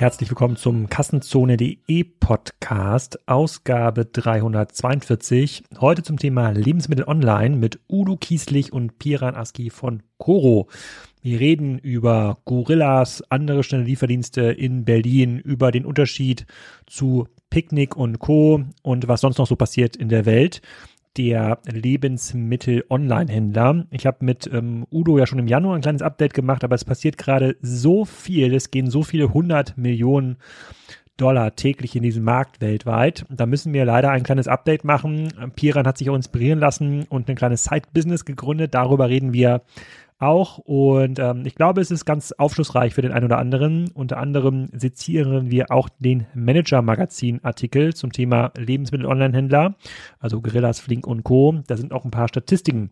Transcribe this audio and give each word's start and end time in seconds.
herzlich 0.00 0.30
willkommen 0.30 0.56
zum 0.56 0.88
Kassenzone.de 0.88 2.04
Podcast, 2.20 3.18
Ausgabe 3.28 4.06
342. 4.06 5.64
Heute 5.78 6.02
zum 6.02 6.18
Thema 6.18 6.52
Lebensmittel 6.52 7.04
online 7.06 7.54
mit 7.56 7.80
Udo 7.86 8.16
Kieslich 8.16 8.72
und 8.72 8.98
Piran 8.98 9.36
Aski 9.36 9.68
von 9.68 10.02
Coro. 10.16 10.68
Wir 11.20 11.38
reden 11.38 11.78
über 11.78 12.38
Gorillas, 12.46 13.22
andere 13.28 13.62
schnelle 13.62 13.84
Lieferdienste 13.84 14.40
in 14.40 14.86
Berlin, 14.86 15.38
über 15.38 15.70
den 15.70 15.84
Unterschied 15.84 16.46
zu 16.86 17.28
Picknick 17.50 17.94
und 17.94 18.20
Co. 18.20 18.62
und 18.82 19.06
was 19.06 19.20
sonst 19.20 19.36
noch 19.36 19.46
so 19.46 19.56
passiert 19.56 19.96
in 19.96 20.08
der 20.08 20.24
Welt 20.24 20.62
der 21.16 21.58
Lebensmittel-Online-Händler. 21.66 23.86
Ich 23.90 24.06
habe 24.06 24.24
mit 24.24 24.48
ähm, 24.52 24.86
Udo 24.90 25.18
ja 25.18 25.26
schon 25.26 25.38
im 25.38 25.48
Januar 25.48 25.74
ein 25.74 25.82
kleines 25.82 26.02
Update 26.02 26.34
gemacht, 26.34 26.64
aber 26.64 26.74
es 26.74 26.84
passiert 26.84 27.18
gerade 27.18 27.56
so 27.62 28.04
viel, 28.04 28.54
es 28.54 28.70
gehen 28.70 28.90
so 28.90 29.02
viele 29.02 29.32
hundert 29.32 29.76
Millionen 29.76 30.36
Dollar 31.16 31.54
täglich 31.54 31.96
in 31.96 32.02
diesem 32.02 32.24
Markt 32.24 32.62
weltweit. 32.62 33.26
Da 33.28 33.44
müssen 33.44 33.74
wir 33.74 33.84
leider 33.84 34.10
ein 34.10 34.22
kleines 34.22 34.48
Update 34.48 34.84
machen. 34.84 35.28
Piran 35.54 35.86
hat 35.86 35.98
sich 35.98 36.08
auch 36.08 36.16
inspirieren 36.16 36.58
lassen 36.58 37.04
und 37.08 37.28
ein 37.28 37.36
kleines 37.36 37.64
Side-Business 37.64 38.24
gegründet. 38.24 38.74
Darüber 38.74 39.10
reden 39.10 39.34
wir 39.34 39.60
auch. 40.20 40.58
Und 40.58 41.18
ähm, 41.18 41.44
ich 41.46 41.54
glaube, 41.54 41.80
es 41.80 41.90
ist 41.90 42.04
ganz 42.04 42.32
aufschlussreich 42.32 42.94
für 42.94 43.02
den 43.02 43.12
einen 43.12 43.24
oder 43.24 43.38
anderen. 43.38 43.90
Unter 43.92 44.18
anderem 44.18 44.68
sezieren 44.72 45.50
wir 45.50 45.70
auch 45.70 45.88
den 45.98 46.26
Manager-Magazin-Artikel 46.34 47.94
zum 47.94 48.12
Thema 48.12 48.52
Lebensmittel-Online-Händler, 48.56 49.74
also 50.18 50.40
Gorillas, 50.40 50.80
Flink 50.80 51.06
und 51.06 51.24
Co. 51.24 51.60
Da 51.66 51.76
sind 51.76 51.92
auch 51.92 52.04
ein 52.04 52.10
paar 52.10 52.28
Statistiken 52.28 52.90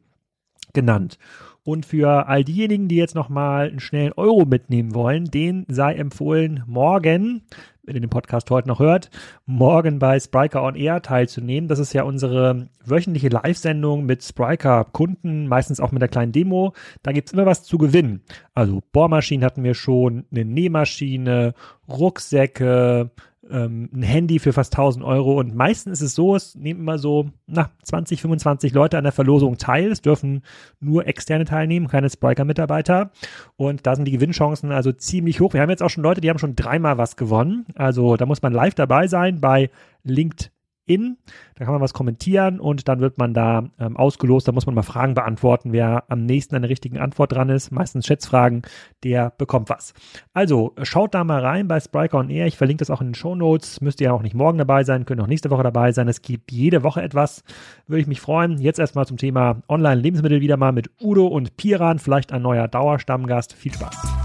genannt. 0.72 1.18
Und 1.64 1.84
für 1.84 2.28
all 2.28 2.44
diejenigen, 2.44 2.88
die 2.88 2.96
jetzt 2.96 3.14
nochmal 3.14 3.68
einen 3.68 3.80
schnellen 3.80 4.14
Euro 4.14 4.46
mitnehmen 4.46 4.94
wollen, 4.94 5.26
den 5.26 5.66
sei 5.68 5.94
empfohlen, 5.94 6.64
morgen 6.66 7.42
wenn 7.88 7.94
ihr 7.94 8.02
den 8.02 8.10
Podcast 8.10 8.50
heute 8.50 8.68
noch 8.68 8.80
hört, 8.80 9.10
morgen 9.46 9.98
bei 9.98 10.20
Spriker 10.20 10.62
on 10.62 10.76
Air 10.76 11.00
teilzunehmen. 11.00 11.68
Das 11.68 11.78
ist 11.78 11.94
ja 11.94 12.02
unsere 12.02 12.68
wöchentliche 12.84 13.28
Live-Sendung 13.28 14.04
mit 14.04 14.22
Spriker-Kunden, 14.22 15.48
meistens 15.48 15.80
auch 15.80 15.90
mit 15.90 16.02
einer 16.02 16.10
kleinen 16.10 16.32
Demo. 16.32 16.74
Da 17.02 17.12
gibt 17.12 17.28
es 17.28 17.32
immer 17.32 17.46
was 17.46 17.64
zu 17.64 17.78
gewinnen. 17.78 18.22
Also 18.54 18.82
Bohrmaschinen 18.92 19.44
hatten 19.44 19.64
wir 19.64 19.74
schon, 19.74 20.26
eine 20.30 20.44
Nähmaschine, 20.44 21.54
Rucksäcke, 21.88 23.10
ähm, 23.50 23.88
ein 23.92 24.02
Handy 24.02 24.38
für 24.38 24.52
fast 24.52 24.72
1000 24.74 25.04
Euro 25.04 25.38
und 25.38 25.54
meistens 25.54 26.00
ist 26.00 26.08
es 26.08 26.14
so, 26.14 26.36
es 26.36 26.54
nehmen 26.54 26.80
immer 26.80 26.98
so 26.98 27.30
na, 27.46 27.70
20, 27.82 28.20
25 28.20 28.72
Leute 28.72 28.98
an 28.98 29.04
der 29.04 29.12
Verlosung 29.12 29.58
teil. 29.58 29.90
Es 29.90 30.02
dürfen 30.02 30.42
nur 30.80 31.06
externe 31.06 31.44
teilnehmen, 31.44 31.88
keine 31.88 32.10
Spriker-Mitarbeiter 32.10 33.10
und 33.56 33.86
da 33.86 33.96
sind 33.96 34.04
die 34.04 34.12
Gewinnchancen 34.12 34.72
also 34.72 34.92
ziemlich 34.92 35.40
hoch. 35.40 35.52
Wir 35.52 35.60
haben 35.60 35.70
jetzt 35.70 35.82
auch 35.82 35.90
schon 35.90 36.04
Leute, 36.04 36.20
die 36.20 36.30
haben 36.30 36.38
schon 36.38 36.56
dreimal 36.56 36.98
was 36.98 37.16
gewonnen. 37.16 37.66
Also 37.74 38.16
da 38.16 38.26
muss 38.26 38.42
man 38.42 38.52
live 38.52 38.74
dabei 38.74 39.06
sein 39.06 39.40
bei 39.40 39.70
LinkedIn 40.04 40.50
in. 40.88 41.16
Da 41.54 41.64
kann 41.64 41.74
man 41.74 41.82
was 41.82 41.92
kommentieren 41.92 42.60
und 42.60 42.88
dann 42.88 43.00
wird 43.00 43.18
man 43.18 43.34
da 43.34 43.68
ähm, 43.78 43.96
ausgelost. 43.96 44.48
Da 44.48 44.52
muss 44.52 44.66
man 44.66 44.74
mal 44.74 44.82
Fragen 44.82 45.14
beantworten. 45.14 45.72
Wer 45.72 46.04
am 46.08 46.24
nächsten 46.24 46.54
an 46.54 46.62
der 46.62 46.70
richtigen 46.70 46.98
Antwort 46.98 47.32
dran 47.32 47.48
ist, 47.48 47.70
meistens 47.70 48.06
Schätzfragen, 48.06 48.62
der 49.04 49.30
bekommt 49.38 49.68
was. 49.70 49.94
Also 50.32 50.74
schaut 50.82 51.14
da 51.14 51.24
mal 51.24 51.40
rein 51.40 51.68
bei 51.68 51.80
Spriker 51.80 52.18
on 52.18 52.30
Air. 52.30 52.46
Ich 52.46 52.56
verlinke 52.56 52.80
das 52.80 52.90
auch 52.90 53.00
in 53.00 53.08
den 53.08 53.14
Show 53.14 53.34
Notes. 53.34 53.80
Müsst 53.80 54.00
ihr 54.00 54.06
ja 54.06 54.12
auch 54.12 54.22
nicht 54.22 54.34
morgen 54.34 54.58
dabei 54.58 54.84
sein, 54.84 55.04
könnt 55.04 55.20
auch 55.20 55.26
nächste 55.26 55.50
Woche 55.50 55.62
dabei 55.62 55.92
sein. 55.92 56.08
Es 56.08 56.22
gibt 56.22 56.52
jede 56.52 56.82
Woche 56.82 57.02
etwas. 57.02 57.44
Würde 57.86 58.00
ich 58.00 58.06
mich 58.06 58.20
freuen. 58.20 58.58
Jetzt 58.58 58.78
erstmal 58.78 59.06
zum 59.06 59.16
Thema 59.16 59.62
Online-Lebensmittel 59.68 60.40
wieder 60.40 60.56
mal 60.56 60.72
mit 60.72 60.90
Udo 61.00 61.26
und 61.26 61.56
Piran. 61.56 61.98
Vielleicht 61.98 62.32
ein 62.32 62.42
neuer 62.42 62.68
Dauerstammgast. 62.68 63.52
Viel 63.52 63.74
Spaß. 63.74 64.17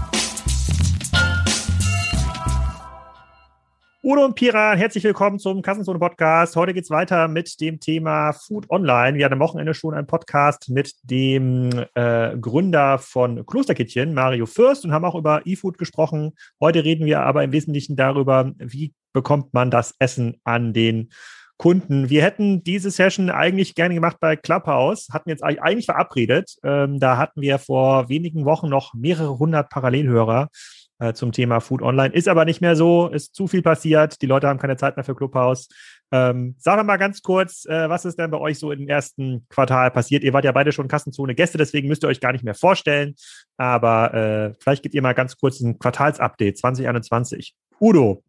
Udo 4.06 4.22
und 4.22 4.34
Pira, 4.34 4.74
herzlich 4.74 5.02
willkommen 5.02 5.38
zum 5.38 5.62
Kassenzone 5.62 5.98
Podcast. 5.98 6.56
Heute 6.56 6.74
geht's 6.74 6.90
weiter 6.90 7.26
mit 7.26 7.58
dem 7.62 7.80
Thema 7.80 8.34
Food 8.34 8.68
Online. 8.68 9.16
Wir 9.16 9.24
hatten 9.24 9.32
am 9.32 9.40
Wochenende 9.40 9.72
schon 9.72 9.94
einen 9.94 10.06
Podcast 10.06 10.68
mit 10.68 10.92
dem 11.04 11.70
äh, 11.94 12.36
Gründer 12.36 12.98
von 12.98 13.46
Klosterkittchen, 13.46 14.12
Mario 14.12 14.44
Fürst, 14.44 14.84
und 14.84 14.92
haben 14.92 15.06
auch 15.06 15.14
über 15.14 15.46
E-Food 15.46 15.78
gesprochen. 15.78 16.32
Heute 16.60 16.84
reden 16.84 17.06
wir 17.06 17.20
aber 17.20 17.44
im 17.44 17.52
Wesentlichen 17.52 17.96
darüber, 17.96 18.52
wie 18.58 18.92
bekommt 19.14 19.54
man 19.54 19.70
das 19.70 19.94
Essen 19.98 20.36
an 20.44 20.74
den 20.74 21.08
Kunden. 21.56 22.10
Wir 22.10 22.24
hätten 22.24 22.62
diese 22.62 22.90
Session 22.90 23.30
eigentlich 23.30 23.74
gerne 23.74 23.94
gemacht 23.94 24.18
bei 24.20 24.36
Clubhouse, 24.36 25.08
hatten 25.14 25.30
jetzt 25.30 25.42
eigentlich 25.42 25.86
verabredet. 25.86 26.56
Ähm, 26.62 27.00
da 27.00 27.16
hatten 27.16 27.40
wir 27.40 27.58
vor 27.58 28.10
wenigen 28.10 28.44
Wochen 28.44 28.68
noch 28.68 28.92
mehrere 28.92 29.38
hundert 29.38 29.70
Parallelhörer 29.70 30.50
äh, 30.98 31.12
zum 31.12 31.32
Thema 31.32 31.60
Food 31.60 31.82
Online. 31.82 32.14
Ist 32.14 32.28
aber 32.28 32.44
nicht 32.44 32.60
mehr 32.60 32.76
so, 32.76 33.08
ist 33.08 33.34
zu 33.34 33.46
viel 33.46 33.62
passiert. 33.62 34.20
Die 34.22 34.26
Leute 34.26 34.48
haben 34.48 34.58
keine 34.58 34.76
Zeit 34.76 34.96
mehr 34.96 35.04
für 35.04 35.14
Clubhouse. 35.14 35.68
Ähm, 36.12 36.54
sag 36.58 36.84
mal 36.84 36.96
ganz 36.96 37.22
kurz, 37.22 37.64
äh, 37.66 37.88
was 37.88 38.04
ist 38.04 38.18
denn 38.18 38.30
bei 38.30 38.38
euch 38.38 38.58
so 38.58 38.70
im 38.70 38.88
ersten 38.88 39.46
Quartal 39.48 39.90
passiert? 39.90 40.22
Ihr 40.22 40.32
wart 40.32 40.44
ja 40.44 40.52
beide 40.52 40.72
schon 40.72 40.88
Kassenzone 40.88 41.34
Gäste, 41.34 41.58
deswegen 41.58 41.88
müsst 41.88 42.04
ihr 42.04 42.08
euch 42.08 42.20
gar 42.20 42.32
nicht 42.32 42.44
mehr 42.44 42.54
vorstellen. 42.54 43.14
Aber 43.56 44.14
äh, 44.14 44.54
vielleicht 44.60 44.82
gebt 44.82 44.94
ihr 44.94 45.02
mal 45.02 45.14
ganz 45.14 45.36
kurz 45.36 45.60
ein 45.60 45.78
Quartalsupdate 45.78 46.56
2021. 46.56 47.54
Udo. 47.80 48.22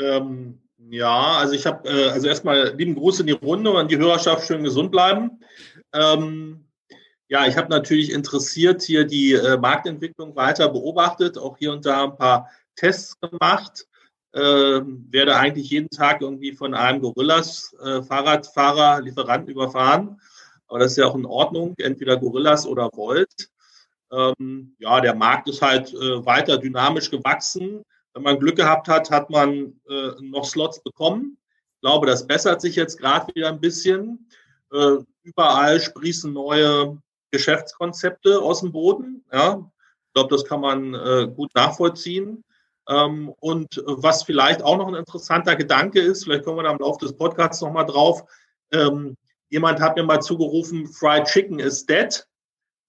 Ähm, 0.00 0.60
ja, 0.90 1.38
also 1.38 1.54
ich 1.54 1.66
habe, 1.66 1.88
äh, 1.88 2.10
also 2.10 2.28
erstmal 2.28 2.74
lieben 2.76 2.94
Gruß 2.94 3.20
in 3.20 3.26
die 3.26 3.32
Runde 3.32 3.70
und 3.70 3.90
die 3.90 3.98
Hörerschaft 3.98 4.46
schön 4.46 4.62
gesund 4.62 4.90
bleiben. 4.90 5.40
Ähm, 5.92 6.66
ja, 7.28 7.46
ich 7.46 7.56
habe 7.56 7.68
natürlich 7.68 8.12
interessiert 8.12 8.82
hier 8.82 9.04
die 9.04 9.32
äh, 9.32 9.56
Marktentwicklung 9.56 10.36
weiter 10.36 10.68
beobachtet, 10.68 11.38
auch 11.38 11.56
hier 11.56 11.72
und 11.72 11.86
da 11.86 12.04
ein 12.04 12.16
paar 12.16 12.50
Tests 12.76 13.18
gemacht. 13.20 13.86
Äh, 14.32 14.40
werde 14.40 15.36
eigentlich 15.36 15.70
jeden 15.70 15.88
Tag 15.90 16.20
irgendwie 16.20 16.52
von 16.52 16.74
einem 16.74 17.00
Gorillas 17.00 17.74
äh, 17.82 18.02
Fahrradfahrer, 18.02 19.00
Lieferanten 19.00 19.50
überfahren. 19.50 20.20
Aber 20.66 20.80
das 20.80 20.92
ist 20.92 20.98
ja 20.98 21.06
auch 21.06 21.14
in 21.14 21.24
Ordnung, 21.24 21.74
entweder 21.78 22.16
Gorillas 22.16 22.66
oder 22.66 22.90
Volt. 22.92 23.48
Ähm, 24.12 24.74
ja, 24.78 25.00
der 25.00 25.14
Markt 25.14 25.48
ist 25.48 25.62
halt 25.62 25.94
äh, 25.94 26.24
weiter 26.26 26.58
dynamisch 26.58 27.10
gewachsen. 27.10 27.82
Wenn 28.12 28.22
man 28.22 28.38
Glück 28.38 28.56
gehabt 28.56 28.88
hat, 28.88 29.10
hat 29.10 29.30
man 29.30 29.80
äh, 29.88 30.10
noch 30.20 30.44
Slots 30.44 30.82
bekommen. 30.82 31.38
Ich 31.76 31.80
glaube, 31.80 32.06
das 32.06 32.26
bessert 32.26 32.60
sich 32.60 32.76
jetzt 32.76 32.98
gerade 32.98 33.32
wieder 33.34 33.48
ein 33.48 33.60
bisschen. 33.60 34.28
Äh, 34.72 34.98
überall 35.22 35.80
sprießen 35.80 36.32
neue 36.32 36.98
Geschäftskonzepte 37.34 38.40
aus 38.40 38.60
dem 38.60 38.70
Boden. 38.70 39.24
Ja, 39.32 39.70
ich 40.06 40.12
glaube, 40.14 40.34
das 40.34 40.44
kann 40.44 40.60
man 40.60 40.94
äh, 40.94 41.26
gut 41.34 41.52
nachvollziehen. 41.54 42.44
Ähm, 42.88 43.34
und 43.40 43.82
was 43.86 44.22
vielleicht 44.22 44.62
auch 44.62 44.76
noch 44.76 44.86
ein 44.86 44.94
interessanter 44.94 45.56
Gedanke 45.56 46.00
ist, 46.00 46.24
vielleicht 46.24 46.44
kommen 46.44 46.58
wir 46.58 46.62
da 46.62 46.72
im 46.72 46.78
Laufe 46.78 47.04
des 47.04 47.16
Podcasts 47.16 47.60
nochmal 47.60 47.86
drauf. 47.86 48.22
Ähm, 48.72 49.16
jemand 49.48 49.80
hat 49.80 49.96
mir 49.96 50.04
mal 50.04 50.20
zugerufen, 50.20 50.86
Fried 50.86 51.24
Chicken 51.24 51.58
is 51.58 51.86
dead. 51.86 52.24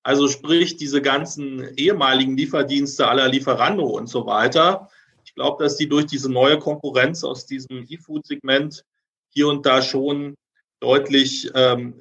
Also 0.03 0.27
sprich, 0.27 0.77
diese 0.77 1.01
ganzen 1.01 1.75
ehemaligen 1.75 2.37
Lieferdienste 2.37 3.07
aller 3.07 3.27
Lieferando 3.27 3.85
und 3.85 4.07
so 4.07 4.27
weiter. 4.27 4.89
Ich 5.23 5.33
glaube, 5.33 5.63
dass 5.63 5.77
die 5.77 5.89
durch 5.89 6.05
diese 6.05 6.31
neue 6.31 6.59
Konkurrenz 6.59 7.23
aus 7.23 7.47
diesem 7.47 7.87
E-Food-Segment 7.89 8.85
hier 9.29 9.47
und 9.47 9.65
da 9.65 9.81
schon 9.81 10.35
deutlich 10.79 11.49
ähm, 11.55 11.95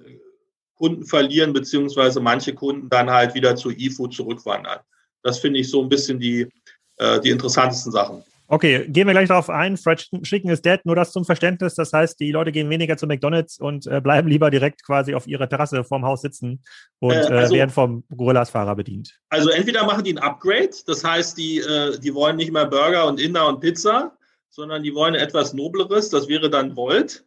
Kunden 0.76 1.04
verlieren, 1.04 1.52
beziehungsweise 1.52 2.20
manche 2.20 2.54
Kunden 2.54 2.88
dann 2.88 3.10
halt 3.10 3.34
wieder 3.34 3.56
zu 3.56 3.70
eFood 3.70 4.14
zurückwandern. 4.14 4.80
Das 5.22 5.38
finde 5.38 5.60
ich 5.60 5.70
so 5.70 5.82
ein 5.82 5.88
bisschen 5.88 6.18
die, 6.18 6.48
äh, 6.96 7.20
die 7.20 7.30
interessantesten 7.30 7.92
Sachen. 7.92 8.24
Okay, 8.46 8.86
gehen 8.88 9.06
wir 9.06 9.14
gleich 9.14 9.28
darauf 9.28 9.48
ein. 9.48 9.78
Fried 9.78 10.06
Chicken 10.22 10.50
ist 10.50 10.66
dead, 10.66 10.80
nur 10.84 10.94
das 10.94 11.12
zum 11.12 11.24
Verständnis. 11.24 11.74
Das 11.74 11.92
heißt, 11.94 12.20
die 12.20 12.30
Leute 12.30 12.52
gehen 12.52 12.68
weniger 12.68 12.98
zu 12.98 13.06
McDonalds 13.06 13.58
und 13.58 13.86
äh, 13.86 14.02
bleiben 14.02 14.28
lieber 14.28 14.50
direkt 14.50 14.84
quasi 14.84 15.14
auf 15.14 15.26
ihrer 15.26 15.48
Terrasse 15.48 15.82
vorm 15.82 16.04
Haus 16.04 16.20
sitzen 16.20 16.62
und 16.98 17.12
äh, 17.12 17.20
äh 17.20 17.38
also, 17.38 17.54
werden 17.54 17.70
vom 17.70 18.04
Gorillas-Fahrer 18.14 18.76
bedient. 18.76 19.18
Also 19.30 19.48
entweder 19.48 19.86
machen 19.86 20.04
die 20.04 20.12
ein 20.12 20.18
Upgrade, 20.18 20.70
das 20.86 21.02
heißt, 21.02 21.38
die, 21.38 21.58
äh, 21.58 21.98
die 21.98 22.14
wollen 22.14 22.36
nicht 22.36 22.52
mehr 22.52 22.66
Burger 22.66 23.06
und 23.06 23.18
Inder 23.18 23.48
und 23.48 23.60
Pizza, 23.60 24.14
sondern 24.50 24.82
die 24.82 24.94
wollen 24.94 25.14
etwas 25.14 25.54
Nobleres, 25.54 26.10
das 26.10 26.28
wäre 26.28 26.50
dann 26.50 26.76
Volt. 26.76 27.24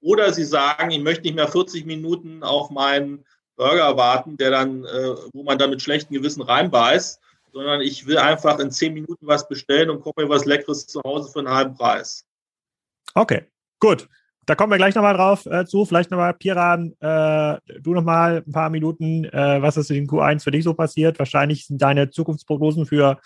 Oder 0.00 0.32
sie 0.32 0.44
sagen, 0.44 0.90
ich 0.90 1.00
möchte 1.00 1.22
nicht 1.22 1.36
mehr 1.36 1.48
40 1.48 1.86
Minuten 1.86 2.42
auf 2.42 2.70
meinen 2.70 3.24
Burger 3.56 3.96
warten, 3.96 4.36
der 4.36 4.50
dann, 4.50 4.84
äh, 4.84 5.14
wo 5.32 5.42
man 5.42 5.58
dann 5.58 5.70
mit 5.70 5.82
schlechtem 5.82 6.14
Gewissen 6.14 6.42
reinbeißt, 6.42 7.20
sondern 7.52 7.80
ich 7.80 8.06
will 8.06 8.18
einfach 8.18 8.58
in 8.58 8.70
10 8.70 8.92
Minuten 8.92 9.26
was 9.26 9.48
bestellen 9.48 9.90
und 9.90 10.02
koche 10.02 10.22
mir 10.22 10.28
was 10.28 10.44
Leckeres 10.44 10.86
zu 10.86 11.00
Hause 11.02 11.32
für 11.32 11.38
einen 11.38 11.48
halben 11.48 11.74
Preis. 11.74 12.26
Okay, 13.14 13.46
gut. 13.80 14.08
Da 14.44 14.54
kommen 14.54 14.70
wir 14.70 14.76
gleich 14.76 14.94
nochmal 14.94 15.14
drauf 15.14 15.44
äh, 15.46 15.64
zu. 15.66 15.84
Vielleicht 15.84 16.12
nochmal, 16.12 16.32
Piran, 16.34 16.92
äh, 17.00 17.56
du 17.80 17.94
nochmal 17.94 18.44
ein 18.46 18.52
paar 18.52 18.70
Minuten. 18.70 19.24
Äh, 19.24 19.60
was 19.60 19.76
ist 19.76 19.90
in 19.90 20.06
Q1 20.06 20.44
für 20.44 20.52
dich 20.52 20.62
so 20.62 20.72
passiert? 20.72 21.18
Wahrscheinlich 21.18 21.66
sind 21.66 21.82
deine 21.82 22.10
Zukunftsprognosen 22.10 22.86
für, 22.86 23.18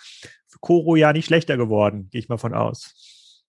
für 0.47 0.59
Koro 0.61 0.95
ja 0.95 1.13
nicht 1.13 1.25
schlechter 1.25 1.57
geworden, 1.57 2.07
gehe 2.09 2.19
ich 2.19 2.29
mal 2.29 2.39
von 2.39 2.55
aus. 2.55 3.43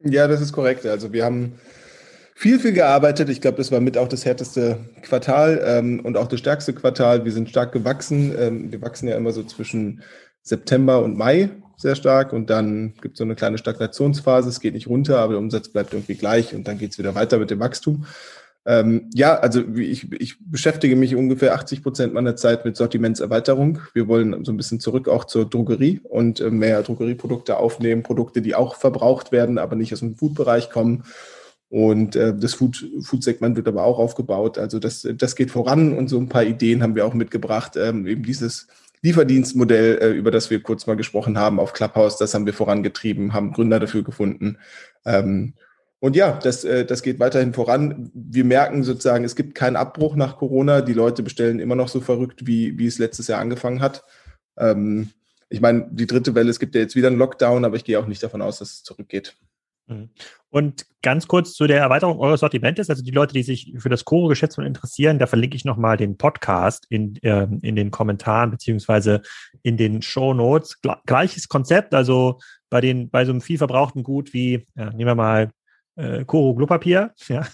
Ja, 0.00 0.28
das 0.28 0.42
ist 0.42 0.52
korrekt. 0.52 0.84
Also 0.84 1.14
wir 1.14 1.24
haben 1.24 1.58
viel, 2.34 2.58
viel 2.58 2.72
gearbeitet. 2.72 3.28
Ich 3.28 3.40
glaube, 3.40 3.58
das 3.58 3.70
war 3.70 3.80
mit 3.80 3.96
auch 3.96 4.08
das 4.08 4.24
härteste 4.24 4.78
Quartal 5.02 5.62
ähm, 5.64 6.00
und 6.00 6.16
auch 6.16 6.26
das 6.26 6.40
stärkste 6.40 6.72
Quartal. 6.72 7.24
Wir 7.24 7.32
sind 7.32 7.48
stark 7.48 7.72
gewachsen. 7.72 8.34
Ähm, 8.38 8.72
wir 8.72 8.82
wachsen 8.82 9.08
ja 9.08 9.16
immer 9.16 9.32
so 9.32 9.44
zwischen 9.44 10.02
September 10.42 11.02
und 11.02 11.16
Mai 11.16 11.50
sehr 11.76 11.96
stark 11.96 12.32
und 12.32 12.50
dann 12.50 12.94
gibt 13.00 13.14
es 13.14 13.18
so 13.18 13.24
eine 13.24 13.34
kleine 13.34 13.58
Stagnationsphase. 13.58 14.48
Es 14.48 14.60
geht 14.60 14.74
nicht 14.74 14.88
runter, 14.88 15.18
aber 15.18 15.34
der 15.34 15.40
Umsatz 15.40 15.68
bleibt 15.68 15.92
irgendwie 15.92 16.14
gleich 16.14 16.54
und 16.54 16.68
dann 16.68 16.78
geht 16.78 16.92
es 16.92 16.98
wieder 16.98 17.14
weiter 17.14 17.38
mit 17.38 17.50
dem 17.50 17.60
Wachstum. 17.60 18.04
Ähm, 18.66 19.10
ja, 19.12 19.38
also 19.38 19.62
ich, 19.76 20.10
ich 20.12 20.36
beschäftige 20.40 20.96
mich 20.96 21.14
ungefähr 21.14 21.54
80 21.54 21.82
Prozent 21.82 22.14
meiner 22.14 22.34
Zeit 22.36 22.64
mit 22.64 22.76
Sortimentserweiterung. 22.76 23.80
Wir 23.92 24.08
wollen 24.08 24.44
so 24.44 24.52
ein 24.52 24.56
bisschen 24.56 24.80
zurück 24.80 25.08
auch 25.08 25.24
zur 25.24 25.48
Drogerie 25.48 26.00
und 26.02 26.40
äh, 26.40 26.50
mehr 26.50 26.82
Drogerieprodukte 26.82 27.58
aufnehmen, 27.58 28.02
Produkte, 28.02 28.40
die 28.40 28.54
auch 28.54 28.76
verbraucht 28.76 29.32
werden, 29.32 29.58
aber 29.58 29.76
nicht 29.76 29.92
aus 29.92 30.00
dem 30.00 30.16
Food-Bereich 30.16 30.70
kommen. 30.70 31.04
Und 31.74 32.14
äh, 32.14 32.32
das 32.32 32.54
Food-Segment 32.54 33.56
wird 33.56 33.66
aber 33.66 33.82
auch 33.82 33.98
aufgebaut. 33.98 34.58
Also 34.58 34.78
das, 34.78 35.08
das 35.16 35.34
geht 35.34 35.50
voran 35.50 35.92
und 35.98 36.06
so 36.06 36.20
ein 36.20 36.28
paar 36.28 36.44
Ideen 36.44 36.84
haben 36.84 36.94
wir 36.94 37.04
auch 37.04 37.14
mitgebracht. 37.14 37.72
Ähm, 37.76 38.06
eben 38.06 38.22
dieses 38.22 38.68
Lieferdienstmodell, 39.02 39.98
äh, 40.00 40.10
über 40.12 40.30
das 40.30 40.50
wir 40.50 40.62
kurz 40.62 40.86
mal 40.86 40.94
gesprochen 40.94 41.36
haben 41.36 41.58
auf 41.58 41.72
Clubhouse, 41.72 42.16
das 42.16 42.32
haben 42.32 42.46
wir 42.46 42.54
vorangetrieben, 42.54 43.32
haben 43.32 43.52
Gründer 43.52 43.80
dafür 43.80 44.04
gefunden. 44.04 44.58
Ähm, 45.04 45.54
und 45.98 46.14
ja, 46.14 46.38
das, 46.40 46.62
äh, 46.62 46.84
das 46.84 47.02
geht 47.02 47.18
weiterhin 47.18 47.52
voran. 47.52 48.08
Wir 48.14 48.44
merken 48.44 48.84
sozusagen, 48.84 49.24
es 49.24 49.34
gibt 49.34 49.56
keinen 49.56 49.74
Abbruch 49.74 50.14
nach 50.14 50.36
Corona. 50.36 50.80
Die 50.80 50.92
Leute 50.92 51.24
bestellen 51.24 51.58
immer 51.58 51.74
noch 51.74 51.88
so 51.88 52.00
verrückt, 52.00 52.46
wie, 52.46 52.78
wie 52.78 52.86
es 52.86 52.98
letztes 52.98 53.26
Jahr 53.26 53.40
angefangen 53.40 53.80
hat. 53.80 54.04
Ähm, 54.56 55.10
ich 55.48 55.60
meine, 55.60 55.88
die 55.90 56.06
dritte 56.06 56.36
Welle, 56.36 56.50
es 56.50 56.60
gibt 56.60 56.76
ja 56.76 56.82
jetzt 56.82 56.94
wieder 56.94 57.08
einen 57.08 57.18
Lockdown, 57.18 57.64
aber 57.64 57.74
ich 57.74 57.82
gehe 57.82 57.98
auch 57.98 58.06
nicht 58.06 58.22
davon 58.22 58.42
aus, 58.42 58.60
dass 58.60 58.74
es 58.74 58.82
zurückgeht. 58.84 59.34
Mhm. 59.86 60.10
Und 60.48 60.86
ganz 61.02 61.28
kurz 61.28 61.52
zu 61.52 61.66
der 61.66 61.80
Erweiterung 61.80 62.18
eures 62.18 62.40
Sortimentes, 62.40 62.88
also 62.88 63.02
die 63.02 63.10
Leute, 63.10 63.34
die 63.34 63.42
sich 63.42 63.74
für 63.76 63.88
das 63.88 64.04
Choro-Geschäft 64.04 64.56
interessieren, 64.58 65.18
da 65.18 65.26
verlinke 65.26 65.56
ich 65.56 65.64
nochmal 65.64 65.96
den 65.96 66.16
Podcast 66.16 66.86
in, 66.88 67.16
äh, 67.22 67.46
in 67.62 67.76
den 67.76 67.90
Kommentaren 67.90 68.50
beziehungsweise 68.50 69.22
in 69.62 69.76
den 69.76 70.00
Show 70.00 70.32
Notes. 70.32 70.80
Gleiches 71.06 71.48
Konzept, 71.48 71.94
also 71.94 72.38
bei 72.70 72.80
den, 72.80 73.10
bei 73.10 73.24
so 73.24 73.32
einem 73.32 73.40
viel 73.40 73.58
verbrauchten 73.58 74.02
Gut 74.02 74.32
wie, 74.32 74.66
ja, 74.74 74.90
nehmen 74.90 75.06
wir 75.06 75.14
mal 75.14 75.50
äh, 75.96 76.24
Koro 76.24 76.54
Klopapier, 76.54 77.12
ja, 77.28 77.46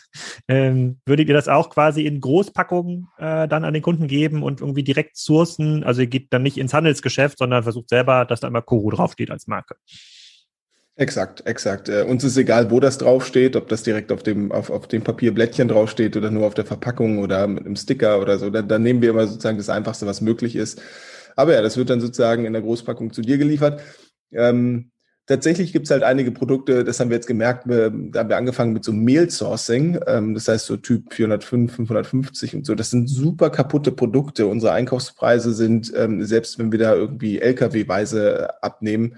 ähm, 0.48 1.00
würdet 1.04 1.28
ihr 1.28 1.34
das 1.34 1.48
auch 1.48 1.70
quasi 1.70 2.06
in 2.06 2.20
Großpackungen 2.20 3.08
äh, 3.18 3.48
dann 3.48 3.64
an 3.64 3.74
den 3.74 3.82
Kunden 3.82 4.06
geben 4.06 4.42
und 4.42 4.60
irgendwie 4.60 4.84
direkt 4.84 5.16
sourcen? 5.16 5.84
Also 5.84 6.02
ihr 6.02 6.06
geht 6.06 6.32
dann 6.32 6.42
nicht 6.42 6.58
ins 6.58 6.74
Handelsgeschäft, 6.74 7.38
sondern 7.38 7.62
versucht 7.62 7.88
selber, 7.88 8.24
dass 8.24 8.40
da 8.40 8.48
immer 8.48 8.62
Koro 8.62 8.90
draufsteht 8.90 9.30
als 9.30 9.46
Marke. 9.46 9.76
Exakt, 11.00 11.46
exakt. 11.46 11.88
Äh, 11.88 12.02
uns 12.02 12.24
ist 12.24 12.36
egal, 12.36 12.70
wo 12.70 12.78
das 12.78 12.98
draufsteht, 12.98 13.56
ob 13.56 13.70
das 13.70 13.82
direkt 13.82 14.12
auf 14.12 14.22
dem, 14.22 14.52
auf, 14.52 14.68
auf 14.68 14.86
dem 14.86 15.02
Papierblättchen 15.02 15.66
draufsteht 15.66 16.14
oder 16.14 16.30
nur 16.30 16.46
auf 16.46 16.52
der 16.52 16.66
Verpackung 16.66 17.20
oder 17.20 17.46
mit 17.46 17.64
einem 17.64 17.74
Sticker 17.74 18.20
oder 18.20 18.38
so. 18.38 18.50
Dann, 18.50 18.68
dann 18.68 18.82
nehmen 18.82 19.00
wir 19.00 19.08
immer 19.08 19.26
sozusagen 19.26 19.56
das 19.56 19.70
Einfachste, 19.70 20.04
was 20.04 20.20
möglich 20.20 20.56
ist. 20.56 20.82
Aber 21.36 21.54
ja, 21.54 21.62
das 21.62 21.78
wird 21.78 21.88
dann 21.88 22.02
sozusagen 22.02 22.44
in 22.44 22.52
der 22.52 22.60
Großpackung 22.60 23.14
zu 23.14 23.22
dir 23.22 23.38
geliefert. 23.38 23.80
Ähm, 24.30 24.90
tatsächlich 25.24 25.72
gibt 25.72 25.86
es 25.86 25.90
halt 25.90 26.02
einige 26.02 26.32
Produkte, 26.32 26.84
das 26.84 27.00
haben 27.00 27.08
wir 27.08 27.16
jetzt 27.16 27.26
gemerkt, 27.26 27.66
wir, 27.66 27.90
da 27.90 28.20
haben 28.20 28.28
wir 28.28 28.36
angefangen 28.36 28.74
mit 28.74 28.84
so 28.84 28.92
Mehl-Sourcing, 28.92 30.00
ähm, 30.06 30.34
das 30.34 30.48
heißt 30.48 30.66
so 30.66 30.76
Typ 30.76 31.14
405, 31.14 31.76
550 31.76 32.56
und 32.56 32.66
so. 32.66 32.74
Das 32.74 32.90
sind 32.90 33.08
super 33.08 33.48
kaputte 33.48 33.90
Produkte. 33.90 34.46
Unsere 34.46 34.72
Einkaufspreise 34.74 35.54
sind, 35.54 35.90
ähm, 35.96 36.22
selbst 36.26 36.58
wenn 36.58 36.72
wir 36.72 36.78
da 36.78 36.94
irgendwie 36.94 37.38
LKW-weise 37.38 38.62
abnehmen, 38.62 39.16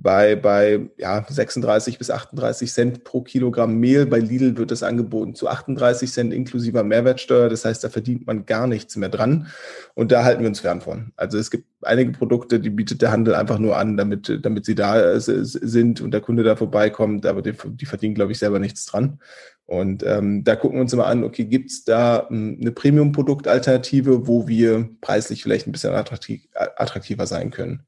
bei, 0.00 0.36
bei 0.36 0.88
ja, 0.96 1.26
36 1.28 1.98
bis 1.98 2.10
38 2.10 2.72
Cent 2.72 3.04
pro 3.04 3.20
Kilogramm 3.22 3.78
Mehl. 3.80 4.06
Bei 4.06 4.20
Lidl 4.20 4.56
wird 4.56 4.70
das 4.70 4.84
angeboten 4.84 5.34
zu 5.34 5.48
38 5.48 6.10
Cent 6.10 6.32
inklusive 6.32 6.84
Mehrwertsteuer. 6.84 7.48
Das 7.48 7.64
heißt, 7.64 7.82
da 7.82 7.88
verdient 7.88 8.24
man 8.24 8.46
gar 8.46 8.68
nichts 8.68 8.94
mehr 8.94 9.08
dran. 9.08 9.48
Und 9.94 10.12
da 10.12 10.22
halten 10.22 10.42
wir 10.42 10.48
uns 10.48 10.60
fern 10.60 10.80
von. 10.80 11.12
Also 11.16 11.36
es 11.36 11.50
gibt 11.50 11.66
einige 11.82 12.12
Produkte, 12.12 12.60
die 12.60 12.70
bietet 12.70 13.02
der 13.02 13.10
Handel 13.10 13.34
einfach 13.34 13.58
nur 13.58 13.76
an, 13.76 13.96
damit, 13.96 14.38
damit 14.42 14.64
sie 14.64 14.76
da 14.76 15.14
äh, 15.14 15.20
sind 15.20 16.00
und 16.00 16.12
der 16.12 16.20
Kunde 16.20 16.44
da 16.44 16.54
vorbeikommt. 16.54 17.26
Aber 17.26 17.42
die, 17.42 17.54
die 17.64 17.86
verdienen, 17.86 18.14
glaube 18.14 18.30
ich, 18.30 18.38
selber 18.38 18.60
nichts 18.60 18.86
dran. 18.86 19.18
Und 19.66 20.04
ähm, 20.06 20.44
da 20.44 20.54
gucken 20.54 20.78
wir 20.78 20.82
uns 20.82 20.92
immer 20.92 21.08
an, 21.08 21.24
okay, 21.24 21.44
gibt 21.44 21.70
es 21.70 21.84
da 21.84 22.28
ähm, 22.30 22.56
eine 22.60 22.70
Premium-Produktalternative, 22.70 24.28
wo 24.28 24.46
wir 24.46 24.88
preislich 25.00 25.42
vielleicht 25.42 25.66
ein 25.66 25.72
bisschen 25.72 25.92
attraktiv, 25.92 26.46
attraktiver 26.54 27.26
sein 27.26 27.50
können. 27.50 27.82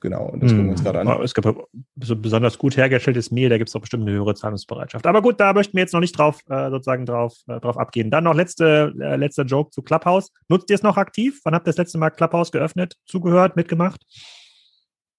Genau, 0.00 0.26
und 0.26 0.42
das 0.42 0.50
gucken 0.50 0.66
wir 0.66 0.70
uns 0.72 0.80
hm. 0.80 0.84
gerade 0.84 1.00
an. 1.00 1.22
Es 1.22 1.34
gibt 1.34 1.46
so 2.02 2.16
besonders 2.16 2.58
gut 2.58 2.76
hergestelltes 2.76 3.30
Mehl, 3.30 3.48
da 3.48 3.58
gibt 3.58 3.68
es 3.68 3.72
doch 3.72 3.80
bestimmt 3.80 4.02
eine 4.02 4.12
höhere 4.12 4.34
Zahlungsbereitschaft. 4.34 5.06
Aber 5.06 5.22
gut, 5.22 5.38
da 5.38 5.52
möchten 5.52 5.76
wir 5.76 5.82
jetzt 5.82 5.92
noch 5.92 6.00
nicht 6.00 6.18
drauf, 6.18 6.40
äh, 6.48 6.70
sozusagen 6.70 7.06
drauf, 7.06 7.34
äh, 7.46 7.60
drauf 7.60 7.78
abgehen. 7.78 8.10
Dann 8.10 8.24
noch 8.24 8.34
letzte, 8.34 8.92
äh, 9.00 9.14
letzter 9.16 9.44
Joke 9.44 9.70
zu 9.70 9.82
Clubhouse. 9.82 10.32
Nutzt 10.48 10.68
ihr 10.70 10.74
es 10.74 10.82
noch 10.82 10.96
aktiv? 10.96 11.40
Wann 11.44 11.54
habt 11.54 11.66
ihr 11.66 11.70
das 11.70 11.76
letzte 11.76 11.98
Mal 11.98 12.10
Clubhouse 12.10 12.50
geöffnet, 12.50 12.96
zugehört, 13.06 13.54
mitgemacht? 13.54 14.02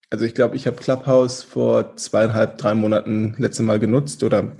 Also 0.09 0.25
ich 0.25 0.33
glaube, 0.33 0.55
ich 0.55 0.67
habe 0.67 0.75
Clubhouse 0.75 1.43
vor 1.43 1.95
zweieinhalb, 1.95 2.57
drei 2.57 2.73
Monaten 2.73 3.35
letzte 3.37 3.63
Mal 3.63 3.79
genutzt 3.79 4.23
oder 4.23 4.51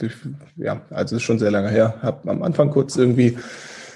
ja, 0.56 0.82
also 0.92 1.16
ist 1.16 1.24
schon 1.24 1.40
sehr 1.40 1.52
lange 1.52 1.70
her. 1.70 1.96
Habe 2.02 2.30
am 2.30 2.44
Anfang 2.44 2.70
kurz 2.70 2.96
irgendwie 2.96 3.38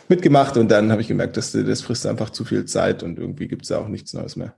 mitgemacht 0.09 0.57
und 0.57 0.69
dann 0.69 0.91
habe 0.91 1.01
ich 1.01 1.07
gemerkt, 1.07 1.37
dass 1.37 1.51
das 1.53 1.81
frisst 1.81 2.07
einfach 2.07 2.31
zu 2.31 2.43
viel 2.43 2.65
Zeit 2.65 3.03
und 3.03 3.19
irgendwie 3.19 3.47
gibt 3.47 3.61
es 3.61 3.69
da 3.69 3.77
auch 3.77 3.87
nichts 3.87 4.13
Neues 4.13 4.35
mehr. 4.35 4.55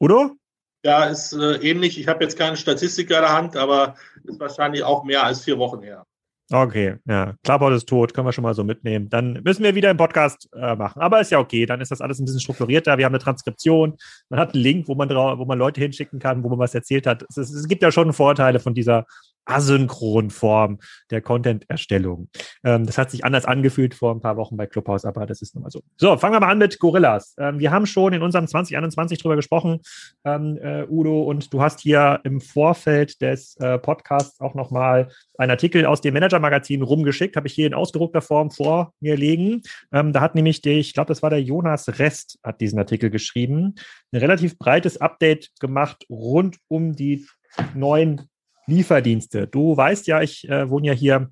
Udo? 0.00 0.36
Ja, 0.82 1.04
ist 1.04 1.34
äh, 1.34 1.56
ähnlich. 1.56 2.00
Ich 2.00 2.08
habe 2.08 2.24
jetzt 2.24 2.38
keine 2.38 2.56
Statistik 2.56 3.10
in 3.10 3.16
der 3.16 3.32
Hand, 3.32 3.56
aber 3.56 3.96
ist 4.24 4.40
wahrscheinlich 4.40 4.82
auch 4.82 5.04
mehr 5.04 5.24
als 5.24 5.44
vier 5.44 5.58
Wochen 5.58 5.82
her. 5.82 6.06
Okay, 6.52 6.96
ja. 7.06 7.34
Clubhouse 7.44 7.76
ist 7.76 7.88
tot, 7.88 8.12
können 8.12 8.26
wir 8.26 8.32
schon 8.32 8.42
mal 8.42 8.54
so 8.54 8.64
mitnehmen. 8.64 9.08
Dann 9.08 9.40
müssen 9.44 9.62
wir 9.62 9.76
wieder 9.76 9.88
einen 9.88 9.98
Podcast 9.98 10.48
äh, 10.52 10.74
machen. 10.74 11.00
Aber 11.00 11.20
ist 11.20 11.30
ja 11.30 11.38
okay, 11.38 11.64
dann 11.64 11.80
ist 11.80 11.92
das 11.92 12.00
alles 12.00 12.18
ein 12.18 12.24
bisschen 12.24 12.40
strukturierter. 12.40 12.98
Wir 12.98 13.04
haben 13.04 13.14
eine 13.14 13.22
Transkription, 13.22 13.96
man 14.30 14.40
hat 14.40 14.54
einen 14.54 14.62
Link, 14.62 14.88
wo 14.88 14.96
man, 14.96 15.08
wo 15.10 15.44
man 15.44 15.58
Leute 15.58 15.80
hinschicken 15.80 16.18
kann, 16.18 16.42
wo 16.42 16.48
man 16.48 16.58
was 16.58 16.74
erzählt 16.74 17.06
hat. 17.06 17.24
Es, 17.28 17.36
es, 17.36 17.52
es 17.52 17.68
gibt 17.68 17.82
ja 17.82 17.92
schon 17.92 18.12
Vorteile 18.12 18.58
von 18.58 18.74
dieser 18.74 19.06
asynchronen 19.50 20.30
Form 20.30 20.78
der 21.10 21.20
Content-Erstellung. 21.20 22.28
Ähm, 22.64 22.86
das 22.86 22.98
hat 22.98 23.10
sich 23.10 23.24
anders 23.24 23.44
angefühlt 23.44 23.94
vor 23.94 24.14
ein 24.14 24.20
paar 24.20 24.36
Wochen 24.36 24.56
bei 24.56 24.66
Clubhouse, 24.66 25.04
aber 25.04 25.26
das 25.26 25.42
ist 25.42 25.54
nun 25.54 25.64
mal 25.64 25.70
so. 25.70 25.82
So, 25.96 26.16
fangen 26.16 26.34
wir 26.34 26.40
mal 26.40 26.50
an 26.50 26.58
mit 26.58 26.78
Gorillas. 26.78 27.34
Ähm, 27.38 27.58
wir 27.58 27.70
haben 27.70 27.86
schon 27.86 28.12
in 28.12 28.22
unserem 28.22 28.46
2021 28.46 29.18
drüber 29.18 29.36
gesprochen, 29.36 29.80
ähm, 30.24 30.58
äh, 30.62 30.86
Udo, 30.88 31.22
und 31.22 31.52
du 31.52 31.60
hast 31.60 31.80
hier 31.80 32.20
im 32.24 32.40
Vorfeld 32.40 33.20
des 33.20 33.56
äh, 33.56 33.78
Podcasts 33.78 34.40
auch 34.40 34.54
nochmal 34.54 35.08
einen 35.38 35.50
Artikel 35.50 35.86
aus 35.86 36.00
dem 36.00 36.14
Manager-Magazin 36.14 36.82
rumgeschickt, 36.82 37.36
habe 37.36 37.46
ich 37.46 37.54
hier 37.54 37.66
in 37.66 37.74
ausgedruckter 37.74 38.20
Form 38.20 38.50
vor 38.50 38.92
mir 39.00 39.16
liegen. 39.16 39.62
Ähm, 39.92 40.12
da 40.12 40.20
hat 40.20 40.34
nämlich, 40.34 40.60
der, 40.60 40.74
ich 40.74 40.92
glaube, 40.92 41.08
das 41.08 41.22
war 41.22 41.30
der 41.30 41.42
Jonas 41.42 41.98
Rest, 41.98 42.38
hat 42.42 42.60
diesen 42.60 42.78
Artikel 42.78 43.10
geschrieben, 43.10 43.74
ein 44.12 44.20
relativ 44.20 44.58
breites 44.58 45.00
Update 45.00 45.50
gemacht 45.58 46.04
rund 46.10 46.58
um 46.68 46.94
die 46.94 47.26
neuen 47.74 48.28
Lieferdienste. 48.66 49.46
Du 49.46 49.76
weißt 49.76 50.06
ja, 50.06 50.22
ich 50.22 50.48
äh, 50.48 50.68
wohne 50.68 50.88
ja 50.88 50.92
hier 50.92 51.30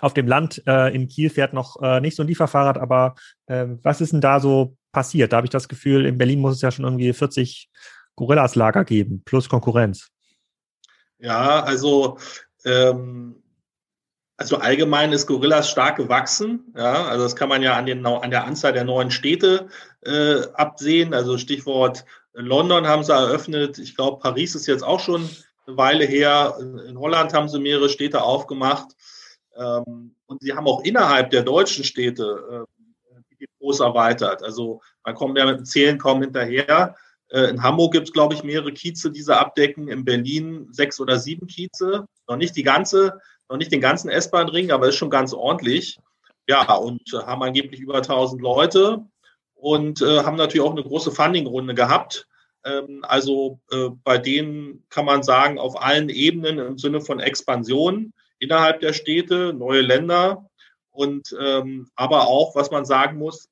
auf 0.00 0.14
dem 0.14 0.26
Land. 0.26 0.62
Äh, 0.66 0.94
in 0.94 1.08
Kiel 1.08 1.30
fährt 1.30 1.52
noch 1.52 1.80
äh, 1.82 2.00
nicht 2.00 2.16
so 2.16 2.22
ein 2.22 2.28
Lieferfahrrad, 2.28 2.78
aber 2.78 3.14
äh, 3.46 3.66
was 3.82 4.00
ist 4.00 4.12
denn 4.12 4.20
da 4.20 4.40
so 4.40 4.76
passiert? 4.92 5.32
Da 5.32 5.38
habe 5.38 5.46
ich 5.46 5.50
das 5.50 5.68
Gefühl, 5.68 6.06
in 6.06 6.18
Berlin 6.18 6.40
muss 6.40 6.56
es 6.56 6.62
ja 6.62 6.70
schon 6.70 6.84
irgendwie 6.84 7.12
40 7.12 7.68
Gorillas-Lager 8.16 8.84
geben, 8.84 9.22
plus 9.24 9.48
Konkurrenz. 9.48 10.08
Ja, 11.18 11.62
also 11.62 12.18
ähm, 12.64 13.42
also 14.36 14.58
allgemein 14.58 15.12
ist 15.12 15.26
Gorillas 15.26 15.70
stark 15.70 15.96
gewachsen. 15.96 16.72
Ja, 16.76 17.06
also 17.06 17.24
das 17.24 17.36
kann 17.36 17.48
man 17.48 17.62
ja 17.62 17.74
an, 17.74 17.86
den, 17.86 18.04
an 18.04 18.30
der 18.30 18.44
Anzahl 18.44 18.72
der 18.72 18.84
neuen 18.84 19.10
Städte 19.10 19.68
äh, 20.04 20.42
absehen. 20.54 21.14
Also 21.14 21.38
Stichwort 21.38 22.04
London 22.34 22.86
haben 22.86 23.02
sie 23.02 23.14
eröffnet. 23.14 23.78
Ich 23.78 23.96
glaube, 23.96 24.20
Paris 24.20 24.54
ist 24.54 24.66
jetzt 24.66 24.82
auch 24.82 25.00
schon 25.00 25.28
eine 25.66 25.76
Weile 25.76 26.04
her. 26.04 26.56
In 26.60 26.98
Holland 26.98 27.32
haben 27.32 27.48
sie 27.48 27.58
mehrere 27.58 27.88
Städte 27.88 28.22
aufgemacht. 28.22 28.88
Ähm, 29.56 30.14
und 30.26 30.42
sie 30.42 30.52
haben 30.52 30.66
auch 30.66 30.82
innerhalb 30.82 31.30
der 31.30 31.42
deutschen 31.42 31.84
Städte 31.84 32.66
äh, 33.12 33.22
die 33.30 33.46
Depots 33.46 33.80
erweitert. 33.80 34.42
Also 34.42 34.80
man 35.04 35.14
kommt 35.14 35.38
ja 35.38 35.46
mit 35.46 35.58
dem 35.58 35.64
Zählen 35.64 35.98
kaum 35.98 36.22
hinterher. 36.22 36.94
Äh, 37.28 37.50
in 37.50 37.62
Hamburg 37.62 37.92
gibt 37.92 38.08
es, 38.08 38.12
glaube 38.12 38.34
ich, 38.34 38.44
mehrere 38.44 38.72
Kieze, 38.72 39.10
die 39.10 39.22
sie 39.22 39.36
abdecken. 39.36 39.88
In 39.88 40.04
Berlin 40.04 40.68
sechs 40.72 41.00
oder 41.00 41.18
sieben 41.18 41.46
Kieze. 41.46 42.06
Noch 42.28 42.36
nicht 42.36 42.56
die 42.56 42.62
ganze, 42.62 43.20
noch 43.48 43.56
nicht 43.56 43.72
den 43.72 43.80
ganzen 43.80 44.10
S-Bahn-Ring, 44.10 44.70
aber 44.70 44.88
ist 44.88 44.96
schon 44.96 45.10
ganz 45.10 45.32
ordentlich. 45.32 45.98
Ja, 46.48 46.74
und 46.74 47.12
äh, 47.12 47.18
haben 47.18 47.42
angeblich 47.42 47.80
über 47.80 47.96
1000 47.96 48.40
Leute 48.40 49.04
und 49.54 50.00
äh, 50.02 50.22
haben 50.22 50.36
natürlich 50.36 50.64
auch 50.64 50.72
eine 50.72 50.82
große 50.82 51.10
Funding-Runde 51.10 51.74
gehabt. 51.74 52.28
Ähm, 52.66 53.00
also 53.02 53.60
äh, 53.70 53.88
bei 54.04 54.18
denen 54.18 54.84
kann 54.90 55.04
man 55.04 55.22
sagen, 55.22 55.58
auf 55.58 55.80
allen 55.80 56.08
Ebenen 56.08 56.58
im 56.58 56.78
Sinne 56.78 57.00
von 57.00 57.20
Expansion 57.20 58.12
innerhalb 58.38 58.80
der 58.80 58.92
Städte, 58.92 59.54
neue 59.54 59.80
Länder 59.80 60.50
und 60.90 61.34
ähm, 61.40 61.88
aber 61.94 62.26
auch, 62.26 62.54
was 62.54 62.70
man 62.70 62.84
sagen 62.84 63.18
muss, 63.18 63.48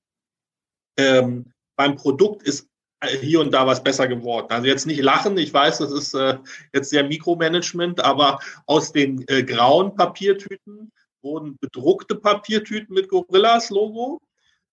ähm, 0.99 1.52
beim 1.76 1.97
Produkt 1.97 2.42
ist 2.42 2.68
hier 3.21 3.40
und 3.40 3.52
da 3.52 3.66
was 3.66 3.83
besser 3.85 4.09
geworden. 4.09 4.47
Also 4.50 4.66
jetzt 4.66 4.87
nicht 4.87 5.02
lachen, 5.02 5.37
ich 5.37 5.52
weiß, 5.52 5.78
das 5.78 5.92
ist 5.92 6.14
äh, 6.14 6.38
jetzt 6.73 6.90
sehr 6.90 7.04
Mikromanagement, 7.04 8.00
aber 8.00 8.40
aus 8.66 8.92
den 8.92 9.25
äh, 9.28 9.42
grauen 9.42 9.94
Papiertüten 9.94 10.90
wurden 11.23 11.56
bedruckte 11.61 12.14
Papiertüten 12.16 12.94
mit 12.94 13.09
Gorillas 13.09 13.71
Logo 13.71 14.21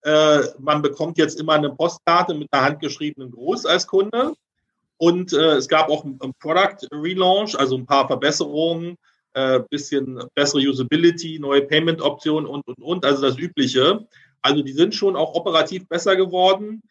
äh, 0.04 0.40
man 0.60 0.82
bekommt 0.82 1.18
jetzt 1.18 1.40
immer 1.40 1.54
eine 1.54 1.70
Postkarte 1.70 2.34
mit 2.34 2.48
einer 2.52 2.64
handgeschriebenen 2.64 3.32
Gruß 3.32 3.66
als 3.66 3.88
Kunde. 3.88 4.34
Und 4.98 5.34
äh, 5.34 5.56
es 5.56 5.68
gab 5.68 5.90
auch 5.90 6.04
ein, 6.04 6.20
ein 6.22 6.34
Product 6.40 6.88
Relaunch, 6.92 7.58
also 7.58 7.76
ein 7.76 7.86
paar 7.86 8.08
Verbesserungen, 8.08 8.98
äh, 9.34 9.60
bisschen 9.70 10.24
bessere 10.36 10.62
Usability, 10.62 11.40
neue 11.40 11.62
Payment-Optionen 11.64 12.46
und, 12.46 12.68
und, 12.68 12.82
und, 12.82 13.06
also 13.06 13.22
das 13.22 13.38
Übliche. 13.38 14.08
Also 14.42 14.62
die 14.62 14.74
sind 14.74 14.94
schon 14.94 15.16
auch 15.16 15.34
operativ 15.36 15.88
besser 15.88 16.16
geworden, 16.16 16.82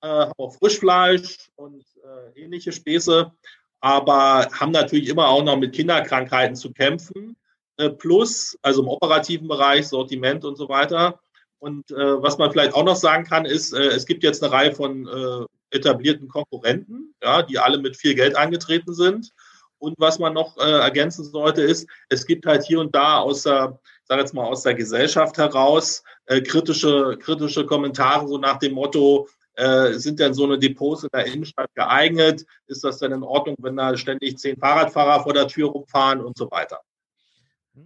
äh, 0.00 0.08
haben 0.08 0.32
auch 0.38 0.54
Frischfleisch 0.54 1.50
und 1.56 1.84
äh, 2.02 2.40
ähnliche 2.40 2.72
Späße, 2.72 3.32
aber 3.80 4.48
haben 4.52 4.72
natürlich 4.72 5.08
immer 5.08 5.28
auch 5.28 5.42
noch 5.42 5.56
mit 5.56 5.74
Kinderkrankheiten 5.74 6.56
zu 6.56 6.72
kämpfen. 6.72 7.36
Äh, 7.76 7.90
plus, 7.90 8.58
also 8.62 8.82
im 8.82 8.88
operativen 8.88 9.48
Bereich, 9.48 9.88
Sortiment 9.88 10.44
und 10.44 10.56
so 10.56 10.68
weiter. 10.68 11.20
Und 11.60 11.90
äh, 11.90 12.22
was 12.22 12.38
man 12.38 12.50
vielleicht 12.50 12.74
auch 12.74 12.84
noch 12.84 12.96
sagen 12.96 13.24
kann, 13.24 13.44
ist, 13.44 13.72
äh, 13.74 13.88
es 13.88 14.06
gibt 14.06 14.24
jetzt 14.24 14.42
eine 14.42 14.52
Reihe 14.52 14.72
von 14.72 15.06
äh, 15.06 15.76
etablierten 15.76 16.28
Konkurrenten, 16.28 17.14
ja, 17.22 17.42
die 17.42 17.58
alle 17.58 17.78
mit 17.78 17.96
viel 17.96 18.14
Geld 18.14 18.34
angetreten 18.34 18.94
sind. 18.94 19.30
Und 19.78 19.94
was 19.98 20.18
man 20.18 20.34
noch 20.34 20.56
äh, 20.58 20.80
ergänzen 20.80 21.24
sollte, 21.24 21.62
ist, 21.62 21.88
es 22.08 22.26
gibt 22.26 22.46
halt 22.46 22.64
hier 22.64 22.80
und 22.80 22.94
da 22.94 23.18
aus 23.18 23.44
der, 23.44 23.78
sag 24.04 24.18
jetzt 24.18 24.34
mal, 24.34 24.44
aus 24.44 24.62
der 24.62 24.74
Gesellschaft 24.74 25.38
heraus 25.38 26.02
äh, 26.26 26.40
kritische, 26.40 27.18
kritische 27.18 27.64
Kommentare, 27.66 28.26
so 28.26 28.38
nach 28.38 28.58
dem 28.58 28.72
Motto, 28.72 29.28
äh, 29.54 29.92
sind 29.92 30.18
denn 30.18 30.32
so 30.32 30.44
eine 30.44 30.58
Depots 30.58 31.04
in 31.04 31.10
der 31.12 31.26
Innenstadt 31.26 31.70
geeignet? 31.74 32.44
Ist 32.66 32.84
das 32.84 32.98
denn 32.98 33.12
in 33.12 33.22
Ordnung, 33.22 33.56
wenn 33.60 33.76
da 33.76 33.96
ständig 33.96 34.38
zehn 34.38 34.56
Fahrradfahrer 34.56 35.22
vor 35.22 35.34
der 35.34 35.48
Tür 35.48 35.68
rumfahren 35.68 36.20
und 36.20 36.38
so 36.38 36.50
weiter? 36.50 36.80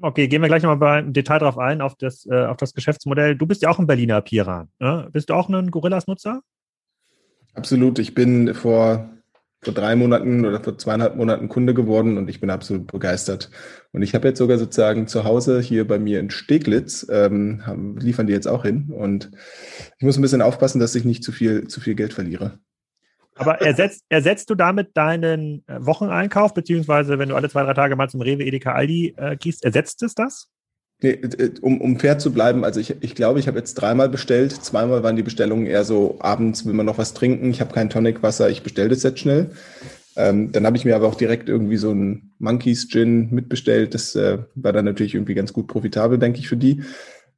Okay, 0.01 0.29
gehen 0.29 0.43
wir 0.43 0.49
gleich 0.49 0.63
nochmal 0.63 1.03
im 1.03 1.13
Detail 1.13 1.39
drauf 1.39 1.59
ein, 1.59 1.81
auf 1.81 1.95
das, 1.97 2.27
äh, 2.27 2.47
auf 2.47 2.57
das 2.57 2.75
Geschäftsmodell. 2.75 3.37
Du 3.37 3.47
bist 3.47 3.63
ja 3.63 3.69
auch 3.69 3.79
ein 3.79 3.87
Berliner 3.87 4.21
Piran. 4.21 4.69
Ne? 4.79 5.09
Bist 5.13 5.31
du 5.31 5.35
auch 5.35 5.49
ein 5.49 5.71
Gorillas-Nutzer? 5.71 6.41
Absolut. 7.55 7.99
Ich 7.99 8.15
bin 8.15 8.55
vor, 8.55 9.11
vor 9.63 9.75
drei 9.75 9.95
Monaten 9.95 10.45
oder 10.45 10.63
vor 10.63 10.79
zweieinhalb 10.79 11.17
Monaten 11.17 11.49
Kunde 11.49 11.75
geworden 11.75 12.19
und 12.19 12.29
ich 12.29 12.41
bin 12.41 12.51
absolut 12.51 12.87
begeistert. 12.91 13.51
Und 13.93 14.03
ich 14.03 14.15
habe 14.15 14.29
jetzt 14.29 14.39
sogar 14.39 14.59
sozusagen 14.59 15.07
zu 15.07 15.25
Hause 15.25 15.61
hier 15.61 15.87
bei 15.87 15.99
mir 15.99 16.19
in 16.19 16.31
Steglitz, 16.31 17.07
ähm, 17.11 17.67
haben, 17.67 17.97
liefern 17.99 18.27
die 18.27 18.33
jetzt 18.33 18.49
auch 18.49 18.65
hin. 18.65 18.91
Und 18.91 19.31
ich 19.99 20.05
muss 20.05 20.17
ein 20.19 20.23
bisschen 20.23 20.43
aufpassen, 20.43 20.81
dass 20.81 20.95
ich 20.95 21.05
nicht 21.05 21.23
zu 21.23 21.31
viel, 21.31 21.69
zu 21.69 21.81
viel 21.81 21.95
Geld 21.95 22.13
verliere. 22.15 22.59
Aber 23.37 23.61
ersetzt, 23.61 24.05
ersetzt 24.09 24.49
du 24.51 24.55
damit 24.55 24.97
deinen 24.97 25.65
äh, 25.67 25.85
Wocheneinkauf, 25.85 26.55
beziehungsweise 26.55 27.19
wenn 27.19 27.29
du 27.29 27.35
alle 27.35 27.51
zwei, 27.51 27.65
drei 27.65 27.75
Tage 27.75 27.97
mal 27.97 28.09
zum 28.09 28.21
Rewe, 28.21 28.45
Edeka, 28.45 28.73
Aldi 28.73 29.15
äh, 29.17 29.37
gehst, 29.37 29.65
ersetzt 29.65 30.03
es 30.03 30.15
das? 30.15 30.49
Nee, 31.03 31.21
um, 31.61 31.81
um 31.81 31.99
fair 31.99 32.19
zu 32.19 32.33
bleiben, 32.33 32.65
also 32.65 32.79
ich, 32.81 32.95
ich 33.03 33.15
glaube, 33.15 33.41
ich 33.41 33.49
habe 33.49 33.59
jetzt 33.59 33.75
dreimal 33.75 34.09
bestellt. 34.09 34.53
Zweimal 34.53 35.03
waren 35.03 35.17
die 35.17 35.23
Bestellungen 35.23 35.67
eher 35.67 35.85
so, 35.85 36.17
abends 36.21 36.65
will 36.65 36.73
man 36.73 36.87
noch 36.87 36.99
was 36.99 37.15
trinken, 37.15 37.51
ich 37.51 37.61
habe 37.61 37.75
kein 37.75 37.91
Tonicwasser, 37.91 38.49
ich 38.49 38.63
bestelle 38.63 38.91
das 38.91 39.03
jetzt 39.03 39.19
schnell. 39.19 39.51
Ähm, 40.17 40.53
dann 40.53 40.65
habe 40.65 40.77
ich 40.77 40.85
mir 40.85 40.95
aber 40.95 41.09
auch 41.09 41.17
direkt 41.17 41.49
irgendwie 41.49 41.77
so 41.77 41.91
ein 41.91 42.33
Monkeys 42.39 42.89
Gin 42.89 43.31
mitbestellt. 43.31 43.95
Das 43.95 44.15
äh, 44.15 44.39
war 44.55 44.73
dann 44.73 44.85
natürlich 44.85 45.15
irgendwie 45.15 45.35
ganz 45.35 45.53
gut 45.53 45.67
profitabel, 45.67 46.19
denke 46.19 46.39
ich, 46.39 46.49
für 46.49 46.57
die. 46.57 46.85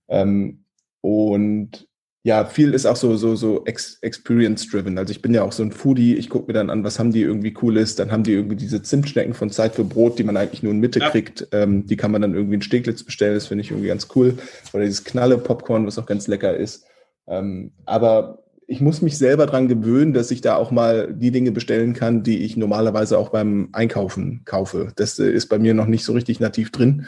Ähm, 0.09 0.65
und 1.01 1.89
ja, 2.27 2.45
viel 2.45 2.75
ist 2.75 2.87
auch 2.87 2.97
so, 2.97 3.17
so, 3.17 3.37
so 3.37 3.65
experience-driven. 3.65 4.99
Also 4.99 5.13
ich 5.13 5.23
bin 5.23 5.33
ja 5.33 5.45
auch 5.45 5.53
so 5.53 5.63
ein 5.63 5.71
Foodie. 5.71 6.17
Ich 6.17 6.29
gucke 6.29 6.49
mir 6.49 6.55
dann 6.55 6.71
an, 6.71 6.83
was 6.83 6.99
haben 6.99 7.13
die 7.13 7.23
irgendwie 7.23 7.53
Cooles. 7.53 7.95
Dann 7.95 8.11
haben 8.11 8.25
die 8.25 8.33
irgendwie 8.33 8.57
diese 8.57 8.83
Zimtschnecken 8.83 9.33
von 9.33 9.51
Zeit 9.51 9.77
für 9.77 9.85
Brot, 9.85 10.19
die 10.19 10.25
man 10.25 10.37
eigentlich 10.37 10.65
nur 10.65 10.73
in 10.73 10.81
Mitte 10.81 10.99
ja. 10.99 11.09
kriegt. 11.09 11.47
Ähm, 11.53 11.87
die 11.87 11.97
kann 11.97 12.11
man 12.11 12.23
dann 12.23 12.35
irgendwie 12.35 12.57
in 12.57 12.63
Steglitz 12.63 13.05
bestellen. 13.05 13.35
Das 13.35 13.47
finde 13.47 13.63
ich 13.63 13.71
irgendwie 13.71 13.87
ganz 13.87 14.09
cool. 14.17 14.35
Oder 14.73 14.83
dieses 14.83 15.05
Knalle-Popcorn, 15.05 15.87
was 15.87 16.01
auch 16.01 16.07
ganz 16.07 16.27
lecker 16.27 16.57
ist. 16.57 16.85
Ähm, 17.29 17.71
aber 17.85 18.43
ich 18.67 18.81
muss 18.81 19.03
mich 19.03 19.19
selber 19.19 19.47
dran 19.47 19.69
gewöhnen, 19.69 20.13
dass 20.13 20.33
ich 20.33 20.41
da 20.41 20.57
auch 20.57 20.73
mal 20.73 21.15
die 21.15 21.31
Dinge 21.31 21.53
bestellen 21.53 21.93
kann, 21.93 22.25
die 22.25 22.43
ich 22.43 22.57
normalerweise 22.57 23.19
auch 23.19 23.29
beim 23.29 23.69
Einkaufen 23.71 24.43
kaufe. 24.45 24.89
Das 24.97 25.17
äh, 25.21 25.31
ist 25.31 25.47
bei 25.47 25.61
mir 25.61 25.75
noch 25.75 25.87
nicht 25.87 26.05
so 26.05 26.13
richtig 26.13 26.41
nativ 26.41 26.73
drin. 26.73 27.07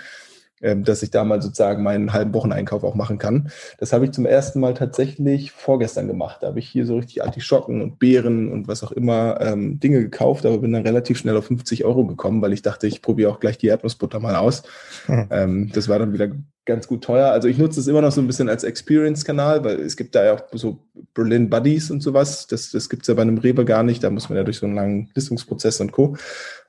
Ähm, 0.61 0.85
dass 0.85 1.03
ich 1.03 1.11
da 1.11 1.25
mal 1.25 1.41
sozusagen 1.41 1.83
meinen 1.83 2.13
halben 2.13 2.35
Wocheneinkauf 2.35 2.83
auch 2.83 2.95
machen 2.95 3.19
kann. 3.19 3.51
Das 3.79 3.93
habe 3.93 4.05
ich 4.05 4.13
zum 4.13 4.27
ersten 4.27 4.59
Mal 4.61 4.75
tatsächlich 4.75 5.53
vorgestern 5.53 6.09
gemacht. 6.09 6.39
Da 6.41 6.49
habe 6.49 6.59
ich 6.59 6.69
hier 6.69 6.85
so 6.85 6.97
richtig 6.97 7.23
Artischocken 7.23 7.81
und 7.81 7.99
Beeren 7.99 8.51
und 8.51 8.67
was 8.67 8.83
auch 8.83 8.93
immer 8.93 9.41
ähm, 9.41 9.79
Dinge 9.79 10.01
gekauft, 10.01 10.45
aber 10.45 10.59
bin 10.59 10.73
dann 10.73 10.83
relativ 10.83 11.19
schnell 11.19 11.37
auf 11.37 11.47
50 11.47 11.85
Euro 11.85 12.07
gekommen, 12.07 12.43
weil 12.43 12.53
ich 12.53 12.63
dachte, 12.63 12.87
ich 12.87 13.03
probiere 13.03 13.31
auch 13.31 13.41
gleich 13.41 13.59
die 13.59 13.69
Erdnussbutter 13.69 14.19
mal 14.19 14.35
aus. 14.37 14.63
Hm. 15.07 15.27
Ähm, 15.31 15.71
das 15.73 15.89
war 15.89 15.99
dann 15.99 16.13
wieder 16.13 16.31
ganz 16.65 16.87
gut 16.87 17.03
teuer. 17.03 17.31
Also 17.31 17.49
ich 17.49 17.57
nutze 17.57 17.81
es 17.81 17.87
immer 17.87 18.03
noch 18.03 18.13
so 18.13 18.21
ein 18.21 18.27
bisschen 18.27 18.49
als 18.49 18.63
Experience-Kanal, 18.63 19.65
weil 19.65 19.81
es 19.81 19.97
gibt 19.97 20.15
da 20.15 20.25
ja 20.25 20.35
auch 20.35 20.43
so 20.53 20.85
Berlin 21.15 21.49
Buddies 21.49 21.91
und 21.91 22.03
sowas. 22.03 22.47
Das, 22.47 22.71
das 22.71 22.89
gibt 22.89 23.03
es 23.03 23.09
ja 23.09 23.15
bei 23.15 23.23
einem 23.23 23.39
Rewe 23.39 23.65
gar 23.65 23.83
nicht. 23.83 24.05
Da 24.05 24.11
muss 24.11 24.29
man 24.29 24.37
ja 24.37 24.45
durch 24.45 24.59
so 24.59 24.67
einen 24.67 24.75
langen 24.75 25.11
Listungsprozess 25.15 25.81
und 25.81 25.93
Co. 25.93 26.17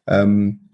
Ähm, 0.08 0.70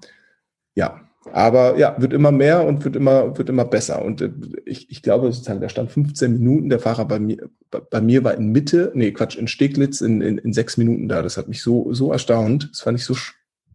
ja, 0.75 1.01
aber 1.33 1.77
ja, 1.77 1.95
wird 1.97 2.13
immer 2.13 2.31
mehr 2.31 2.65
und 2.65 2.83
wird 2.85 2.95
immer, 2.95 3.37
wird 3.37 3.49
immer 3.49 3.65
besser. 3.65 4.03
Und 4.03 4.21
äh, 4.21 4.31
ich, 4.65 4.89
ich 4.89 5.01
glaube 5.01 5.31
sozusagen, 5.31 5.61
da 5.61 5.69
stand 5.69 5.91
15 5.91 6.33
Minuten, 6.33 6.69
der 6.69 6.79
Fahrer 6.79 7.05
bei 7.05 7.19
mir, 7.19 7.49
bei 7.89 8.01
mir 8.01 8.23
war 8.23 8.35
in 8.35 8.51
Mitte, 8.51 8.91
nee, 8.93 9.11
Quatsch, 9.11 9.37
in 9.37 9.47
Steglitz 9.47 10.01
in, 10.01 10.21
in, 10.21 10.37
in 10.37 10.53
sechs 10.53 10.77
Minuten 10.77 11.07
da. 11.07 11.21
Das 11.21 11.37
hat 11.37 11.47
mich 11.47 11.61
so, 11.61 11.93
so 11.93 12.11
erstaunt. 12.11 12.69
Das 12.71 12.81
fand 12.81 12.99
ich 12.99 13.05
so. 13.05 13.15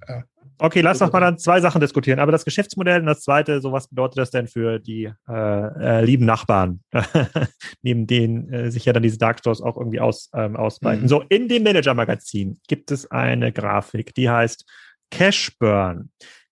Ja. 0.09 0.25
Okay, 0.59 0.81
lass 0.83 0.99
doch 0.99 1.11
mal 1.11 1.21
dann 1.21 1.39
zwei 1.39 1.61
Sachen 1.61 1.81
diskutieren. 1.81 2.19
Aber 2.19 2.33
das 2.33 2.45
Geschäftsmodell 2.45 3.01
und 3.01 3.07
das 3.07 3.23
zweite, 3.23 3.61
so 3.61 3.73
was 3.73 3.89
bedeutet 3.89 4.19
das 4.19 4.31
denn 4.31 4.47
für 4.47 4.79
die 4.79 5.11
äh, 5.29 5.33
äh, 5.33 6.05
lieben 6.05 6.27
Nachbarn, 6.27 6.81
neben 7.83 8.07
denen 8.07 8.53
äh, 8.53 8.71
sich 8.71 8.85
ja 8.85 8.93
dann 8.93 9.03
diese 9.03 9.19
Dark 9.19 9.39
Stores 9.39 9.63
auch 9.63 9.77
irgendwie 9.77 10.01
aus, 10.01 10.31
ähm, 10.35 10.57
ausbreiten. 10.57 11.05
Mhm. 11.05 11.09
So, 11.09 11.25
in 11.29 11.49
dem 11.49 11.63
Manager-Magazin 11.63 12.61
gibt 12.69 12.91
es 12.91 13.11
eine 13.11 13.53
Grafik, 13.53 14.15
die 14.15 14.29
heißt 14.29 14.67
Cash 15.11 15.59
Burn. 15.59 16.11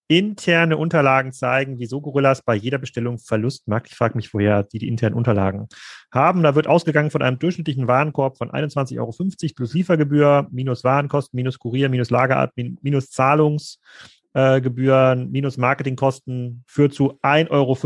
Interne 0.08 0.76
Unterlagen 0.78 1.32
zeigen, 1.32 1.78
wieso 1.78 2.00
Gorillas 2.00 2.42
bei 2.42 2.54
jeder 2.54 2.78
Bestellung 2.78 3.18
Verlust 3.18 3.68
macht. 3.68 3.88
Ich 3.88 3.94
frage 3.94 4.16
mich, 4.16 4.32
woher 4.32 4.62
die 4.62 4.78
die 4.78 4.88
internen 4.88 5.14
Unterlagen 5.14 5.68
haben. 6.10 6.42
Da 6.42 6.54
wird 6.54 6.66
ausgegangen 6.66 7.10
von 7.10 7.20
einem 7.20 7.38
durchschnittlichen 7.38 7.88
Warenkorb 7.88 8.38
von 8.38 8.50
21,50 8.50 8.98
Euro 8.98 9.14
plus 9.54 9.74
Liefergebühr, 9.74 10.48
minus 10.50 10.82
Warenkosten, 10.82 11.36
minus 11.36 11.58
Kurier, 11.58 11.90
minus 11.90 12.08
Lagerart, 12.08 12.52
minus 12.56 13.10
Zahlungsgebühren, 13.10 15.22
äh, 15.22 15.26
minus 15.26 15.58
Marketingkosten, 15.58 16.64
führt 16.66 16.94
zu 16.94 17.18
1,50 17.20 17.50
Euro 17.50 17.76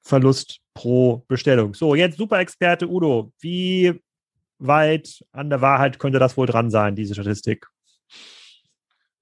Verlust 0.00 0.60
pro 0.72 1.24
Bestellung. 1.26 1.74
So, 1.74 1.96
jetzt 1.96 2.16
Superexperte 2.16 2.88
Udo. 2.88 3.32
Wie 3.40 4.00
weit 4.58 5.24
an 5.32 5.50
der 5.50 5.60
Wahrheit 5.60 5.98
könnte 5.98 6.20
das 6.20 6.36
wohl 6.36 6.46
dran 6.46 6.70
sein, 6.70 6.94
diese 6.94 7.14
Statistik? 7.14 7.66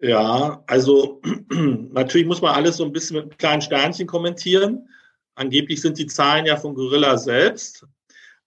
Ja, 0.01 0.63
also 0.67 1.21
natürlich 1.51 2.27
muss 2.27 2.43
man 2.43 2.55
alles 2.55 2.77
so 2.77 2.85
ein 2.85 2.93
bisschen 2.93 3.17
mit 3.17 3.39
kleinen 3.39 3.63
Sternchen 3.63 4.07
kommentieren. 4.07 4.89
Angeblich 5.35 5.81
sind 5.81 5.99
die 5.99 6.07
Zahlen 6.07 6.47
ja 6.47 6.57
von 6.57 6.75
Gorilla 6.75 7.17
selbst. 7.17 7.87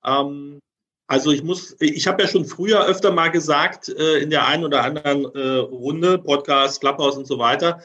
Ähm, 0.05 0.59
also 1.07 1.31
ich 1.31 1.43
muss, 1.43 1.75
ich 1.79 2.07
habe 2.07 2.21
ja 2.21 2.29
schon 2.29 2.45
früher 2.45 2.85
öfter 2.85 3.11
mal 3.11 3.29
gesagt, 3.29 3.89
äh, 3.89 4.19
in 4.19 4.29
der 4.29 4.45
einen 4.45 4.63
oder 4.63 4.83
anderen 4.83 5.25
äh, 5.33 5.57
Runde, 5.57 6.19
Podcast, 6.19 6.81
Clubhouse 6.81 7.17
und 7.17 7.25
so 7.25 7.39
weiter, 7.39 7.81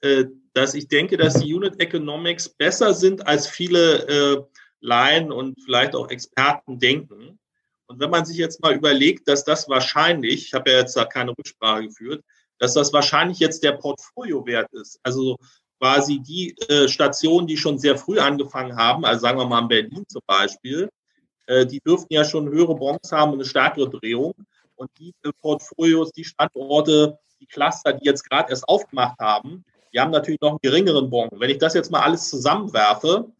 äh, 0.00 0.26
dass 0.52 0.74
ich 0.74 0.86
denke, 0.86 1.16
dass 1.16 1.40
die 1.40 1.52
Unit 1.52 1.80
Economics 1.80 2.48
besser 2.48 2.94
sind, 2.94 3.26
als 3.26 3.48
viele 3.48 4.06
äh, 4.08 4.42
Laien 4.80 5.32
und 5.32 5.60
vielleicht 5.64 5.96
auch 5.96 6.08
Experten 6.08 6.78
denken. 6.78 7.40
Und 7.86 7.98
wenn 7.98 8.10
man 8.10 8.24
sich 8.24 8.36
jetzt 8.36 8.62
mal 8.62 8.74
überlegt, 8.74 9.26
dass 9.26 9.44
das 9.44 9.68
wahrscheinlich, 9.68 10.46
ich 10.46 10.54
habe 10.54 10.70
ja 10.70 10.78
jetzt 10.78 10.96
da 10.96 11.04
keine 11.04 11.32
Rücksprache 11.36 11.88
geführt, 11.88 12.22
dass 12.58 12.74
das 12.74 12.92
wahrscheinlich 12.92 13.38
jetzt 13.38 13.62
der 13.62 13.72
Portfoliowert 13.72 14.72
ist. 14.72 14.98
Also 15.02 15.36
quasi 15.78 16.20
die 16.20 16.56
äh, 16.68 16.88
Stationen, 16.88 17.46
die 17.46 17.56
schon 17.56 17.78
sehr 17.78 17.96
früh 17.96 18.18
angefangen 18.18 18.76
haben, 18.76 19.04
also 19.04 19.20
sagen 19.20 19.38
wir 19.38 19.46
mal 19.46 19.62
in 19.62 19.68
Berlin 19.68 20.04
zum 20.08 20.22
Beispiel, 20.26 20.90
äh, 21.46 21.66
die 21.66 21.80
dürften 21.80 22.12
ja 22.12 22.24
schon 22.24 22.48
höhere 22.48 22.74
Bronze 22.74 23.16
haben 23.16 23.32
und 23.32 23.38
eine 23.38 23.44
stärkere 23.44 23.88
Drehung. 23.88 24.34
Und 24.76 24.90
die 24.98 25.12
äh, 25.22 25.30
Portfolios, 25.40 26.12
die 26.12 26.24
Standorte, 26.24 27.18
die 27.40 27.46
Cluster, 27.46 27.92
die 27.92 28.04
jetzt 28.04 28.28
gerade 28.28 28.50
erst 28.50 28.68
aufgemacht 28.68 29.18
haben, 29.18 29.64
die 29.92 30.00
haben 30.00 30.10
natürlich 30.10 30.40
noch 30.40 30.50
einen 30.50 30.60
geringeren 30.62 31.08
Bon. 31.10 31.28
Wenn 31.32 31.50
ich 31.50 31.58
das 31.58 31.74
jetzt 31.74 31.90
mal 31.90 32.02
alles 32.02 32.28
zusammenwerfe, 32.28 33.32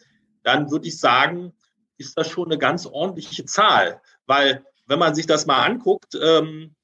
dann 0.42 0.70
würde 0.70 0.88
ich 0.88 0.98
sagen, 0.98 1.52
ist 1.98 2.16
das 2.16 2.28
schon 2.28 2.46
eine 2.46 2.58
ganz 2.58 2.86
ordentliche 2.86 3.44
Zahl. 3.44 4.00
Weil 4.26 4.64
wenn 4.86 4.98
man 4.98 5.14
sich 5.14 5.26
das 5.26 5.46
mal 5.46 5.64
anguckt, 5.64 6.18
ähm, 6.20 6.74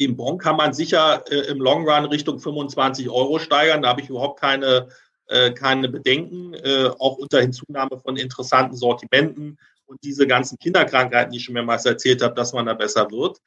den 0.00 0.16
Bon 0.16 0.38
kann 0.38 0.56
man 0.56 0.72
sicher 0.72 1.24
äh, 1.30 1.50
im 1.50 1.58
Long 1.58 1.88
Run 1.88 2.06
Richtung 2.06 2.40
25 2.40 3.10
Euro 3.10 3.38
steigern. 3.38 3.82
Da 3.82 3.90
habe 3.90 4.00
ich 4.00 4.08
überhaupt 4.08 4.40
keine, 4.40 4.88
äh, 5.26 5.52
keine 5.52 5.88
Bedenken, 5.88 6.54
äh, 6.54 6.88
auch 6.98 7.18
unter 7.18 7.40
Hinzunahme 7.40 7.98
von 7.98 8.16
interessanten 8.16 8.74
Sortimenten 8.74 9.58
und 9.86 10.02
diese 10.02 10.26
ganzen 10.26 10.58
Kinderkrankheiten, 10.58 11.32
die 11.32 11.38
ich 11.38 11.44
schon 11.44 11.54
mehrmals 11.54 11.84
erzählt 11.84 12.22
habe, 12.22 12.34
dass 12.34 12.52
man 12.52 12.66
da 12.66 12.74
besser 12.74 13.10
wird. 13.10 13.38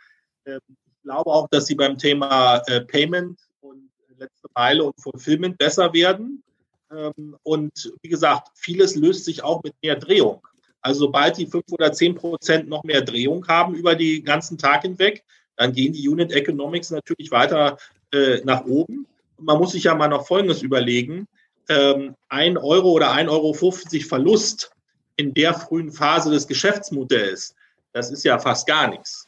Ähm, 0.46 0.60
ich 0.70 1.04
glaube 1.04 1.32
auch, 1.32 1.48
dass 1.50 1.66
sie 1.66 1.76
beim 1.76 1.98
Thema 1.98 2.62
äh, 2.68 2.82
Payment 2.82 3.40
und 3.62 3.90
letzte 4.18 4.48
Meile 4.54 4.84
und 4.84 5.02
Fulfillment 5.02 5.58
besser 5.58 5.92
werden. 5.92 6.44
Ähm, 6.92 7.36
und 7.42 7.94
wie 8.02 8.10
gesagt, 8.10 8.50
vieles 8.54 8.96
löst 8.96 9.26
sich 9.26 9.44
auch 9.44 9.64
mit 9.64 9.74
mehr 9.82 9.96
Drehung. 9.96 10.46
Also 10.82 11.06
sobald 11.06 11.38
die 11.38 11.48
fünf 11.48 11.64
oder 11.72 11.94
zehn 11.94 12.14
Prozent 12.14 12.68
noch 12.68 12.84
mehr 12.84 13.02
Drehung 13.02 13.48
haben 13.48 13.74
über 13.74 13.96
den 13.96 14.24
ganzen 14.24 14.58
Tag 14.58 14.84
hinweg, 14.84 15.24
dann 15.64 15.72
gehen 15.72 15.94
die 15.94 16.10
Unit 16.10 16.34
Economics 16.34 16.92
natürlich 16.92 17.32
weiter 17.32 17.78
äh, 18.12 18.42
nach 18.44 18.66
oben. 18.66 19.08
man 19.38 19.58
muss 19.58 19.72
sich 19.72 19.86
ja 19.86 19.96
mal 19.96 20.10
noch 20.10 20.28
Folgendes 20.28 20.62
überlegen. 20.62 21.26
Ähm, 21.70 22.16
ein 22.28 22.58
Euro 22.58 22.92
oder 22.92 23.14
1,50 23.14 23.30
Euro 23.30 23.54
Verlust 23.54 24.72
in 25.16 25.34
der 25.34 25.54
frühen 25.54 25.92
Phase 25.92 26.32
des 26.32 26.48
Geschäftsmodells, 26.48 27.56
das 27.94 28.12
ist 28.12 28.26
ja 28.26 28.40
fast 28.40 28.68
gar 28.68 28.90
nichts. 28.90 29.28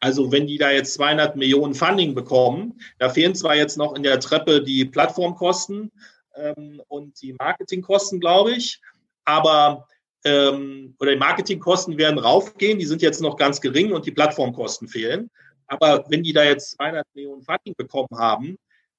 Also 0.00 0.32
wenn 0.32 0.46
die 0.46 0.56
da 0.56 0.70
jetzt 0.70 0.94
200 0.94 1.36
Millionen 1.36 1.74
Funding 1.74 2.14
bekommen, 2.14 2.80
da 2.98 3.10
fehlen 3.10 3.34
zwar 3.34 3.54
jetzt 3.56 3.76
noch 3.76 3.94
in 3.94 4.02
der 4.02 4.18
Treppe 4.18 4.62
die 4.62 4.86
Plattformkosten 4.86 5.92
ähm, 6.36 6.80
und 6.88 7.20
die 7.20 7.34
Marketingkosten, 7.34 8.18
glaube 8.18 8.52
ich, 8.52 8.80
aber 9.26 9.86
ähm, 10.24 10.94
oder 11.00 11.12
die 11.12 11.18
Marketingkosten 11.18 11.98
werden 11.98 12.18
raufgehen, 12.18 12.78
die 12.78 12.86
sind 12.86 13.02
jetzt 13.02 13.20
noch 13.20 13.36
ganz 13.36 13.60
gering 13.60 13.92
und 13.92 14.06
die 14.06 14.12
Plattformkosten 14.12 14.88
fehlen. 14.88 15.30
Aber 15.66 16.04
wenn 16.08 16.22
die 16.22 16.32
da 16.32 16.44
jetzt 16.44 16.72
200 16.76 17.06
Millionen 17.14 17.42
Funding 17.42 17.74
bekommen 17.76 18.16
haben, 18.16 18.56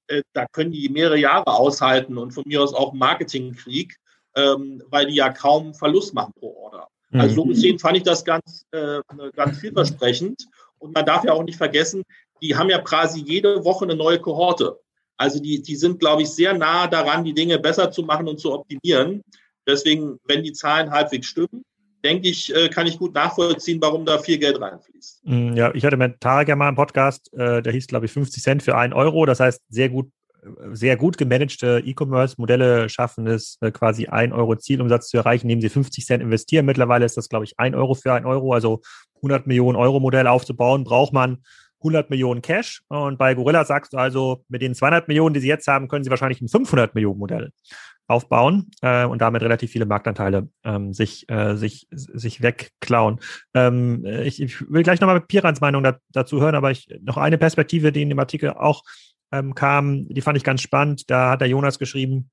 äh, 0.08 0.22
da 0.32 0.46
können 0.46 0.72
die 0.72 0.88
mehrere 0.88 1.18
Jahre 1.18 1.46
aushalten 1.46 2.18
und 2.18 2.32
von 2.32 2.44
mir 2.46 2.62
aus 2.62 2.74
auch 2.74 2.92
Marketingkrieg, 2.92 3.96
ähm, 4.36 4.82
weil 4.88 5.06
die 5.06 5.16
ja 5.16 5.32
kaum 5.32 5.74
Verlust 5.74 6.14
machen 6.14 6.32
pro 6.38 6.54
Order. 6.56 6.88
Mhm. 7.10 7.20
Also 7.20 7.34
so 7.36 7.44
gesehen 7.44 7.78
fand 7.78 7.96
ich 7.96 8.02
das 8.02 8.24
ganz, 8.24 8.66
äh, 8.72 9.00
ganz 9.34 9.58
vielversprechend. 9.58 10.46
Und 10.78 10.94
man 10.94 11.06
darf 11.06 11.24
ja 11.24 11.32
auch 11.32 11.42
nicht 11.42 11.58
vergessen, 11.58 12.02
die 12.40 12.56
haben 12.56 12.70
ja 12.70 12.78
quasi 12.78 13.20
jede 13.20 13.64
Woche 13.64 13.84
eine 13.84 13.96
neue 13.96 14.20
Kohorte. 14.20 14.78
Also 15.16 15.40
die, 15.40 15.60
die 15.60 15.76
sind, 15.76 15.98
glaube 15.98 16.22
ich, 16.22 16.30
sehr 16.30 16.54
nah 16.54 16.86
daran, 16.86 17.24
die 17.24 17.34
Dinge 17.34 17.58
besser 17.58 17.90
zu 17.90 18.02
machen 18.02 18.28
und 18.28 18.38
zu 18.38 18.52
optimieren. 18.52 19.22
Deswegen, 19.66 20.18
wenn 20.24 20.44
die 20.44 20.52
Zahlen 20.52 20.90
halbwegs 20.90 21.26
stimmen, 21.26 21.64
denke 22.04 22.28
ich, 22.28 22.54
äh, 22.54 22.68
kann 22.68 22.86
ich 22.86 22.98
gut 22.98 23.14
nachvollziehen, 23.14 23.78
warum 23.80 24.04
da 24.04 24.18
viel 24.18 24.38
Geld 24.38 24.60
reinfließt. 24.60 25.20
Mm, 25.24 25.52
ja, 25.54 25.74
ich 25.74 25.84
hatte 25.84 25.96
mit 25.96 26.20
Tarek 26.20 26.48
ja 26.48 26.56
mal 26.56 26.68
einen 26.68 26.76
Podcast, 26.76 27.32
äh, 27.34 27.62
der 27.62 27.72
hieß, 27.72 27.86
glaube 27.86 28.06
ich, 28.06 28.12
50 28.12 28.42
Cent 28.42 28.62
für 28.62 28.76
einen 28.76 28.92
Euro. 28.92 29.26
Das 29.26 29.40
heißt, 29.40 29.62
sehr 29.68 29.88
gut, 29.88 30.10
sehr 30.72 30.96
gut 30.96 31.18
gemanagte 31.18 31.82
E-Commerce-Modelle 31.84 32.88
schaffen 32.88 33.26
es, 33.26 33.58
äh, 33.60 33.70
quasi 33.70 34.06
ein 34.06 34.32
Euro 34.32 34.56
Zielumsatz 34.56 35.08
zu 35.08 35.16
erreichen, 35.18 35.48
indem 35.48 35.60
sie 35.60 35.68
50 35.68 36.06
Cent 36.06 36.22
investieren. 36.22 36.66
Mittlerweile 36.66 37.04
ist 37.04 37.16
das, 37.16 37.28
glaube 37.28 37.44
ich, 37.44 37.58
ein 37.58 37.74
Euro 37.74 37.94
für 37.94 38.12
ein 38.12 38.24
Euro. 38.24 38.52
Also 38.52 38.80
100 39.16 39.46
Millionen 39.46 39.76
Euro 39.76 40.00
Modell 40.00 40.26
aufzubauen, 40.26 40.84
braucht 40.84 41.12
man 41.12 41.38
100 41.80 42.10
Millionen 42.10 42.42
Cash. 42.42 42.82
Und 42.88 43.18
bei 43.18 43.34
Gorilla 43.34 43.64
sagst 43.64 43.92
du 43.92 43.98
also, 43.98 44.44
mit 44.48 44.62
den 44.62 44.74
200 44.74 45.08
Millionen, 45.08 45.34
die 45.34 45.40
sie 45.40 45.48
jetzt 45.48 45.66
haben, 45.66 45.88
können 45.88 46.04
sie 46.04 46.10
wahrscheinlich 46.10 46.40
ein 46.40 46.48
500 46.48 46.94
Millionen 46.94 47.18
Modell 47.18 47.50
aufbauen 48.08 48.70
äh, 48.80 49.04
und 49.04 49.20
damit 49.20 49.42
relativ 49.42 49.70
viele 49.70 49.86
Marktanteile 49.86 50.48
ähm, 50.64 50.92
sich, 50.92 51.28
äh, 51.28 51.56
sich, 51.56 51.86
sich 51.90 52.42
wegklauen. 52.42 53.20
Ähm, 53.54 54.04
ich, 54.04 54.42
ich 54.42 54.68
will 54.70 54.82
gleich 54.82 55.00
nochmal 55.00 55.20
Pirans 55.20 55.60
Meinung 55.60 55.82
da, 55.82 55.98
dazu 56.10 56.40
hören, 56.40 56.54
aber 56.54 56.70
ich 56.70 56.88
noch 57.02 57.18
eine 57.18 57.38
Perspektive, 57.38 57.92
die 57.92 58.02
in 58.02 58.08
dem 58.08 58.18
Artikel 58.18 58.50
auch 58.50 58.82
ähm, 59.30 59.54
kam, 59.54 60.08
die 60.08 60.22
fand 60.22 60.38
ich 60.38 60.44
ganz 60.44 60.62
spannend. 60.62 61.10
Da 61.10 61.30
hat 61.30 61.42
der 61.42 61.48
Jonas 61.48 61.78
geschrieben, 61.78 62.30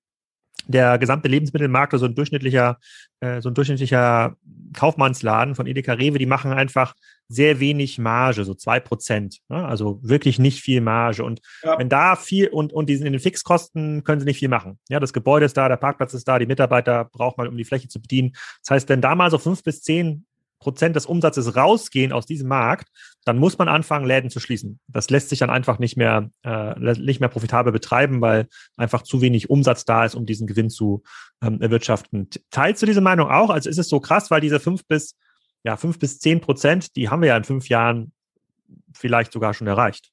der 0.67 0.97
gesamte 0.97 1.27
Lebensmittelmarkt, 1.27 1.93
also 1.93 2.05
ein 2.05 2.15
durchschnittlicher, 2.15 2.79
äh, 3.19 3.41
so 3.41 3.49
ein 3.49 3.53
durchschnittlicher 3.53 4.35
Kaufmannsladen 4.73 5.55
von 5.55 5.67
Edeka 5.67 5.93
Rewe, 5.93 6.17
die 6.17 6.25
machen 6.25 6.51
einfach 6.51 6.95
sehr 7.27 7.59
wenig 7.59 7.97
Marge, 7.97 8.43
so 8.43 8.53
zwei 8.53 8.79
Prozent. 8.79 9.39
Ne? 9.49 9.65
Also 9.65 9.99
wirklich 10.03 10.37
nicht 10.39 10.61
viel 10.61 10.81
Marge. 10.81 11.23
Und 11.23 11.41
ja. 11.63 11.77
wenn 11.77 11.89
da 11.89 12.15
viel 12.15 12.47
und, 12.47 12.73
und 12.73 12.87
diesen 12.89 13.05
in 13.05 13.13
den 13.13 13.21
Fixkosten 13.21 14.03
können 14.03 14.19
sie 14.19 14.25
nicht 14.25 14.39
viel 14.39 14.49
machen. 14.49 14.79
Ja, 14.89 14.99
das 14.99 15.13
Gebäude 15.13 15.45
ist 15.45 15.57
da, 15.57 15.67
der 15.67 15.77
Parkplatz 15.77 16.13
ist 16.13 16.27
da, 16.27 16.39
die 16.39 16.45
Mitarbeiter 16.45 17.05
braucht 17.05 17.37
man, 17.37 17.47
um 17.47 17.57
die 17.57 17.65
Fläche 17.65 17.87
zu 17.87 18.01
bedienen. 18.01 18.33
Das 18.61 18.71
heißt, 18.71 18.89
wenn 18.89 19.01
da 19.01 19.15
mal 19.15 19.31
so 19.31 19.37
fünf 19.37 19.63
bis 19.63 19.81
zehn 19.81 20.25
Prozent 20.59 20.95
des 20.95 21.05
Umsatzes 21.05 21.55
rausgehen 21.55 22.11
aus 22.11 22.25
diesem 22.25 22.47
Markt, 22.47 22.89
dann 23.25 23.37
muss 23.37 23.57
man 23.57 23.67
anfangen, 23.67 24.05
Läden 24.05 24.29
zu 24.29 24.39
schließen. 24.39 24.79
Das 24.87 25.09
lässt 25.09 25.29
sich 25.29 25.39
dann 25.39 25.49
einfach 25.49 25.79
nicht 25.79 25.97
mehr, 25.97 26.29
äh, 26.43 26.79
nicht 26.79 27.19
mehr 27.19 27.29
profitabel 27.29 27.73
betreiben, 27.73 28.21
weil 28.21 28.47
einfach 28.77 29.01
zu 29.01 29.21
wenig 29.21 29.49
Umsatz 29.49 29.85
da 29.85 30.05
ist, 30.05 30.15
um 30.15 30.25
diesen 30.25 30.47
Gewinn 30.47 30.69
zu 30.69 31.03
ähm, 31.41 31.61
erwirtschaften. 31.61 32.29
Teilst 32.51 32.81
du 32.81 32.85
diese 32.85 33.01
Meinung 33.01 33.29
auch? 33.29 33.49
Also 33.49 33.69
ist 33.69 33.79
es 33.79 33.89
so 33.89 33.99
krass, 33.99 34.31
weil 34.31 34.41
diese 34.41 34.59
fünf 34.59 34.85
bis, 34.85 35.15
ja, 35.63 35.77
fünf 35.77 35.99
bis 35.99 36.19
zehn 36.19 36.41
Prozent, 36.41 36.95
die 36.95 37.09
haben 37.09 37.21
wir 37.21 37.29
ja 37.29 37.37
in 37.37 37.43
fünf 37.43 37.69
Jahren 37.69 38.11
vielleicht 38.93 39.31
sogar 39.31 39.53
schon 39.53 39.67
erreicht. 39.67 40.11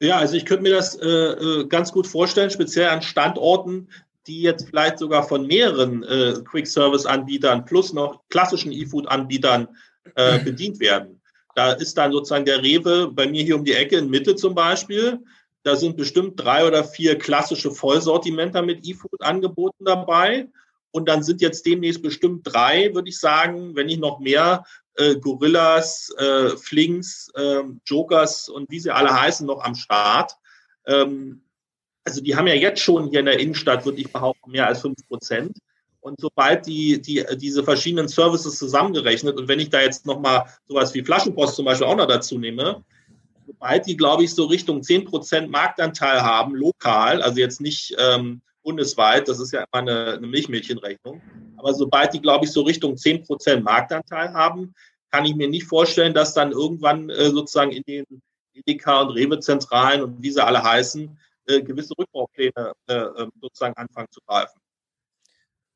Ja, 0.00 0.16
also 0.16 0.34
ich 0.34 0.46
könnte 0.46 0.62
mir 0.62 0.72
das 0.72 0.96
äh, 0.96 1.06
äh 1.06 1.66
ganz 1.66 1.92
gut 1.92 2.06
vorstellen, 2.06 2.50
speziell 2.50 2.88
an 2.88 3.02
Standorten, 3.02 3.88
die 4.26 4.42
jetzt 4.42 4.68
vielleicht 4.68 4.98
sogar 4.98 5.22
von 5.22 5.46
mehreren 5.46 6.02
äh, 6.02 6.34
Quick-Service-Anbietern 6.44 7.64
plus 7.64 7.92
noch 7.92 8.20
klassischen 8.28 8.72
E-Food-Anbietern 8.72 9.68
äh, 10.14 10.38
bedient 10.44 10.80
werden. 10.80 11.20
Da 11.54 11.72
ist 11.72 11.96
dann 11.98 12.12
sozusagen 12.12 12.44
der 12.44 12.62
Rewe 12.62 13.10
bei 13.10 13.26
mir 13.26 13.42
hier 13.42 13.56
um 13.56 13.64
die 13.64 13.74
Ecke 13.74 13.96
in 13.96 14.10
Mitte 14.10 14.36
zum 14.36 14.54
Beispiel. 14.54 15.20
Da 15.62 15.76
sind 15.76 15.96
bestimmt 15.96 16.40
drei 16.40 16.66
oder 16.66 16.84
vier 16.84 17.18
klassische 17.18 17.70
Vollsortimenter 17.70 18.62
mit 18.62 18.86
E-Food 18.86 19.20
angeboten 19.20 19.84
dabei. 19.84 20.48
Und 20.92 21.08
dann 21.08 21.22
sind 21.22 21.40
jetzt 21.40 21.66
demnächst 21.66 22.02
bestimmt 22.02 22.42
drei, 22.44 22.94
würde 22.94 23.08
ich 23.08 23.18
sagen, 23.18 23.76
wenn 23.76 23.86
nicht 23.86 24.00
noch 24.00 24.18
mehr, 24.18 24.64
äh, 24.94 25.16
Gorillas, 25.16 26.12
äh, 26.18 26.56
Flinks, 26.56 27.30
äh, 27.34 27.62
Jokers 27.84 28.48
und 28.48 28.70
wie 28.70 28.80
sie 28.80 28.90
alle 28.90 29.12
heißen, 29.12 29.46
noch 29.46 29.62
am 29.62 29.74
Start. 29.74 30.32
Ähm, 30.86 31.42
also 32.04 32.20
die 32.20 32.34
haben 32.36 32.46
ja 32.46 32.54
jetzt 32.54 32.80
schon 32.80 33.08
hier 33.08 33.20
in 33.20 33.26
der 33.26 33.38
Innenstadt, 33.38 33.84
würde 33.84 34.00
ich 34.00 34.12
behaupten, 34.12 34.50
mehr 34.50 34.66
als 34.66 34.80
fünf 34.80 34.96
Prozent. 35.08 35.58
Und 36.00 36.18
sobald 36.18 36.66
die, 36.66 37.00
die, 37.00 37.24
diese 37.36 37.62
verschiedenen 37.62 38.08
Services 38.08 38.58
zusammengerechnet, 38.58 39.36
und 39.36 39.48
wenn 39.48 39.60
ich 39.60 39.68
da 39.68 39.80
jetzt 39.80 40.06
nochmal 40.06 40.46
sowas 40.66 40.94
wie 40.94 41.02
Flaschenpost 41.02 41.56
zum 41.56 41.66
Beispiel 41.66 41.86
auch 41.86 41.96
noch 41.96 42.06
dazu 42.06 42.38
nehme, 42.38 42.82
sobald 43.46 43.86
die, 43.86 43.96
glaube 43.96 44.24
ich, 44.24 44.34
so 44.34 44.46
Richtung 44.46 44.82
zehn 44.82 45.04
Prozent 45.04 45.50
Marktanteil 45.50 46.22
haben, 46.22 46.54
lokal, 46.54 47.20
also 47.20 47.38
jetzt 47.38 47.60
nicht 47.60 47.94
ähm, 47.98 48.40
bundesweit, 48.62 49.28
das 49.28 49.40
ist 49.40 49.52
ja 49.52 49.64
immer 49.72 49.82
eine, 49.82 50.12
eine 50.14 50.26
Milchmädchenrechnung, 50.26 51.20
aber 51.58 51.74
sobald 51.74 52.14
die, 52.14 52.20
glaube 52.22 52.46
ich, 52.46 52.52
so 52.52 52.62
Richtung 52.62 52.96
zehn 52.96 53.22
Prozent 53.22 53.62
Marktanteil 53.64 54.32
haben, 54.32 54.74
kann 55.10 55.26
ich 55.26 55.34
mir 55.34 55.48
nicht 55.48 55.66
vorstellen, 55.66 56.14
dass 56.14 56.32
dann 56.32 56.52
irgendwann 56.52 57.10
äh, 57.10 57.28
sozusagen 57.28 57.72
in 57.72 57.82
den 57.82 58.04
Edeka 58.54 59.02
und 59.02 59.10
Rewe-Zentralen 59.10 60.02
und 60.02 60.22
wie 60.22 60.30
sie 60.30 60.44
alle 60.44 60.62
heißen, 60.62 61.18
äh, 61.50 61.62
gewisse 61.62 61.94
Rückbaupläne 61.98 62.72
äh, 62.88 62.94
ähm, 62.94 63.30
sozusagen 63.40 63.74
anfangen 63.76 64.08
zu 64.10 64.20
greifen. 64.26 64.60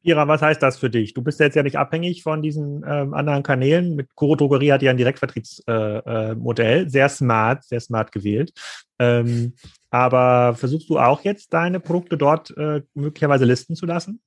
Ira, 0.05 0.29
was 0.29 0.43
heißt 0.43 0.63
das 0.63 0.79
für 0.79 0.91
dich? 0.91 1.15
Du 1.15 1.23
bist 1.23 1.41
jetzt 1.41 1.55
ja 1.55 1.63
nicht 1.63 1.79
abhängig 1.79 2.23
von 2.23 2.43
diesen 2.43 2.85
ähm, 2.87 3.15
anderen 3.15 3.43
Kanälen. 3.43 3.97
Mit 3.97 4.15
Kuro 4.15 4.37
Drogerie 4.37 4.71
hat 4.71 4.83
ja 4.83 4.91
ein 4.91 4.99
Direktvertriebsmodell. 4.99 6.79
Äh, 6.79 6.83
äh, 6.83 6.89
sehr 6.91 7.09
smart, 7.09 7.65
sehr 7.65 7.81
smart 7.81 8.13
gewählt. 8.13 8.53
Ähm, 8.99 9.55
aber 9.89 10.55
versuchst 10.57 10.91
du 10.91 10.99
auch 10.99 11.23
jetzt 11.25 11.55
deine 11.55 11.81
Produkte 11.81 12.19
dort 12.19 12.55
äh, 12.59 12.83
möglicherweise 12.93 13.47
listen 13.47 13.77
zu 13.77 13.87
lassen? 13.87 14.21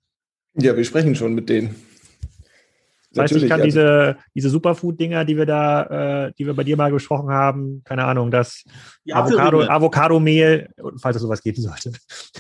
Ja, 0.56 0.76
wir 0.76 0.84
sprechen 0.84 1.14
schon 1.14 1.36
mit 1.36 1.48
denen. 1.48 1.76
Das 3.12 3.24
heißt, 3.24 3.44
ich 3.44 3.50
kann 3.50 3.60
ja. 3.60 3.66
diese, 3.66 4.18
diese 4.36 4.50
Superfood-Dinger, 4.50 5.24
die 5.26 5.38
wir 5.38 5.46
da, 5.46 6.26
äh, 6.28 6.34
die 6.38 6.46
wir 6.46 6.54
bei 6.54 6.64
dir 6.64 6.76
mal 6.76 6.92
besprochen 6.92 7.30
haben, 7.30 7.82
keine 7.86 8.04
Ahnung, 8.04 8.32
das 8.32 8.64
Avocado, 9.10 9.62
Avocado-Mehl, 9.62 10.70
falls 11.00 11.16
es 11.16 11.22
sowas 11.22 11.42
geben 11.42 11.62
sollte. 11.62 11.94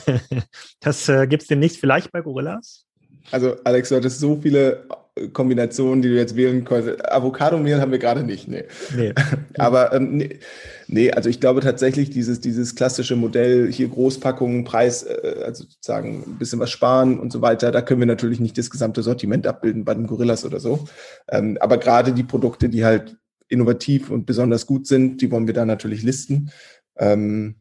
das 0.82 1.08
äh, 1.08 1.26
gibt 1.28 1.44
es 1.44 1.48
demnächst 1.48 1.80
vielleicht 1.80 2.12
bei 2.12 2.22
Gorillas? 2.22 2.86
Also, 3.32 3.56
Alex, 3.64 3.90
du 3.90 3.96
hattest 3.96 4.20
so 4.20 4.36
viele 4.36 4.86
Kombinationen, 5.34 6.02
die 6.02 6.10
du 6.10 6.16
jetzt 6.16 6.36
wählen 6.36 6.64
konntest. 6.66 7.10
Avocado-Mehl 7.12 7.80
haben 7.82 7.92
wir 7.92 8.00
gerade 8.00 8.24
nicht, 8.24 8.48
nee. 8.48 8.64
nee. 8.96 9.14
Aber 9.58 9.94
ähm, 9.94 10.18
nee, 10.18 10.40
nee, 10.88 11.12
also 11.12 11.30
ich 11.30 11.40
glaube 11.40 11.62
tatsächlich, 11.62 12.10
dieses, 12.10 12.40
dieses 12.40 12.76
klassische 12.76 13.16
Modell, 13.16 13.72
hier 13.72 13.88
Großpackungen, 13.88 14.64
Preis, 14.64 15.04
äh, 15.04 15.42
also 15.46 15.64
sozusagen 15.64 16.24
ein 16.26 16.38
bisschen 16.38 16.60
was 16.60 16.72
sparen 16.72 17.20
und 17.20 17.32
so 17.32 17.42
weiter, 17.42 17.72
da 17.72 17.82
können 17.82 18.02
wir 18.02 18.08
natürlich 18.08 18.40
nicht 18.40 18.58
das 18.58 18.70
gesamte 18.70 19.04
Sortiment 19.04 19.48
abbilden 19.48 19.86
bei 19.86 19.94
den 19.94 20.08
Gorillas 20.08 20.46
oder 20.46 20.60
so. 20.60 20.88
Ähm, 21.30 21.58
aber 21.60 21.78
gerade 21.78 22.14
die 22.14 22.24
Produkte, 22.24 22.70
die 22.70 22.86
halt 22.86 23.18
innovativ 23.50 24.10
und 24.10 24.26
besonders 24.26 24.66
gut 24.66 24.88
sind, 24.88 25.22
die 25.22 25.32
wollen 25.32 25.48
wir 25.48 25.54
da 25.54 25.66
natürlich 25.66 26.04
listen. 26.04 26.52
Ähm, 26.98 27.56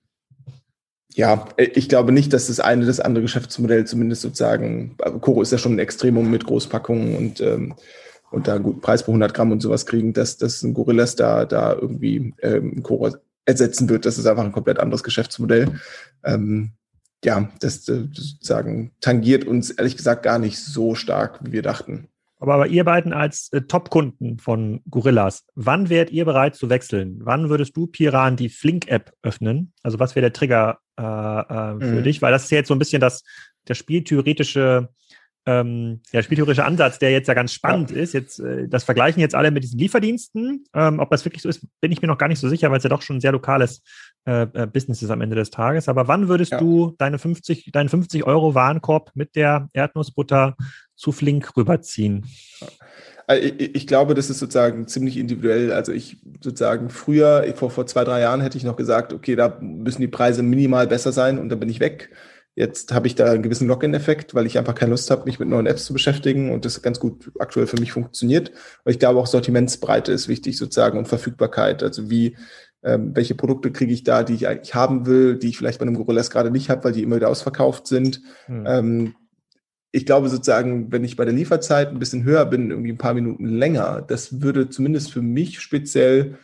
ja, 1.17 1.49
ich 1.57 1.89
glaube 1.89 2.13
nicht, 2.13 2.35
dass 2.35 2.49
das 2.49 2.61
eine 2.61 2.85
das 2.85 3.01
andere 3.01 3.23
Geschäftsmodell 3.23 3.87
zumindest 3.87 4.21
sozusagen, 4.21 4.97
also 4.99 5.19
Coro 5.19 5.41
ist 5.41 5.51
ja 5.51 5.57
schon 5.57 5.73
ein 5.73 5.79
Extremum 5.79 6.31
mit 6.31 6.45
Großpackungen 6.45 7.17
und, 7.17 7.41
ähm, 7.41 7.75
und 8.31 8.47
da 8.47 8.57
einen 8.57 8.65
guten 8.65 8.83
Preis 8.83 9.03
pro 9.03 9.13
100 9.13 9.33
Gramm 9.33 9.51
und 9.51 9.63
sowas 9.63 9.87
kriegen, 9.87 10.13
dass, 10.13 10.37
dass 10.37 10.63
ein 10.63 10.75
Gorillas 10.75 11.17
da, 11.17 11.47
da 11.47 11.73
irgendwie 11.73 12.35
ähm, 12.43 12.83
Coro 12.83 13.17
ersetzen 13.47 13.89
wird. 13.89 14.05
Das 14.05 14.19
ist 14.19 14.27
einfach 14.27 14.45
ein 14.45 14.53
komplett 14.53 14.79
anderes 14.79 15.03
Geschäftsmodell. 15.03 15.81
Ähm, 16.23 16.73
ja, 17.25 17.49
das, 17.61 17.87
das 17.87 17.97
sozusagen 18.13 18.93
tangiert 19.01 19.47
uns 19.47 19.71
ehrlich 19.71 19.97
gesagt 19.97 20.23
gar 20.23 20.39
nicht 20.39 20.59
so 20.59 20.95
stark, 20.95 21.41
wie 21.43 21.53
wir 21.53 21.63
dachten. 21.63 22.09
Aber, 22.39 22.55
aber 22.55 22.67
ihr 22.67 22.85
beiden 22.85 23.13
als 23.13 23.51
äh, 23.53 23.63
Top-Kunden 23.63 24.39
von 24.39 24.81
Gorillas, 24.91 25.47
wann 25.55 25.89
wärt 25.89 26.11
ihr 26.11 26.25
bereit 26.25 26.55
zu 26.55 26.69
wechseln? 26.69 27.21
Wann 27.23 27.49
würdest 27.49 27.77
du, 27.77 27.87
Piran, 27.87 28.37
die 28.37 28.49
Flink-App 28.49 29.13
öffnen? 29.23 29.73
Also 29.83 29.99
was 29.99 30.15
wäre 30.15 30.23
der 30.23 30.33
Trigger 30.33 30.79
äh, 30.99 31.03
äh, 31.03 31.81
für 31.81 32.01
mhm. 32.01 32.03
dich? 32.03 32.21
Weil 32.23 32.33
das 32.33 32.45
ist 32.45 32.51
ja 32.51 32.59
jetzt 32.59 32.69
so 32.69 32.75
ein 32.75 32.79
bisschen 32.79 33.01
das, 33.01 33.23
der 33.69 33.75
spieltheoretische 33.75 34.91
ähm, 35.49 36.01
ja, 36.11 36.23
spieltheoretische 36.23 36.65
Ansatz, 36.65 36.99
der 36.99 37.13
jetzt 37.13 37.29
ja 37.29 37.35
ganz 37.35 37.53
spannend 37.53 37.93
ja. 37.93 37.99
ist. 37.99 38.13
Jetzt, 38.13 38.41
äh, 38.41 38.69
das 38.69 38.83
vergleichen 38.83 39.21
jetzt 39.21 39.37
alle 39.37 39.53
mit 39.53 39.63
diesen 39.63 39.79
Lieferdiensten. 39.79 40.65
Ähm, 40.75 40.99
ob 40.99 41.09
das 41.11 41.25
wirklich 41.25 41.43
so 41.43 41.49
ist, 41.49 41.65
bin 41.81 41.93
ich 41.93 42.03
mir 42.03 42.09
noch 42.09 42.19
gar 42.19 42.27
nicht 42.27 42.41
so 42.41 42.49
sicher, 42.49 42.71
weil 42.71 42.79
es 42.79 42.83
ja 42.83 42.91
doch 42.91 43.03
schon 43.03 43.19
ein 43.19 43.21
sehr 43.21 43.31
lokales 43.31 43.83
äh, 44.27 44.43
äh 44.43 44.67
Business 44.67 45.03
ist 45.03 45.11
am 45.11 45.21
Ende 45.21 45.37
des 45.37 45.51
Tages. 45.51 45.89
Aber 45.89 46.09
wann 46.09 46.29
würdest 46.29 46.53
ja. 46.53 46.59
du 46.59 46.95
deine 46.99 47.19
50, 47.19 47.71
deinen 47.71 47.89
50 47.89 48.25
Euro 48.27 48.57
Warenkorb 48.57 49.13
mit 49.15 49.37
der 49.37 49.69
Erdnussbutter 49.73 50.57
zu 50.97 51.13
Flink 51.13 51.57
rüberziehen? 51.57 52.27
Ich, 53.29 53.75
ich, 53.75 53.87
glaube, 53.87 54.15
das 54.15 54.31
ist 54.31 54.39
sozusagen 54.39 54.87
ziemlich 54.87 55.17
individuell. 55.17 55.73
Also 55.73 55.93
ich 55.93 56.19
sozusagen 56.41 56.91
früher, 56.91 57.45
vor, 57.57 57.71
vor 57.71 57.87
zwei, 57.87 58.05
drei 58.05 58.21
Jahren 58.21 58.41
hätte 58.41 58.57
ich 58.57 58.65
noch 58.65 58.77
gesagt, 58.77 59.13
okay, 59.13 59.35
da 59.35 59.59
müssen 59.61 60.01
die 60.01 60.09
Preise 60.09 60.43
minimal 60.43 60.87
besser 60.87 61.13
sein 61.13 61.39
und 61.39 61.49
dann 61.49 61.59
bin 61.59 61.69
ich 61.69 61.81
weg. 61.81 62.11
Jetzt 62.55 62.95
habe 62.95 63.07
ich 63.07 63.15
da 63.15 63.31
einen 63.31 63.43
gewissen 63.43 63.69
Login-Effekt, 63.69 64.35
weil 64.35 64.47
ich 64.47 64.57
einfach 64.57 64.75
keine 64.75 64.93
Lust 64.93 65.11
habe, 65.11 65.25
mich 65.25 65.39
mit 65.39 65.49
neuen 65.49 65.67
Apps 65.67 65.85
zu 65.85 65.93
beschäftigen 65.93 66.53
und 66.53 66.65
das 66.65 66.81
ganz 66.81 66.99
gut 67.01 67.31
aktuell 67.39 67.67
für 67.67 67.79
mich 67.79 67.93
funktioniert. 67.93 68.51
Aber 68.83 68.93
ich 68.93 68.99
glaube 68.99 69.21
auch 69.21 69.27
Sortimentsbreite 69.27 70.13
ist 70.13 70.29
wichtig 70.29 70.57
sozusagen 70.57 70.97
und 70.97 71.07
Verfügbarkeit. 71.07 71.83
Also 71.83 72.09
wie, 72.09 72.37
ähm, 72.83 73.15
welche 73.15 73.35
Produkte 73.35 73.73
kriege 73.73 73.93
ich 73.93 74.05
da, 74.05 74.23
die 74.23 74.35
ich 74.35 74.49
eigentlich 74.49 74.75
haben 74.75 75.05
will, 75.05 75.37
die 75.37 75.49
ich 75.49 75.59
vielleicht 75.59 75.81
bei 75.81 75.87
einem 75.87 75.97
Gorillas 75.97 76.31
gerade 76.31 76.51
nicht 76.51 76.71
habe, 76.71 76.85
weil 76.85 76.93
die 76.93 77.03
immer 77.03 77.17
wieder 77.17 77.29
ausverkauft 77.29 77.89
sind. 77.89 78.23
Hm. 78.47 78.65
Ähm, 78.67 79.15
ich 79.97 80.05
glaube 80.05 80.29
sozusagen, 80.29 80.93
wenn 80.93 81.05
ich 81.05 81.17
bei 81.17 81.25
der 81.25 81.33
Lieferzeit 81.33 81.89
ein 81.89 81.99
bisschen 81.99 82.23
höher 82.23 82.45
bin, 82.45 82.71
irgendwie 82.71 82.93
ein 82.93 82.99
paar 82.99 83.15
Minuten 83.15 83.47
länger, 83.47 84.05
das 84.07 84.43
würde 84.43 84.69
zumindest 84.69 85.11
für 85.11 85.23
mich 85.23 85.61
speziell 85.61 86.37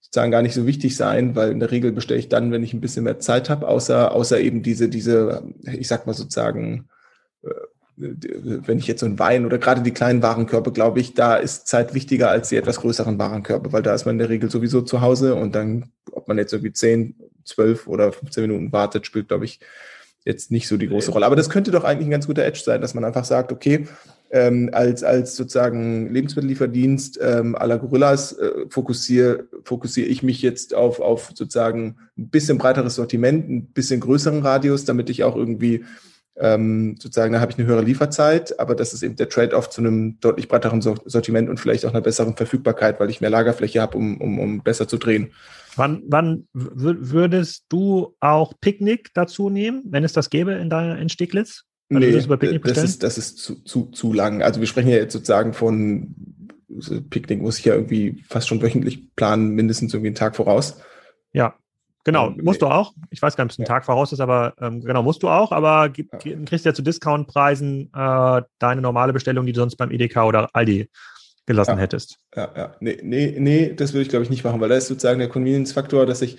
sozusagen 0.00 0.32
gar 0.32 0.42
nicht 0.42 0.54
so 0.54 0.66
wichtig 0.66 0.96
sein, 0.96 1.36
weil 1.36 1.52
in 1.52 1.60
der 1.60 1.70
Regel 1.70 1.92
bestelle 1.92 2.18
ich 2.18 2.28
dann, 2.28 2.50
wenn 2.50 2.64
ich 2.64 2.74
ein 2.74 2.80
bisschen 2.80 3.04
mehr 3.04 3.20
Zeit 3.20 3.50
habe, 3.50 3.68
außer, 3.68 4.10
außer 4.10 4.40
eben 4.40 4.64
diese, 4.64 4.88
diese, 4.88 5.44
ich 5.62 5.86
sag 5.86 6.08
mal 6.08 6.12
sozusagen, 6.12 6.88
äh, 7.44 7.50
wenn 7.96 8.78
ich 8.78 8.88
jetzt 8.88 8.98
so 8.98 9.06
ein 9.06 9.20
Wein 9.20 9.46
oder 9.46 9.58
gerade 9.58 9.82
die 9.82 9.92
kleinen 9.92 10.20
Warenkörbe, 10.20 10.72
glaube 10.72 10.98
ich, 10.98 11.14
da 11.14 11.36
ist 11.36 11.68
Zeit 11.68 11.94
wichtiger 11.94 12.30
als 12.30 12.48
die 12.48 12.56
etwas 12.56 12.80
größeren 12.80 13.16
Warenkörbe, 13.16 13.72
weil 13.72 13.82
da 13.82 13.94
ist 13.94 14.06
man 14.06 14.16
in 14.16 14.18
der 14.18 14.28
Regel 14.28 14.50
sowieso 14.50 14.82
zu 14.82 15.02
Hause 15.02 15.36
und 15.36 15.54
dann, 15.54 15.92
ob 16.10 16.26
man 16.26 16.36
jetzt 16.36 16.52
irgendwie 16.52 16.72
10, 16.72 17.14
12 17.44 17.86
oder 17.86 18.10
15 18.12 18.42
Minuten 18.42 18.72
wartet, 18.72 19.06
spielt, 19.06 19.28
glaube 19.28 19.44
ich, 19.44 19.60
jetzt 20.24 20.50
nicht 20.50 20.68
so 20.68 20.76
die 20.76 20.88
große 20.88 21.10
Rolle. 21.10 21.26
Aber 21.26 21.36
das 21.36 21.50
könnte 21.50 21.70
doch 21.70 21.84
eigentlich 21.84 22.06
ein 22.06 22.12
ganz 22.12 22.26
guter 22.26 22.44
Edge 22.44 22.60
sein, 22.64 22.80
dass 22.80 22.94
man 22.94 23.04
einfach 23.04 23.24
sagt, 23.24 23.52
okay, 23.52 23.86
ähm, 24.30 24.70
als, 24.72 25.04
als 25.04 25.36
sozusagen 25.36 26.12
Lebensmittellieferdienst 26.12 27.18
ähm, 27.22 27.54
à 27.54 27.66
la 27.66 27.76
Gorillas 27.76 28.32
äh, 28.32 28.50
fokussiere 28.70 29.44
fokussiere 29.64 30.08
ich 30.08 30.22
mich 30.22 30.40
jetzt 30.40 30.74
auf, 30.74 31.00
auf 31.00 31.32
sozusagen 31.34 31.96
ein 32.16 32.28
bisschen 32.28 32.56
breiteres 32.56 32.94
Sortiment, 32.94 33.50
ein 33.50 33.66
bisschen 33.66 34.00
größeren 34.00 34.40
Radius, 34.40 34.86
damit 34.86 35.10
ich 35.10 35.22
auch 35.22 35.36
irgendwie 35.36 35.84
ähm, 36.36 36.96
sozusagen, 36.98 37.32
da 37.32 37.40
habe 37.40 37.52
ich 37.52 37.58
eine 37.58 37.66
höhere 37.66 37.82
Lieferzeit, 37.82 38.58
aber 38.58 38.74
das 38.74 38.94
ist 38.94 39.02
eben 39.02 39.16
der 39.16 39.28
Trade-off 39.28 39.68
zu 39.70 39.80
einem 39.80 40.18
deutlich 40.20 40.48
breiteren 40.48 40.80
Sortiment 40.80 41.50
und 41.50 41.60
vielleicht 41.60 41.84
auch 41.84 41.90
einer 41.90 42.00
besseren 42.00 42.36
Verfügbarkeit, 42.36 43.00
weil 43.00 43.10
ich 43.10 43.20
mehr 43.20 43.30
Lagerfläche 43.30 43.80
habe, 43.80 43.98
um, 43.98 44.20
um, 44.20 44.38
um 44.38 44.62
besser 44.62 44.88
zu 44.88 44.96
drehen. 44.96 45.32
Wann, 45.76 46.02
wann 46.06 46.48
würdest 46.52 47.64
du 47.68 48.14
auch 48.20 48.54
Picknick 48.60 49.10
dazu 49.14 49.50
nehmen, 49.50 49.82
wenn 49.86 50.04
es 50.04 50.12
das 50.12 50.30
gäbe 50.30 50.52
in 50.52 50.70
deiner 50.70 50.98
in 50.98 51.08
Steglitz? 51.08 51.64
Also 51.90 52.00
nee, 52.00 52.58
das 52.58 52.78
ist, 52.78 53.02
das 53.02 53.18
ist 53.18 53.38
zu, 53.38 53.56
zu, 53.64 53.86
zu 53.86 54.12
lang. 54.12 54.42
Also 54.42 54.60
wir 54.60 54.66
sprechen 54.66 54.88
ja 54.88 54.96
jetzt 54.96 55.12
sozusagen 55.12 55.52
von 55.52 56.14
Picknick 57.10 57.40
muss 57.40 57.58
ich 57.58 57.66
ja 57.66 57.74
irgendwie 57.74 58.24
fast 58.26 58.48
schon 58.48 58.62
wöchentlich 58.62 59.14
planen, 59.14 59.50
mindestens 59.50 59.92
irgendwie 59.92 60.08
einen 60.08 60.16
Tag 60.16 60.36
voraus. 60.36 60.78
Ja, 61.32 61.54
genau. 62.04 62.28
Ähm, 62.28 62.40
musst 62.42 62.62
du 62.62 62.66
auch. 62.66 62.94
Ich 63.10 63.20
weiß 63.20 63.36
gar 63.36 63.44
nicht, 63.44 63.52
ob 63.52 63.60
es 63.60 63.64
ein. 63.64 63.72
Tag 63.72 63.84
voraus 63.84 64.12
ist, 64.12 64.20
aber 64.20 64.54
ähm, 64.60 64.80
genau, 64.80 65.02
musst 65.02 65.22
du 65.22 65.28
auch. 65.28 65.52
Aber 65.52 65.90
kriegst 65.90 66.64
ja 66.64 66.74
zu 66.74 66.82
Discountpreisen 66.82 67.90
äh, 67.94 68.42
deine 68.58 68.80
normale 68.80 69.12
Bestellung, 69.12 69.46
die 69.46 69.52
du 69.52 69.60
sonst 69.60 69.76
beim 69.76 69.90
EDK 69.90 70.18
oder 70.18 70.48
Aldi 70.52 70.88
gelassen 71.46 71.72
ja. 71.72 71.78
hättest. 71.78 72.18
Ja, 72.36 72.50
ja. 72.56 72.76
Nee, 72.80 72.98
nee, 73.02 73.36
nee, 73.38 73.72
das 73.74 73.92
würde 73.92 74.02
ich, 74.02 74.08
glaube 74.08 74.24
ich, 74.24 74.30
nicht 74.30 74.44
machen, 74.44 74.60
weil 74.60 74.68
da 74.68 74.76
ist 74.76 74.88
sozusagen 74.88 75.18
der 75.18 75.28
Convenience-Faktor, 75.28 76.06
dass 76.06 76.22
ich, 76.22 76.38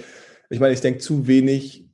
ich 0.50 0.60
meine, 0.60 0.74
ich 0.74 0.82
denke 0.82 1.00
zu 1.00 1.28
wenig 1.28 1.90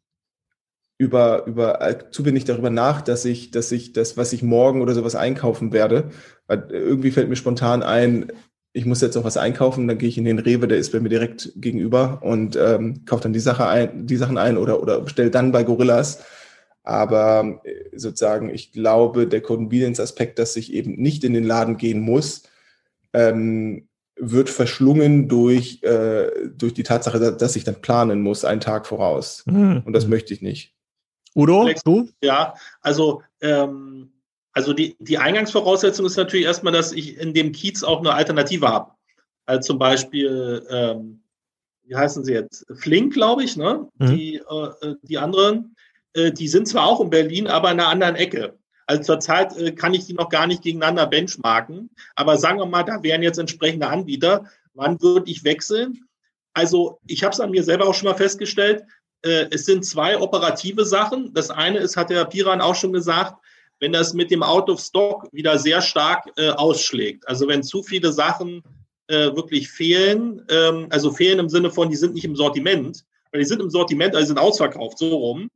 über, 0.99 1.45
über 1.45 1.81
äh, 1.81 2.11
zu 2.11 2.25
wenig 2.25 2.43
darüber 2.43 2.69
nach, 2.69 3.01
dass 3.01 3.25
ich, 3.25 3.51
dass 3.51 3.71
ich 3.71 3.93
das, 3.93 4.17
was 4.17 4.33
ich 4.33 4.43
morgen 4.43 4.81
oder 4.81 4.93
sowas 4.93 5.15
einkaufen 5.15 5.71
werde. 5.71 6.09
Weil 6.47 6.67
irgendwie 6.69 7.11
fällt 7.11 7.29
mir 7.29 7.37
spontan 7.37 7.83
ein, 7.83 8.31
ich 8.79 8.85
muss 8.85 9.01
jetzt 9.01 9.15
noch 9.15 9.25
was 9.25 9.35
einkaufen, 9.35 9.87
dann 9.87 9.97
gehe 9.97 10.07
ich 10.07 10.17
in 10.17 10.23
den 10.23 10.39
Rewe, 10.39 10.67
der 10.67 10.77
ist 10.77 10.93
bei 10.93 11.01
mir 11.01 11.09
direkt 11.09 11.51
gegenüber 11.57 12.19
und 12.23 12.55
ähm, 12.55 13.05
kaufe 13.05 13.23
dann 13.23 13.33
die 13.33 13.39
Sache 13.39 13.67
ein, 13.67 14.07
die 14.07 14.15
Sachen 14.15 14.37
ein 14.37 14.57
oder, 14.57 14.81
oder 14.81 15.01
bestelle 15.01 15.29
dann 15.29 15.51
bei 15.51 15.63
Gorillas. 15.63 16.23
Aber 16.83 17.59
äh, 17.63 17.97
sozusagen, 17.97 18.49
ich 18.49 18.71
glaube, 18.71 19.27
der 19.27 19.41
Convenience-Aspekt, 19.41 20.39
dass 20.39 20.55
ich 20.55 20.73
eben 20.73 20.93
nicht 20.95 21.25
in 21.25 21.33
den 21.33 21.43
Laden 21.43 21.75
gehen 21.75 21.99
muss, 21.99 22.43
ähm, 23.11 23.89
wird 24.15 24.49
verschlungen 24.49 25.27
durch, 25.27 25.83
äh, 25.83 26.29
durch 26.57 26.73
die 26.73 26.83
Tatsache, 26.83 27.19
dass 27.35 27.55
ich 27.57 27.65
dann 27.65 27.81
planen 27.81 28.21
muss, 28.21 28.45
einen 28.45 28.61
Tag 28.61 28.87
voraus. 28.87 29.43
Mhm. 29.45 29.83
Und 29.85 29.91
das 29.91 30.07
möchte 30.07 30.33
ich 30.33 30.41
nicht. 30.41 30.73
Udo, 31.35 31.69
du? 31.83 32.09
Ja, 32.23 32.53
also, 32.81 33.21
ähm, 33.41 34.11
also 34.53 34.73
die, 34.73 34.95
die 34.99 35.17
Eingangsvoraussetzung 35.17 36.05
ist 36.05 36.17
natürlich 36.17 36.45
erstmal, 36.45 36.73
dass 36.73 36.91
ich 36.91 37.17
in 37.17 37.33
dem 37.33 37.51
Kiez 37.51 37.83
auch 37.83 37.99
eine 37.99 38.13
Alternative 38.13 38.67
habe. 38.67 38.91
Also 39.45 39.67
zum 39.73 39.79
Beispiel, 39.79 40.65
ähm, 40.69 41.23
wie 41.83 41.95
heißen 41.95 42.23
sie 42.23 42.33
jetzt? 42.33 42.65
Flink, 42.75 43.13
glaube 43.13 43.43
ich, 43.43 43.57
ne? 43.57 43.87
Mhm. 43.97 44.15
Die, 44.15 44.35
äh, 44.35 44.95
die 45.03 45.17
anderen, 45.17 45.75
äh, 46.13 46.31
die 46.31 46.47
sind 46.47 46.67
zwar 46.67 46.85
auch 46.85 47.01
in 47.01 47.09
Berlin, 47.09 47.47
aber 47.47 47.71
in 47.71 47.79
einer 47.79 47.89
anderen 47.89 48.15
Ecke. 48.15 48.57
Also 48.85 49.03
zurzeit 49.03 49.55
äh, 49.57 49.71
kann 49.71 49.93
ich 49.93 50.05
die 50.05 50.13
noch 50.13 50.29
gar 50.29 50.47
nicht 50.47 50.63
gegeneinander 50.63 51.07
benchmarken. 51.07 51.89
Aber 52.15 52.37
sagen 52.37 52.59
wir 52.59 52.65
mal, 52.65 52.83
da 52.83 53.03
wären 53.03 53.23
jetzt 53.23 53.39
entsprechende 53.39 53.87
Anbieter. 53.87 54.45
Wann 54.73 55.01
würde 55.01 55.29
ich 55.29 55.43
wechseln? 55.43 56.05
Also 56.53 56.99
ich 57.07 57.23
habe 57.23 57.33
es 57.33 57.39
an 57.39 57.51
mir 57.51 57.63
selber 57.63 57.87
auch 57.87 57.93
schon 57.93 58.09
mal 58.09 58.15
festgestellt 58.15 58.83
äh, 59.21 59.47
es 59.51 59.65
sind 59.65 59.85
zwei 59.85 60.17
operative 60.17 60.85
Sachen. 60.85 61.33
Das 61.33 61.49
eine 61.49 61.79
ist, 61.79 61.97
hat 61.97 62.09
der 62.09 62.25
Piran 62.25 62.61
auch 62.61 62.75
schon 62.75 62.93
gesagt, 62.93 63.35
wenn 63.79 63.93
das 63.93 64.13
mit 64.13 64.31
dem 64.31 64.43
Out 64.43 64.69
of 64.69 64.79
Stock 64.79 65.27
wieder 65.31 65.57
sehr 65.57 65.81
stark 65.81 66.29
äh, 66.37 66.49
ausschlägt. 66.49 67.27
Also 67.27 67.47
wenn 67.47 67.63
zu 67.63 67.83
viele 67.83 68.11
Sachen 68.11 68.63
äh, 69.07 69.35
wirklich 69.35 69.69
fehlen, 69.69 70.45
ähm, 70.49 70.87
also 70.89 71.11
fehlen 71.11 71.39
im 71.39 71.49
Sinne 71.49 71.71
von, 71.71 71.89
die 71.89 71.95
sind 71.95 72.13
nicht 72.13 72.25
im 72.25 72.35
Sortiment, 72.35 73.03
weil 73.31 73.41
die 73.41 73.47
sind 73.47 73.61
im 73.61 73.69
Sortiment, 73.69 74.15
also 74.15 74.27
sind 74.27 74.39
ausverkauft, 74.39 74.97
so 74.97 75.15
rum. 75.15 75.49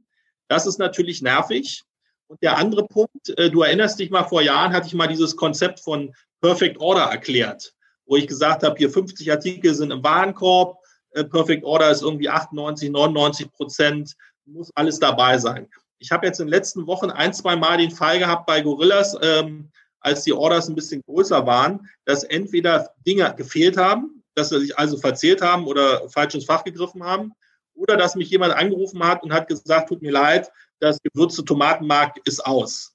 Das 0.48 0.66
ist 0.66 0.80
natürlich 0.80 1.22
nervig. 1.22 1.84
Und 2.28 2.42
der 2.42 2.58
andere 2.58 2.88
Punkt, 2.88 3.30
äh, 3.38 3.50
du 3.50 3.62
erinnerst 3.62 4.00
dich 4.00 4.10
mal, 4.10 4.24
vor 4.24 4.42
Jahren 4.42 4.74
hatte 4.74 4.88
ich 4.88 4.94
mal 4.94 5.08
dieses 5.08 5.36
Konzept 5.36 5.80
von 5.80 6.14
Perfect 6.42 6.80
Order 6.80 7.04
erklärt, 7.04 7.74
wo 8.06 8.16
ich 8.16 8.28
gesagt 8.28 8.64
habe, 8.64 8.76
hier 8.78 8.90
50 8.90 9.32
Artikel 9.32 9.74
sind 9.74 9.92
im 9.92 10.04
Warenkorb, 10.04 10.78
äh, 11.12 11.24
Perfect 11.24 11.64
Order 11.64 11.92
ist 11.92 12.02
irgendwie 12.02 12.30
98, 12.30 12.90
99 12.90 13.52
Prozent, 13.52 14.14
muss 14.46 14.72
alles 14.76 15.00
dabei 15.00 15.38
sein. 15.38 15.70
Ich 16.04 16.12
habe 16.12 16.28
jetzt 16.28 16.42
in 16.42 16.48
den 16.48 16.52
letzten 16.52 16.86
Wochen 16.86 17.10
ein, 17.12 17.34
zwei 17.34 17.56
Mal 17.56 17.78
den 17.78 17.90
Fall 17.90 18.20
gehabt 18.20 18.46
bei 18.46 18.60
Gorillas, 18.60 19.18
ähm, 19.22 19.72
als 20.02 20.24
die 20.24 20.34
Orders 20.34 20.68
ein 20.68 20.76
bisschen 20.76 21.02
größer 21.02 21.46
waren, 21.46 21.90
dass 22.04 22.26
entweder 22.26 22.94
Dinge 23.08 23.34
gefehlt 23.38 23.78
haben, 23.78 24.22
dass 24.36 24.50
sie 24.50 24.60
sich 24.60 24.78
also 24.78 24.98
verzählt 24.98 25.42
haben 25.42 25.66
oder 25.66 26.10
falsch 26.10 26.36
ins 26.36 26.44
Fach 26.44 26.66
gegriffen 26.66 27.04
haben, 27.04 27.32
oder 27.74 27.96
dass 27.96 28.16
mich 28.16 28.30
jemand 28.30 28.54
angerufen 28.54 29.02
hat 29.02 29.24
und 29.24 29.32
hat 29.32 29.48
gesagt, 29.48 29.88
tut 29.88 30.02
mir 30.02 30.12
leid, 30.12 30.52
das 30.80 31.00
gewürzte 31.02 31.46
Tomatenmark 31.46 32.18
ist 32.26 32.46
aus. 32.46 32.94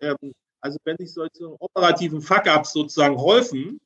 Ähm, 0.00 0.32
also 0.60 0.78
wenn 0.84 0.96
sich 0.98 1.12
solche 1.12 1.54
operativen 1.60 2.20
Fuck-ups 2.20 2.72
sozusagen 2.72 3.18
häufen, 3.18 3.80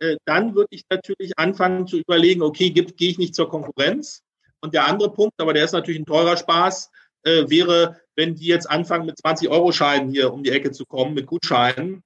äh, 0.00 0.16
dann 0.24 0.56
würde 0.56 0.68
ich 0.70 0.82
natürlich 0.90 1.38
anfangen 1.38 1.86
zu 1.86 1.98
überlegen, 1.98 2.42
okay, 2.42 2.70
gehe 2.70 3.10
ich 3.10 3.18
nicht 3.18 3.36
zur 3.36 3.48
Konkurrenz? 3.48 4.24
Und 4.60 4.74
der 4.74 4.86
andere 4.86 5.12
Punkt, 5.12 5.34
aber 5.40 5.54
der 5.54 5.64
ist 5.64 5.72
natürlich 5.72 6.00
ein 6.00 6.06
teurer 6.06 6.36
Spaß, 6.36 6.90
äh, 7.24 7.48
wäre, 7.48 8.00
wenn 8.18 8.34
die 8.34 8.46
jetzt 8.46 8.68
anfangen 8.68 9.06
mit 9.06 9.16
20-Euro-Scheinen 9.16 10.10
hier 10.10 10.32
um 10.32 10.42
die 10.42 10.50
Ecke 10.50 10.72
zu 10.72 10.84
kommen, 10.84 11.14
mit 11.14 11.26
Gutscheinen, 11.26 12.02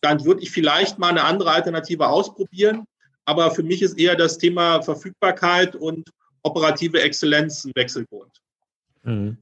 dann 0.00 0.24
würde 0.24 0.42
ich 0.42 0.50
vielleicht 0.50 0.98
mal 0.98 1.10
eine 1.10 1.22
andere 1.22 1.52
Alternative 1.52 2.08
ausprobieren. 2.08 2.84
Aber 3.24 3.52
für 3.52 3.62
mich 3.62 3.82
ist 3.82 4.00
eher 4.00 4.16
das 4.16 4.36
Thema 4.36 4.82
Verfügbarkeit 4.82 5.76
und 5.76 6.10
operative 6.42 7.00
Exzellenz 7.00 7.64
ein 7.64 7.70
Wechselgrund. 7.76 8.32
Mhm. 9.04 9.38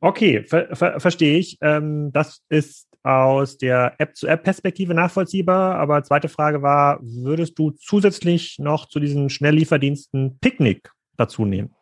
Okay, 0.00 0.44
ver 0.44 0.74
ver 0.74 1.00
verstehe 1.00 1.36
ich. 1.36 1.58
Ähm, 1.60 2.12
das 2.12 2.42
ist 2.48 2.86
aus 3.02 3.58
der 3.58 3.96
App-zu-App-Perspektive 3.98 4.94
nachvollziehbar. 4.94 5.80
Aber 5.80 6.04
zweite 6.04 6.28
Frage 6.28 6.62
war, 6.62 7.00
würdest 7.02 7.58
du 7.58 7.72
zusätzlich 7.72 8.60
noch 8.60 8.86
zu 8.86 9.00
diesen 9.00 9.30
Schnelllieferdiensten 9.30 10.38
Picknick 10.38 10.92
dazu 11.16 11.44
nehmen? 11.44 11.74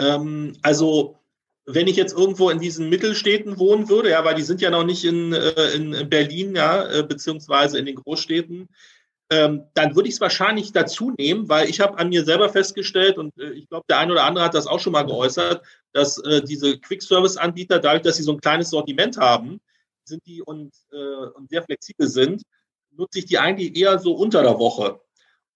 Ähm, 0.00 0.56
also 0.62 1.20
wenn 1.66 1.88
ich 1.88 1.96
jetzt 1.96 2.16
irgendwo 2.16 2.48
in 2.48 2.60
diesen 2.60 2.88
Mittelstädten 2.88 3.58
wohnen 3.58 3.88
würde, 3.88 4.10
ja, 4.10 4.24
weil 4.24 4.36
die 4.36 4.42
sind 4.42 4.60
ja 4.60 4.70
noch 4.70 4.84
nicht 4.84 5.04
in, 5.04 5.32
äh, 5.32 5.72
in 5.72 6.08
Berlin, 6.08 6.54
ja, 6.54 6.88
äh, 6.88 7.02
beziehungsweise 7.02 7.78
in 7.78 7.86
den 7.86 7.96
Großstädten, 7.96 8.68
ähm, 9.30 9.64
dann 9.74 9.96
würde 9.96 10.08
ich 10.08 10.14
es 10.14 10.20
wahrscheinlich 10.20 10.72
dazu 10.72 11.12
nehmen, 11.18 11.48
weil 11.48 11.68
ich 11.68 11.80
habe 11.80 11.98
an 11.98 12.10
mir 12.10 12.24
selber 12.24 12.48
festgestellt 12.48 13.18
und 13.18 13.36
äh, 13.38 13.50
ich 13.50 13.68
glaube, 13.68 13.84
der 13.88 13.98
eine 13.98 14.12
oder 14.12 14.24
andere 14.24 14.44
hat 14.44 14.54
das 14.54 14.68
auch 14.68 14.78
schon 14.78 14.92
mal 14.92 15.02
geäußert, 15.02 15.64
dass 15.92 16.18
äh, 16.18 16.42
diese 16.42 16.78
Quick-Service-Anbieter, 16.78 17.80
dadurch, 17.80 18.02
dass 18.02 18.16
sie 18.16 18.22
so 18.22 18.32
ein 18.32 18.40
kleines 18.40 18.70
Sortiment 18.70 19.16
haben, 19.16 19.60
sind 20.04 20.24
die 20.26 20.42
und, 20.42 20.72
äh, 20.92 21.26
und 21.34 21.50
sehr 21.50 21.64
flexibel 21.64 22.06
sind, 22.06 22.42
nutze 22.92 23.18
ich 23.18 23.26
die 23.26 23.38
eigentlich 23.38 23.76
eher 23.76 23.98
so 23.98 24.14
unter 24.14 24.42
der 24.42 24.60
Woche. 24.60 25.00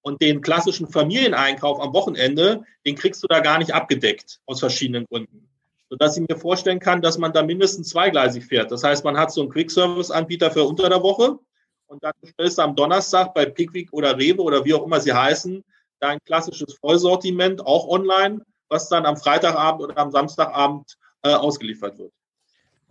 Und 0.03 0.21
den 0.21 0.41
klassischen 0.41 0.89
Familieneinkauf 0.89 1.79
am 1.79 1.93
Wochenende, 1.93 2.65
den 2.85 2.97
kriegst 2.97 3.23
du 3.23 3.29
da 3.29 3.39
gar 3.39 3.59
nicht 3.59 3.73
abgedeckt, 3.73 4.41
aus 4.47 4.59
verschiedenen 4.59 5.05
Gründen. 5.05 5.50
Sodass 5.91 6.17
ich 6.17 6.27
mir 6.29 6.37
vorstellen 6.37 6.79
kann, 6.79 7.03
dass 7.03 7.19
man 7.19 7.33
da 7.33 7.43
mindestens 7.43 7.89
zweigleisig 7.91 8.47
fährt. 8.47 8.71
Das 8.71 8.85
heißt, 8.85 9.05
man 9.05 9.19
hat 9.19 9.33
so 9.33 9.43
einen 9.43 9.51
Quick-Service-Anbieter 9.51 10.51
für 10.51 10.65
unter 10.65 10.89
der 10.89 11.03
Woche 11.03 11.39
und 11.87 12.03
dann 12.05 12.13
stellst 12.25 12.59
du 12.59 12.63
am 12.63 12.77
Donnerstag 12.77 13.35
bei 13.35 13.47
Pickwick 13.47 13.93
oder 13.93 14.17
Rewe 14.17 14.43
oder 14.43 14.65
wie 14.65 14.73
auch 14.73 14.85
immer 14.85 15.01
sie 15.01 15.13
heißen, 15.13 15.65
da 15.99 16.09
ein 16.09 16.21
klassisches 16.25 16.75
Vollsortiment, 16.75 17.67
auch 17.67 17.89
online, 17.89 18.41
was 18.69 18.89
dann 18.89 19.05
am 19.05 19.17
Freitagabend 19.17 19.83
oder 19.83 19.99
am 19.99 20.13
Samstagabend 20.13 20.97
äh, 21.23 21.35
ausgeliefert 21.35 21.99
wird. 21.99 22.13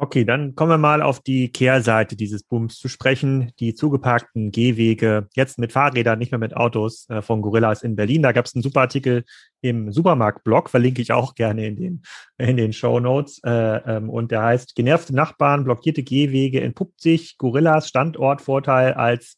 Okay, 0.01 0.23
dann 0.23 0.55
kommen 0.55 0.71
wir 0.71 0.77
mal 0.77 1.01
auf 1.01 1.19
die 1.19 1.51
Kehrseite 1.51 2.15
dieses 2.15 2.43
Booms 2.43 2.77
zu 2.77 2.87
sprechen. 2.87 3.51
Die 3.59 3.73
zugeparkten 3.73 4.49
Gehwege, 4.49 5.27
jetzt 5.35 5.59
mit 5.59 5.73
Fahrrädern, 5.73 6.19
nicht 6.19 6.31
mehr 6.31 6.39
mit 6.39 6.55
Autos 6.55 7.05
äh, 7.09 7.21
von 7.21 7.41
Gorillas 7.41 7.83
in 7.83 7.97
Berlin. 7.97 8.23
Da 8.23 8.31
gab 8.31 8.45
es 8.45 8.55
einen 8.55 8.63
super 8.63 8.79
Artikel 8.79 9.25
im 9.59 9.91
Supermarkt-Blog, 9.91 10.69
verlinke 10.69 11.01
ich 11.01 11.11
auch 11.11 11.35
gerne 11.35 11.67
in 11.67 11.75
den, 11.75 12.03
in 12.37 12.55
den 12.55 12.71
Show 12.71 13.01
Notes. 13.01 13.41
Äh, 13.43 13.49
ähm, 13.51 14.09
und 14.09 14.31
der 14.31 14.41
heißt, 14.41 14.73
genervte 14.73 15.13
Nachbarn, 15.13 15.65
blockierte 15.65 16.01
Gehwege, 16.01 16.61
entpuppt 16.61 17.01
sich 17.01 17.37
Gorillas 17.37 17.89
Standortvorteil 17.89 18.93
als 18.93 19.37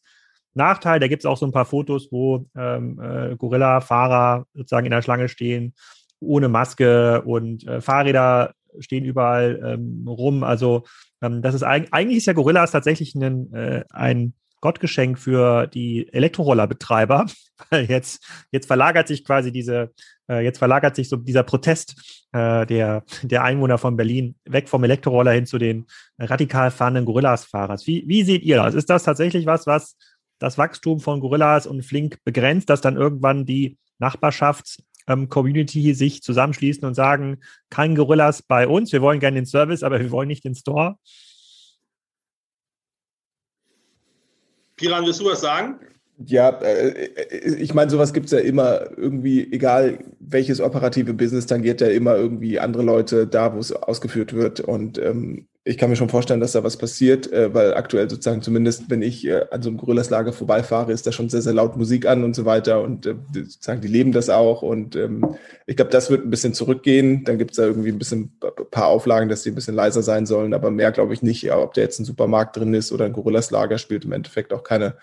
Nachteil. 0.54 1.00
Da 1.00 1.08
gibt 1.08 1.22
es 1.22 1.26
auch 1.26 1.38
so 1.38 1.46
ein 1.46 1.52
paar 1.52 1.64
Fotos, 1.64 2.06
wo 2.12 2.46
ähm, 2.56 3.00
äh, 3.00 3.34
Gorilla-Fahrer 3.34 4.46
sozusagen 4.54 4.86
in 4.86 4.92
der 4.92 5.02
Schlange 5.02 5.28
stehen, 5.28 5.74
ohne 6.20 6.48
Maske 6.48 7.22
und 7.22 7.66
äh, 7.66 7.80
Fahrräder 7.80 8.54
stehen 8.78 9.04
überall 9.04 9.60
ähm, 9.64 10.06
rum. 10.06 10.44
Also 10.44 10.84
ähm, 11.20 11.42
das 11.42 11.54
ist 11.54 11.62
eigentlich 11.62 12.18
ist 12.18 12.26
ja 12.26 12.32
Gorillas 12.32 12.70
tatsächlich 12.70 13.14
ein, 13.14 13.52
äh, 13.52 13.84
ein 13.90 14.34
Gottgeschenk 14.62 15.18
für 15.18 15.66
die 15.66 16.10
Elektrorollerbetreiber, 16.12 17.26
jetzt, 17.88 18.24
jetzt 18.52 18.66
verlagert 18.66 19.08
sich 19.08 19.24
quasi 19.24 19.52
diese, 19.52 19.90
äh, 20.30 20.42
jetzt 20.42 20.58
verlagert 20.58 20.96
sich 20.96 21.08
so 21.08 21.16
dieser 21.16 21.42
Protest 21.42 22.26
äh, 22.32 22.64
der, 22.64 23.04
der 23.22 23.42
Einwohner 23.42 23.76
von 23.76 23.96
Berlin 23.96 24.36
weg 24.44 24.68
vom 24.68 24.84
Elektroroller 24.84 25.32
hin 25.32 25.46
zu 25.46 25.58
den 25.58 25.86
radikal 26.18 26.70
fahrenden 26.70 27.04
Gorillas-Fahrers. 27.04 27.86
Wie, 27.86 28.04
wie 28.06 28.22
seht 28.22 28.42
ihr 28.42 28.56
das? 28.56 28.74
Ist 28.74 28.88
das 28.88 29.02
tatsächlich 29.02 29.46
was, 29.46 29.66
was 29.66 29.96
das 30.38 30.58
Wachstum 30.58 31.00
von 31.00 31.20
Gorillas 31.20 31.66
und 31.66 31.84
Flink 31.84 32.18
begrenzt, 32.24 32.70
dass 32.70 32.80
dann 32.80 32.96
irgendwann 32.96 33.44
die 33.44 33.78
Nachbarschaft 33.98 34.82
ähm, 35.06 35.28
Community 35.28 35.94
sich 35.94 36.22
zusammenschließen 36.22 36.84
und 36.84 36.94
sagen, 36.94 37.38
kein 37.70 37.94
Gorillas 37.94 38.42
bei 38.42 38.66
uns, 38.66 38.92
wir 38.92 39.02
wollen 39.02 39.20
gerne 39.20 39.36
den 39.36 39.46
Service, 39.46 39.82
aber 39.82 40.00
wir 40.00 40.10
wollen 40.10 40.28
nicht 40.28 40.44
den 40.44 40.54
Store? 40.54 40.96
Piran, 44.76 45.04
willst 45.04 45.20
du 45.20 45.26
was 45.26 45.40
sagen? 45.40 45.78
Ja, 46.26 46.50
äh, 46.60 47.08
ich 47.58 47.74
meine, 47.74 47.90
sowas 47.90 48.12
gibt 48.12 48.26
es 48.26 48.32
ja 48.32 48.38
immer 48.38 48.96
irgendwie, 48.96 49.52
egal 49.52 49.98
welches 50.20 50.60
operative 50.60 51.14
Business 51.14 51.46
tangiert, 51.46 51.80
ja 51.80 51.88
immer 51.88 52.16
irgendwie 52.16 52.58
andere 52.58 52.82
Leute 52.82 53.26
da, 53.26 53.54
wo 53.54 53.58
es 53.58 53.72
ausgeführt 53.72 54.32
wird. 54.32 54.60
Und 54.60 54.98
ähm, 54.98 55.46
ich 55.64 55.78
kann 55.78 55.90
mir 55.90 55.96
schon 55.96 56.08
vorstellen, 56.08 56.40
dass 56.40 56.52
da 56.52 56.64
was 56.64 56.76
passiert, 56.76 57.32
äh, 57.32 57.54
weil 57.54 57.74
aktuell 57.74 58.10
sozusagen 58.10 58.42
zumindest, 58.42 58.90
wenn 58.90 59.00
ich 59.00 59.24
äh, 59.26 59.44
an 59.50 59.62
so 59.62 59.68
einem 59.68 59.78
Gorillas-Lager 59.78 60.32
vorbeifahre, 60.32 60.90
ist 60.90 61.06
da 61.06 61.12
schon 61.12 61.28
sehr, 61.28 61.42
sehr 61.42 61.54
laut 61.54 61.76
Musik 61.76 62.04
an 62.06 62.24
und 62.24 62.34
so 62.34 62.44
weiter. 62.44 62.82
Und 62.82 63.06
äh, 63.06 63.14
sozusagen, 63.32 63.80
die 63.80 63.88
leben 63.88 64.10
das 64.10 64.28
auch. 64.28 64.62
Und 64.62 64.96
ähm, 64.96 65.36
ich 65.66 65.76
glaube, 65.76 65.92
das 65.92 66.10
wird 66.10 66.24
ein 66.24 66.30
bisschen 66.30 66.52
zurückgehen. 66.52 67.22
Dann 67.24 67.38
gibt 67.38 67.52
es 67.52 67.58
da 67.58 67.64
irgendwie 67.64 67.90
ein 67.90 67.98
bisschen 67.98 68.36
ein 68.42 68.70
paar 68.70 68.88
Auflagen, 68.88 69.28
dass 69.28 69.44
die 69.44 69.50
ein 69.50 69.54
bisschen 69.54 69.76
leiser 69.76 70.02
sein 70.02 70.26
sollen. 70.26 70.52
Aber 70.52 70.72
mehr 70.72 70.90
glaube 70.90 71.14
ich 71.14 71.22
nicht. 71.22 71.52
Ob 71.52 71.74
da 71.74 71.80
jetzt 71.80 72.00
ein 72.00 72.04
Supermarkt 72.04 72.56
drin 72.56 72.74
ist 72.74 72.90
oder 72.90 73.04
ein 73.04 73.12
Gorillas-Lager, 73.12 73.78
spielt 73.78 74.04
im 74.04 74.12
Endeffekt 74.12 74.52
auch 74.52 74.64
keine 74.64 74.96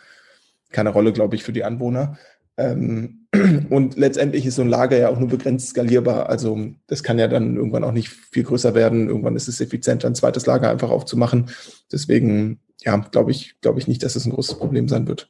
keine 0.71 0.89
Rolle, 0.89 1.13
glaube 1.13 1.35
ich, 1.35 1.43
für 1.43 1.53
die 1.53 1.63
Anwohner. 1.63 2.17
Ähm, 2.59 3.27
und 3.69 3.95
letztendlich 3.97 4.45
ist 4.45 4.55
so 4.55 4.61
ein 4.61 4.69
Lager 4.69 4.97
ja 4.97 5.09
auch 5.09 5.17
nur 5.17 5.29
begrenzt 5.29 5.69
skalierbar. 5.69 6.29
Also 6.29 6.59
das 6.87 7.03
kann 7.03 7.17
ja 7.17 7.27
dann 7.27 7.55
irgendwann 7.55 7.85
auch 7.85 7.93
nicht 7.93 8.09
viel 8.09 8.43
größer 8.43 8.75
werden. 8.75 9.07
Irgendwann 9.07 9.35
ist 9.35 9.47
es 9.47 9.61
effizienter, 9.61 10.07
ein 10.07 10.15
zweites 10.15 10.45
Lager 10.45 10.69
einfach 10.69 10.89
aufzumachen. 10.89 11.49
Deswegen, 11.91 12.59
ja, 12.81 12.97
glaube 12.97 13.31
ich, 13.31 13.55
glaube 13.61 13.79
ich 13.79 13.87
nicht, 13.87 14.03
dass 14.03 14.15
es 14.15 14.25
ein 14.25 14.33
großes 14.33 14.57
Problem 14.57 14.89
sein 14.89 15.07
wird. 15.07 15.29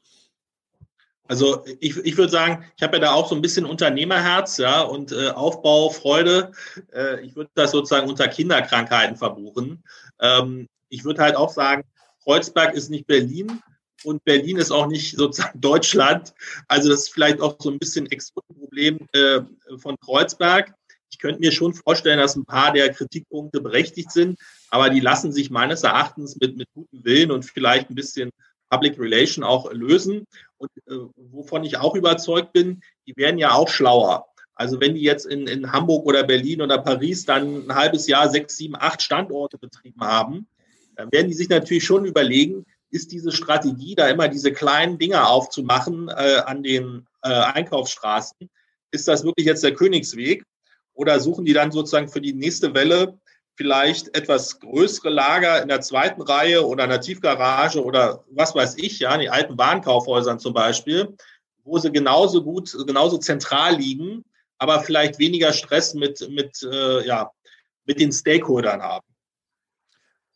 Also 1.27 1.63
ich, 1.79 1.95
ich 1.97 2.17
würde 2.17 2.31
sagen, 2.31 2.65
ich 2.75 2.81
habe 2.81 2.97
ja 2.97 3.01
da 3.03 3.11
auch 3.11 3.29
so 3.29 3.35
ein 3.35 3.43
bisschen 3.43 3.65
Unternehmerherz, 3.65 4.57
ja, 4.57 4.81
und 4.81 5.11
äh, 5.11 5.29
Aufbaufreude. 5.29 6.51
Äh, 6.91 7.21
ich 7.21 7.35
würde 7.35 7.51
das 7.53 7.69
sozusagen 7.69 8.09
unter 8.09 8.27
Kinderkrankheiten 8.27 9.15
verbuchen. 9.15 9.83
Ähm, 10.19 10.67
ich 10.89 11.05
würde 11.05 11.21
halt 11.21 11.35
auch 11.35 11.51
sagen, 11.51 11.83
Kreuzberg 12.23 12.73
ist 12.73 12.89
nicht 12.89 13.05
Berlin, 13.05 13.61
und 14.03 14.23
Berlin 14.23 14.57
ist 14.57 14.71
auch 14.71 14.87
nicht 14.87 15.15
sozusagen 15.15 15.59
Deutschland. 15.61 16.33
Also 16.67 16.89
das 16.89 17.01
ist 17.01 17.13
vielleicht 17.13 17.41
auch 17.41 17.57
so 17.59 17.69
ein 17.69 17.79
bisschen 17.79 18.05
Exportproblem 18.11 19.07
äh, 19.13 19.41
von 19.77 19.97
Kreuzberg. 19.99 20.73
Ich 21.11 21.17
könnte 21.17 21.39
mir 21.39 21.51
schon 21.51 21.73
vorstellen, 21.73 22.19
dass 22.19 22.35
ein 22.35 22.45
paar 22.45 22.71
der 22.71 22.93
Kritikpunkte 22.93 23.61
berechtigt 23.61 24.11
sind, 24.11 24.37
aber 24.69 24.89
die 24.89 24.99
lassen 24.99 25.31
sich 25.31 25.49
meines 25.49 25.83
Erachtens 25.83 26.37
mit, 26.39 26.55
mit 26.55 26.67
gutem 26.73 27.03
Willen 27.03 27.31
und 27.31 27.45
vielleicht 27.45 27.89
ein 27.89 27.95
bisschen 27.95 28.29
Public 28.69 28.99
Relation 28.99 29.43
auch 29.43 29.71
lösen. 29.73 30.25
Und 30.57 30.69
äh, 30.87 30.95
wovon 31.15 31.63
ich 31.63 31.77
auch 31.77 31.95
überzeugt 31.95 32.53
bin, 32.53 32.81
die 33.07 33.15
werden 33.17 33.39
ja 33.39 33.53
auch 33.53 33.69
schlauer. 33.69 34.27
Also 34.53 34.79
wenn 34.81 34.93
die 34.93 35.01
jetzt 35.01 35.25
in, 35.25 35.47
in 35.47 35.71
Hamburg 35.71 36.05
oder 36.05 36.23
Berlin 36.23 36.61
oder 36.61 36.79
Paris 36.79 37.25
dann 37.25 37.65
ein 37.67 37.75
halbes 37.75 38.07
Jahr 38.07 38.29
sechs, 38.29 38.57
sieben, 38.57 38.75
acht 38.75 39.01
Standorte 39.01 39.57
betrieben 39.57 40.01
haben, 40.01 40.47
dann 40.95 41.11
werden 41.13 41.29
die 41.29 41.33
sich 41.33 41.47
natürlich 41.47 41.85
schon 41.85 42.03
überlegen, 42.03 42.65
ist 42.91 43.11
diese 43.11 43.31
Strategie, 43.31 43.95
da 43.95 44.07
immer 44.07 44.27
diese 44.27 44.51
kleinen 44.51 44.97
Dinger 44.97 45.29
aufzumachen 45.29 46.09
äh, 46.09 46.41
an 46.45 46.63
den 46.63 47.07
äh, 47.23 47.29
Einkaufsstraßen, 47.29 48.49
ist 48.91 49.07
das 49.07 49.23
wirklich 49.23 49.45
jetzt 49.45 49.63
der 49.63 49.73
Königsweg? 49.73 50.43
Oder 50.93 51.19
suchen 51.19 51.45
die 51.45 51.53
dann 51.53 51.71
sozusagen 51.71 52.09
für 52.09 52.21
die 52.21 52.33
nächste 52.33 52.73
Welle 52.73 53.19
vielleicht 53.55 54.15
etwas 54.17 54.59
größere 54.59 55.09
Lager 55.09 55.61
in 55.61 55.67
der 55.67 55.81
zweiten 55.81 56.21
Reihe 56.21 56.65
oder 56.65 56.85
in 56.85 56.89
der 56.89 57.01
Tiefgarage 57.01 57.83
oder 57.83 58.23
was 58.31 58.55
weiß 58.55 58.77
ich, 58.77 58.99
ja, 58.99 59.13
in 59.13 59.21
den 59.21 59.29
alten 59.29 59.57
Warenkaufhäusern 59.57 60.39
zum 60.39 60.53
Beispiel, 60.53 61.15
wo 61.65 61.77
sie 61.77 61.91
genauso 61.91 62.43
gut, 62.43 62.73
genauso 62.87 63.17
zentral 63.17 63.75
liegen, 63.75 64.23
aber 64.57 64.81
vielleicht 64.81 65.19
weniger 65.19 65.51
Stress 65.51 65.93
mit, 65.93 66.29
mit, 66.29 66.63
äh, 66.63 67.05
ja, 67.05 67.31
mit 67.85 67.99
den 67.99 68.11
Stakeholdern 68.11 68.81
haben. 68.81 69.05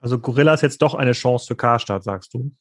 Also 0.04 0.20
Gorilla 0.20 0.54
ist 0.54 0.62
jetzt 0.62 0.82
doch 0.82 0.96
eine 0.96 1.14
Chance 1.14 1.48
für 1.48 1.56
Karstadt, 1.56 2.04
sagst 2.04 2.34
du? 2.34 2.52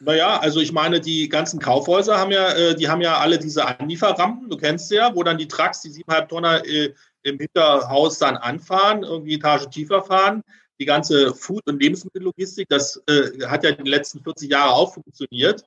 Naja, 0.00 0.38
also 0.40 0.58
ich 0.58 0.72
meine, 0.72 1.00
die 1.00 1.28
ganzen 1.28 1.60
Kaufhäuser 1.60 2.16
haben 2.16 2.30
ja, 2.30 2.50
äh, 2.54 2.74
die 2.74 2.88
haben 2.88 3.02
ja 3.02 3.18
alle 3.18 3.38
diese 3.38 3.66
Anlieferrampen, 3.66 4.48
du 4.48 4.56
kennst 4.56 4.88
sie 4.88 4.94
ja, 4.96 5.14
wo 5.14 5.22
dann 5.22 5.36
die 5.36 5.48
Trucks, 5.48 5.82
die 5.82 5.90
siebeneinhalb 5.90 6.30
Tonner 6.30 6.64
äh, 6.64 6.94
im 7.24 7.38
Hinterhaus 7.38 8.18
dann 8.18 8.38
anfahren, 8.38 9.02
irgendwie 9.02 9.34
Etage 9.34 9.68
tiefer 9.68 10.02
fahren. 10.02 10.42
Die 10.80 10.86
ganze 10.86 11.34
Food- 11.34 11.66
und 11.66 11.82
Lebensmittellogistik, 11.82 12.70
das 12.70 13.02
äh, 13.06 13.46
hat 13.46 13.62
ja 13.62 13.72
die 13.72 13.90
letzten 13.90 14.22
40 14.22 14.50
Jahre 14.50 14.72
auch 14.72 14.94
funktioniert. 14.94 15.62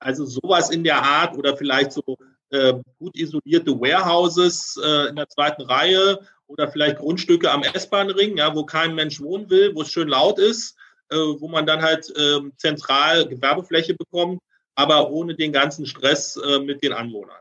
Also 0.00 0.26
sowas 0.26 0.68
in 0.68 0.84
der 0.84 1.02
Art 1.02 1.34
oder 1.38 1.56
vielleicht 1.56 1.92
so 1.92 2.02
äh, 2.50 2.74
gut 2.98 3.16
isolierte 3.16 3.72
Warehouses 3.80 4.78
äh, 4.82 5.08
in 5.08 5.16
der 5.16 5.28
zweiten 5.28 5.62
Reihe 5.62 6.18
oder 6.46 6.68
vielleicht 6.68 6.98
Grundstücke 6.98 7.50
am 7.50 7.62
S-Bahn-Ring, 7.62 8.36
ja, 8.36 8.54
wo 8.54 8.64
kein 8.64 8.94
Mensch 8.94 9.20
wohnen 9.20 9.50
will, 9.50 9.74
wo 9.74 9.82
es 9.82 9.90
schön 9.90 10.08
laut 10.08 10.38
ist, 10.38 10.76
äh, 11.10 11.16
wo 11.16 11.48
man 11.48 11.66
dann 11.66 11.82
halt 11.82 12.08
äh, 12.16 12.40
zentral 12.56 13.26
Gewerbefläche 13.26 13.94
bekommt, 13.94 14.40
aber 14.74 15.10
ohne 15.10 15.34
den 15.34 15.52
ganzen 15.52 15.86
Stress 15.86 16.36
äh, 16.36 16.60
mit 16.60 16.82
den 16.82 16.92
Anwohnern. 16.92 17.40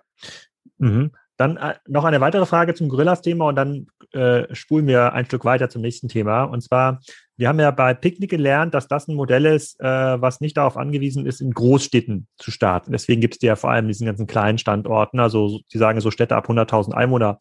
Mhm. 0.77 1.11
Dann 1.37 1.57
äh, 1.57 1.75
noch 1.87 2.05
eine 2.05 2.21
weitere 2.21 2.45
Frage 2.45 2.73
zum 2.73 2.89
Gorillas-Thema 2.89 3.49
und 3.49 3.55
dann 3.55 3.87
äh, 4.13 4.53
spulen 4.53 4.87
wir 4.87 5.13
ein 5.13 5.25
Stück 5.25 5.45
weiter 5.45 5.69
zum 5.69 5.81
nächsten 5.81 6.07
Thema. 6.07 6.43
Und 6.43 6.61
zwar, 6.61 6.99
wir 7.37 7.47
haben 7.47 7.59
ja 7.59 7.71
bei 7.71 7.93
Picknick 7.93 8.29
gelernt, 8.29 8.73
dass 8.73 8.87
das 8.87 9.07
ein 9.07 9.15
Modell 9.15 9.45
ist, 9.45 9.79
äh, 9.79 9.85
was 10.21 10.41
nicht 10.41 10.57
darauf 10.57 10.77
angewiesen 10.77 11.25
ist, 11.25 11.41
in 11.41 11.51
Großstädten 11.51 12.27
zu 12.37 12.51
starten. 12.51 12.91
Deswegen 12.91 13.21
gibt 13.21 13.35
es 13.35 13.41
ja 13.41 13.55
vor 13.55 13.71
allem 13.71 13.87
diesen 13.87 14.05
ganzen 14.05 14.27
kleinen 14.27 14.57
Standorten. 14.57 15.19
Also 15.19 15.59
Sie 15.67 15.77
sagen 15.77 15.99
so 16.01 16.11
Städte 16.11 16.35
ab 16.35 16.49
100.000 16.49 16.93
Einwohner 16.93 17.37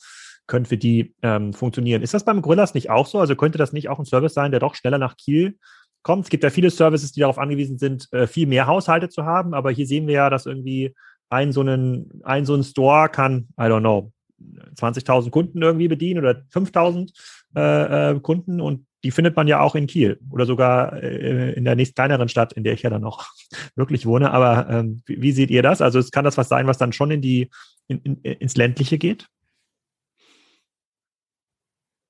können 0.46 0.66
für 0.66 0.76
die 0.76 1.14
ähm, 1.22 1.52
funktionieren. 1.52 2.02
Ist 2.02 2.14
das 2.14 2.24
beim 2.24 2.42
Gorillas 2.42 2.74
nicht 2.74 2.90
auch 2.90 3.06
so? 3.06 3.18
Also 3.18 3.36
könnte 3.36 3.58
das 3.58 3.72
nicht 3.72 3.88
auch 3.88 3.98
ein 3.98 4.04
Service 4.04 4.34
sein, 4.34 4.50
der 4.50 4.60
doch 4.60 4.74
schneller 4.74 4.98
nach 4.98 5.16
Kiel 5.16 5.58
kommt? 6.02 6.24
Es 6.24 6.30
gibt 6.30 6.44
ja 6.44 6.50
viele 6.50 6.70
Services, 6.70 7.12
die 7.12 7.20
darauf 7.20 7.38
angewiesen 7.38 7.78
sind, 7.78 8.12
äh, 8.12 8.26
viel 8.26 8.46
mehr 8.46 8.66
Haushalte 8.66 9.08
zu 9.08 9.24
haben, 9.24 9.54
aber 9.54 9.70
hier 9.70 9.86
sehen 9.86 10.06
wir 10.06 10.14
ja, 10.14 10.30
dass 10.30 10.46
irgendwie 10.46 10.94
ein 11.30 11.52
so 11.52 11.60
einen, 11.60 12.20
ein 12.24 12.44
so 12.44 12.54
ein 12.54 12.62
Store 12.62 13.08
kann, 13.08 13.48
I 13.58 13.64
don't 13.64 13.80
know, 13.80 14.12
20.000 14.76 15.30
Kunden 15.30 15.62
irgendwie 15.62 15.88
bedienen 15.88 16.20
oder 16.20 16.42
5.000 16.52 17.12
äh, 17.56 18.10
äh, 18.10 18.20
Kunden 18.20 18.60
und 18.60 18.86
die 19.04 19.10
findet 19.10 19.36
man 19.36 19.46
ja 19.46 19.60
auch 19.60 19.74
in 19.74 19.86
Kiel 19.86 20.18
oder 20.30 20.46
sogar 20.46 20.94
äh, 21.02 21.52
in 21.52 21.64
der 21.64 21.76
nächst 21.76 21.94
kleineren 21.94 22.28
Stadt, 22.28 22.54
in 22.54 22.64
der 22.64 22.72
ich 22.72 22.82
ja 22.82 22.90
dann 22.90 23.02
noch 23.02 23.28
wirklich 23.76 24.06
wohne. 24.06 24.30
Aber 24.30 24.68
ähm, 24.70 25.02
wie, 25.06 25.20
wie, 25.20 25.32
seht 25.32 25.50
ihr 25.50 25.62
das? 25.62 25.82
Also 25.82 25.98
es 25.98 26.10
kann 26.10 26.24
das 26.24 26.38
was 26.38 26.48
sein, 26.48 26.66
was 26.66 26.78
dann 26.78 26.92
schon 26.92 27.10
in 27.10 27.20
die 27.20 27.50
in, 27.86 27.98
in, 28.00 28.16
ins 28.16 28.56
ländliche 28.56 28.98
geht? 28.98 29.28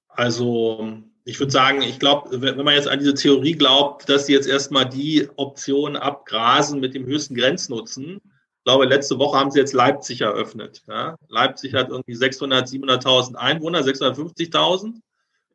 Also 0.09 1.03
ich 1.25 1.41
würde 1.41 1.51
sagen, 1.51 1.83
ich 1.83 1.99
glaube, 1.99 2.41
wenn 2.41 2.65
man 2.65 2.75
jetzt 2.75 2.89
an 2.89 3.01
diese 3.01 3.15
Theorie 3.15 3.53
glaubt, 3.53 4.09
dass 4.09 4.27
sie 4.27 4.33
jetzt 4.33 4.47
erstmal 4.47 4.89
die 4.89 5.29
Option 5.37 5.97
abgrasen 5.97 6.81
mit 6.81 6.95
dem 6.95 7.07
höchsten 7.07 7.35
Grenznutzen, 7.35 8.21
ich 8.65 8.67
glaube, 8.67 8.87
letzte 8.87 9.19
Woche 9.19 9.39
haben 9.39 9.51
sie 9.51 9.59
jetzt 9.59 9.75
Leipzig 9.75 10.23
eröffnet. 10.23 10.83
Ja? 10.89 11.19
Leipzig 11.29 11.75
hat 11.75 11.91
irgendwie 11.91 12.15
600, 12.15 12.67
700.000 12.67 13.35
Einwohner, 13.35 13.81
650.000. 13.81 15.03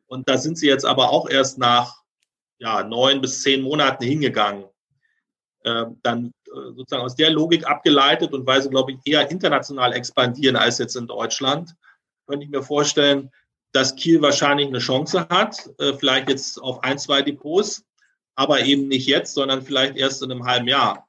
Und 0.06 0.28
da 0.28 0.38
sind 0.38 0.56
sie 0.56 0.68
jetzt 0.68 0.86
aber 0.86 1.10
auch 1.10 1.28
erst 1.28 1.58
nach 1.58 2.04
ja, 2.58 2.84
neun 2.84 3.20
bis 3.20 3.42
zehn 3.42 3.62
Monaten 3.62 4.04
hingegangen. 4.04 4.66
Äh, 5.64 5.86
dann 6.04 6.32
äh, 6.46 6.72
sozusagen 6.76 7.02
aus 7.02 7.16
der 7.16 7.30
Logik 7.30 7.66
abgeleitet 7.66 8.32
und 8.32 8.46
weil 8.46 8.62
sie, 8.62 8.70
glaube 8.70 8.92
ich, 8.92 8.98
eher 9.04 9.28
international 9.28 9.92
expandieren 9.92 10.54
als 10.54 10.78
jetzt 10.78 10.94
in 10.94 11.08
Deutschland, 11.08 11.74
könnte 12.28 12.44
ich 12.44 12.50
mir 12.52 12.62
vorstellen, 12.62 13.32
dass 13.72 13.96
Kiel 13.96 14.22
wahrscheinlich 14.22 14.68
eine 14.68 14.78
Chance 14.78 15.26
hat, 15.28 15.68
äh, 15.80 15.94
vielleicht 15.94 16.28
jetzt 16.28 16.62
auf 16.62 16.84
ein, 16.84 16.96
zwei 16.96 17.22
Depots, 17.22 17.84
aber 18.36 18.60
eben 18.60 18.86
nicht 18.86 19.08
jetzt, 19.08 19.34
sondern 19.34 19.62
vielleicht 19.62 19.96
erst 19.96 20.22
in 20.22 20.30
einem 20.30 20.46
halben 20.46 20.68
Jahr. 20.68 21.08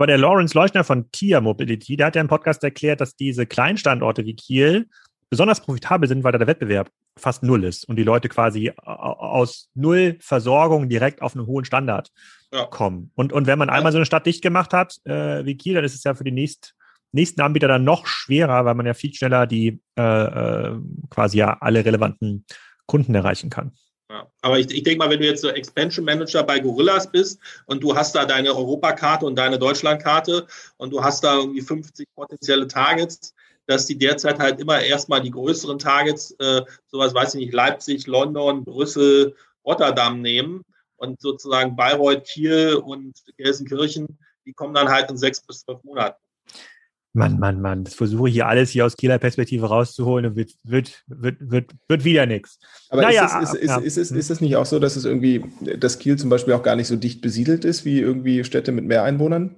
Aber 0.00 0.06
der 0.06 0.16
Lawrence 0.16 0.56
Leuchner 0.56 0.82
von 0.82 1.10
Kia 1.12 1.42
Mobility, 1.42 1.94
der 1.94 2.06
hat 2.06 2.16
ja 2.16 2.22
im 2.22 2.28
Podcast 2.28 2.64
erklärt, 2.64 3.02
dass 3.02 3.16
diese 3.16 3.44
Kleinstandorte 3.44 4.24
wie 4.24 4.34
Kiel 4.34 4.88
besonders 5.28 5.60
profitabel 5.60 6.08
sind, 6.08 6.24
weil 6.24 6.32
da 6.32 6.38
der 6.38 6.46
Wettbewerb 6.46 6.90
fast 7.18 7.42
null 7.42 7.64
ist 7.64 7.86
und 7.86 7.96
die 7.96 8.02
Leute 8.02 8.30
quasi 8.30 8.72
aus 8.76 9.68
null 9.74 10.16
Versorgung 10.20 10.88
direkt 10.88 11.20
auf 11.20 11.36
einen 11.36 11.46
hohen 11.46 11.66
Standard 11.66 12.10
ja. 12.50 12.64
kommen. 12.64 13.12
Und, 13.14 13.34
und 13.34 13.46
wenn 13.46 13.58
man 13.58 13.68
einmal 13.68 13.92
so 13.92 13.98
eine 13.98 14.06
Stadt 14.06 14.24
dicht 14.24 14.40
gemacht 14.40 14.72
hat, 14.72 14.96
äh, 15.04 15.44
wie 15.44 15.58
Kiel, 15.58 15.74
dann 15.74 15.84
ist 15.84 15.94
es 15.94 16.02
ja 16.02 16.14
für 16.14 16.24
die 16.24 16.32
nächst, 16.32 16.74
nächsten 17.12 17.42
Anbieter 17.42 17.68
dann 17.68 17.84
noch 17.84 18.06
schwerer, 18.06 18.64
weil 18.64 18.76
man 18.76 18.86
ja 18.86 18.94
viel 18.94 19.12
schneller 19.12 19.46
die 19.46 19.82
äh, 19.98 20.02
äh 20.02 20.78
quasi 21.10 21.36
ja 21.36 21.58
alle 21.60 21.84
relevanten 21.84 22.46
Kunden 22.86 23.14
erreichen 23.14 23.50
kann. 23.50 23.72
Ja. 24.10 24.28
Aber 24.42 24.58
ich, 24.58 24.68
ich 24.72 24.82
denke 24.82 24.98
mal, 24.98 25.08
wenn 25.08 25.20
du 25.20 25.26
jetzt 25.26 25.40
so 25.40 25.50
Expansion 25.50 26.04
Manager 26.04 26.42
bei 26.42 26.58
Gorillas 26.58 27.08
bist 27.08 27.38
und 27.66 27.80
du 27.80 27.94
hast 27.94 28.16
da 28.16 28.24
deine 28.24 28.52
Europakarte 28.52 29.24
und 29.24 29.36
deine 29.36 29.56
Deutschlandkarte 29.56 30.48
und 30.78 30.92
du 30.92 31.04
hast 31.04 31.22
da 31.22 31.36
irgendwie 31.36 31.60
50 31.60 32.08
potenzielle 32.16 32.66
Targets, 32.66 33.32
dass 33.66 33.86
die 33.86 33.96
derzeit 33.96 34.40
halt 34.40 34.58
immer 34.58 34.80
erstmal 34.80 35.20
die 35.20 35.30
größeren 35.30 35.78
Targets, 35.78 36.32
äh, 36.40 36.62
sowas 36.88 37.14
weiß 37.14 37.34
ich 37.34 37.40
nicht, 37.40 37.54
Leipzig, 37.54 38.08
London, 38.08 38.64
Brüssel, 38.64 39.36
Rotterdam 39.64 40.20
nehmen 40.20 40.64
und 40.96 41.20
sozusagen 41.20 41.76
Bayreuth, 41.76 42.24
Kiel 42.24 42.74
und 42.74 43.14
Gelsenkirchen, 43.36 44.18
die 44.44 44.52
kommen 44.52 44.74
dann 44.74 44.88
halt 44.88 45.08
in 45.08 45.18
sechs 45.18 45.40
bis 45.40 45.60
zwölf 45.60 45.84
Monaten. 45.84 46.18
Mann, 47.12 47.40
Mann, 47.40 47.60
Mann, 47.60 47.82
das 47.82 47.94
versuche 47.94 48.28
ich 48.28 48.34
hier 48.34 48.46
alles 48.46 48.70
hier 48.70 48.86
aus 48.86 48.96
Kieler 48.96 49.18
Perspektive 49.18 49.66
rauszuholen 49.66 50.26
und 50.26 50.36
wird, 50.36 50.52
wird, 50.62 51.02
wird, 51.08 51.36
wird, 51.40 51.72
wird 51.88 52.04
wieder 52.04 52.24
nichts. 52.26 52.60
Aber 52.88 53.02
naja, 53.02 53.24
ist, 53.24 53.54
es, 53.54 53.54
ist, 53.54 53.68
ja. 53.68 53.78
ist, 53.78 53.96
ist, 53.96 54.10
ist 54.12 54.30
es 54.30 54.40
nicht 54.40 54.54
auch 54.54 54.66
so, 54.66 54.78
dass 54.78 54.94
es 54.94 55.04
irgendwie, 55.04 55.44
dass 55.78 55.98
Kiel 55.98 56.16
zum 56.16 56.30
Beispiel 56.30 56.54
auch 56.54 56.62
gar 56.62 56.76
nicht 56.76 56.86
so 56.86 56.94
dicht 56.94 57.20
besiedelt 57.20 57.64
ist 57.64 57.84
wie 57.84 57.98
irgendwie 57.98 58.44
Städte 58.44 58.70
mit 58.70 58.84
mehr 58.84 59.02
Einwohnern? 59.02 59.56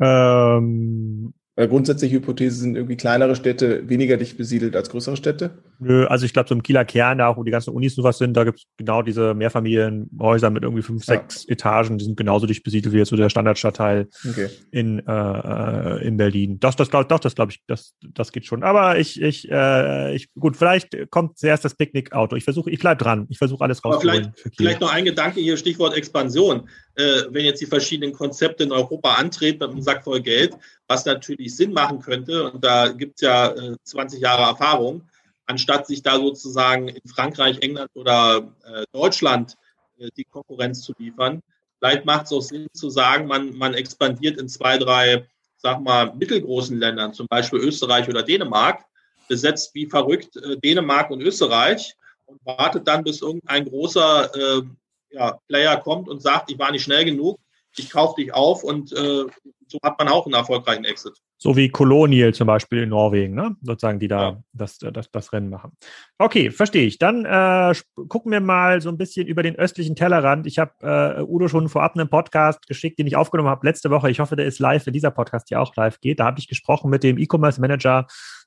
Ähm, 0.00 1.32
weil 1.58 1.66
grundsätzlich 1.66 2.12
Hypothese 2.12 2.60
sind 2.60 2.76
irgendwie 2.76 2.96
kleinere 2.96 3.34
Städte 3.34 3.88
weniger 3.88 4.16
dicht 4.16 4.38
besiedelt 4.38 4.76
als 4.76 4.90
größere 4.90 5.16
Städte? 5.16 5.58
Nö, 5.80 6.06
also 6.06 6.24
ich 6.24 6.32
glaube, 6.32 6.48
so 6.48 6.54
im 6.54 6.62
Kieler 6.62 6.84
Kern, 6.84 7.18
da 7.18 7.26
auch, 7.26 7.36
wo 7.36 7.42
die 7.42 7.50
ganzen 7.50 7.74
Unis 7.74 7.96
sowas 7.96 8.16
sind, 8.16 8.36
da 8.36 8.44
gibt 8.44 8.60
es 8.60 8.66
genau 8.76 9.02
diese 9.02 9.34
Mehrfamilienhäuser 9.34 10.50
mit 10.50 10.62
irgendwie 10.62 10.82
fünf, 10.82 11.04
ja. 11.06 11.14
sechs 11.14 11.44
Etagen, 11.46 11.98
die 11.98 12.04
sind 12.04 12.16
genauso 12.16 12.46
dicht 12.46 12.62
besiedelt 12.62 12.94
wie 12.94 12.98
jetzt 12.98 13.08
so 13.08 13.16
der 13.16 13.28
Standardstadtteil 13.28 14.06
okay. 14.30 14.50
in, 14.70 15.00
äh, 15.00 15.12
äh 15.12 16.06
in 16.06 16.16
Berlin. 16.16 16.60
Das, 16.60 16.76
das 16.76 16.90
glaube 16.90 17.06
doch, 17.08 17.18
das 17.18 17.34
glaube 17.34 17.50
ich, 17.50 17.60
das, 17.66 17.94
das 18.14 18.30
geht 18.30 18.46
schon. 18.46 18.62
Aber 18.62 18.96
ich, 18.96 19.20
ich, 19.20 19.50
äh, 19.50 20.14
ich, 20.14 20.32
gut, 20.34 20.56
vielleicht 20.56 21.10
kommt 21.10 21.38
zuerst 21.38 21.64
das 21.64 21.74
Picknickauto. 21.74 22.36
Ich 22.36 22.44
versuche, 22.44 22.70
ich 22.70 22.78
bleibe 22.78 23.02
dran. 23.02 23.26
Ich 23.30 23.38
versuche 23.38 23.64
alles 23.64 23.84
rauszuholen. 23.84 24.32
Vielleicht, 24.36 24.56
vielleicht 24.56 24.80
noch 24.80 24.92
ein 24.92 25.04
Gedanke 25.04 25.40
hier, 25.40 25.56
Stichwort 25.56 25.96
Expansion. 25.96 26.68
Äh, 26.98 27.32
wenn 27.32 27.44
jetzt 27.44 27.60
die 27.60 27.66
verschiedenen 27.66 28.12
Konzepte 28.12 28.64
in 28.64 28.72
Europa 28.72 29.14
antreten 29.14 29.60
mit 29.60 29.70
einem 29.70 29.82
Sack 29.82 30.02
voll 30.02 30.20
Geld, 30.20 30.56
was 30.88 31.04
natürlich 31.04 31.54
Sinn 31.54 31.72
machen 31.72 32.00
könnte, 32.00 32.50
und 32.50 32.64
da 32.64 32.88
gibt 32.88 33.14
es 33.16 33.20
ja 33.20 33.52
äh, 33.52 33.76
20 33.84 34.20
Jahre 34.20 34.42
Erfahrung, 34.42 35.08
anstatt 35.46 35.86
sich 35.86 36.02
da 36.02 36.16
sozusagen 36.16 36.88
in 36.88 37.08
Frankreich, 37.08 37.58
England 37.60 37.88
oder 37.94 38.52
äh, 38.64 38.82
Deutschland 38.90 39.54
äh, 39.98 40.08
die 40.16 40.24
Konkurrenz 40.24 40.82
zu 40.82 40.92
liefern. 40.98 41.40
Vielleicht 41.78 42.04
macht 42.04 42.26
es 42.26 42.32
auch 42.32 42.40
Sinn 42.40 42.66
zu 42.72 42.90
sagen, 42.90 43.28
man, 43.28 43.56
man 43.56 43.74
expandiert 43.74 44.40
in 44.40 44.48
zwei, 44.48 44.76
drei, 44.76 45.24
sag 45.56 45.80
mal, 45.80 46.12
mittelgroßen 46.16 46.80
Ländern, 46.80 47.14
zum 47.14 47.28
Beispiel 47.28 47.60
Österreich 47.60 48.08
oder 48.08 48.24
Dänemark, 48.24 48.84
besetzt 49.28 49.72
wie 49.72 49.86
verrückt 49.86 50.36
äh, 50.36 50.56
Dänemark 50.56 51.10
und 51.10 51.20
Österreich 51.20 51.94
und 52.26 52.44
wartet 52.44 52.88
dann, 52.88 53.04
bis 53.04 53.22
irgendein 53.22 53.66
großer 53.66 54.34
äh, 54.34 54.62
ja, 55.10 55.38
Player 55.48 55.76
kommt 55.78 56.08
und 56.08 56.22
sagt, 56.22 56.50
ich 56.50 56.58
war 56.58 56.70
nicht 56.70 56.84
schnell 56.84 57.04
genug, 57.04 57.38
ich 57.76 57.90
kaufe 57.90 58.20
dich 58.20 58.34
auf 58.34 58.64
und 58.64 58.92
äh, 58.92 59.24
so 59.66 59.78
hat 59.82 59.98
man 59.98 60.08
auch 60.08 60.26
einen 60.26 60.34
erfolgreichen 60.34 60.84
Exit. 60.84 61.14
So 61.40 61.56
wie 61.56 61.68
Colonial 61.68 62.34
zum 62.34 62.48
Beispiel 62.48 62.82
in 62.82 62.88
Norwegen, 62.88 63.34
ne? 63.34 63.54
sozusagen, 63.62 64.00
die 64.00 64.08
da 64.08 64.30
ja. 64.30 64.42
das, 64.52 64.78
das, 64.78 65.10
das 65.10 65.32
Rennen 65.32 65.50
machen. 65.50 65.72
Okay, 66.18 66.50
verstehe 66.50 66.86
ich. 66.86 66.98
Dann 66.98 67.24
äh, 67.24 67.74
gucken 68.08 68.32
wir 68.32 68.40
mal 68.40 68.80
so 68.80 68.88
ein 68.88 68.98
bisschen 68.98 69.28
über 69.28 69.44
den 69.44 69.54
östlichen 69.54 69.94
Tellerrand. 69.94 70.48
Ich 70.48 70.58
habe 70.58 70.72
äh, 70.80 71.22
Udo 71.22 71.46
schon 71.46 71.68
vorab 71.68 71.94
einen 71.94 72.10
Podcast 72.10 72.66
geschickt, 72.66 72.98
den 72.98 73.06
ich 73.06 73.14
aufgenommen 73.14 73.50
habe 73.50 73.66
letzte 73.66 73.90
Woche. 73.90 74.10
Ich 74.10 74.18
hoffe, 74.18 74.34
der 74.34 74.46
ist 74.46 74.58
live, 74.58 74.84
wenn 74.86 74.94
dieser 74.94 75.12
Podcast 75.12 75.50
ja 75.50 75.60
auch 75.60 75.76
live 75.76 76.00
geht. 76.00 76.18
Da 76.18 76.24
habe 76.24 76.40
ich 76.40 76.48
gesprochen 76.48 76.90
mit 76.90 77.04
dem 77.04 77.18
E-Commerce 77.18 77.60
Manager 77.60 78.06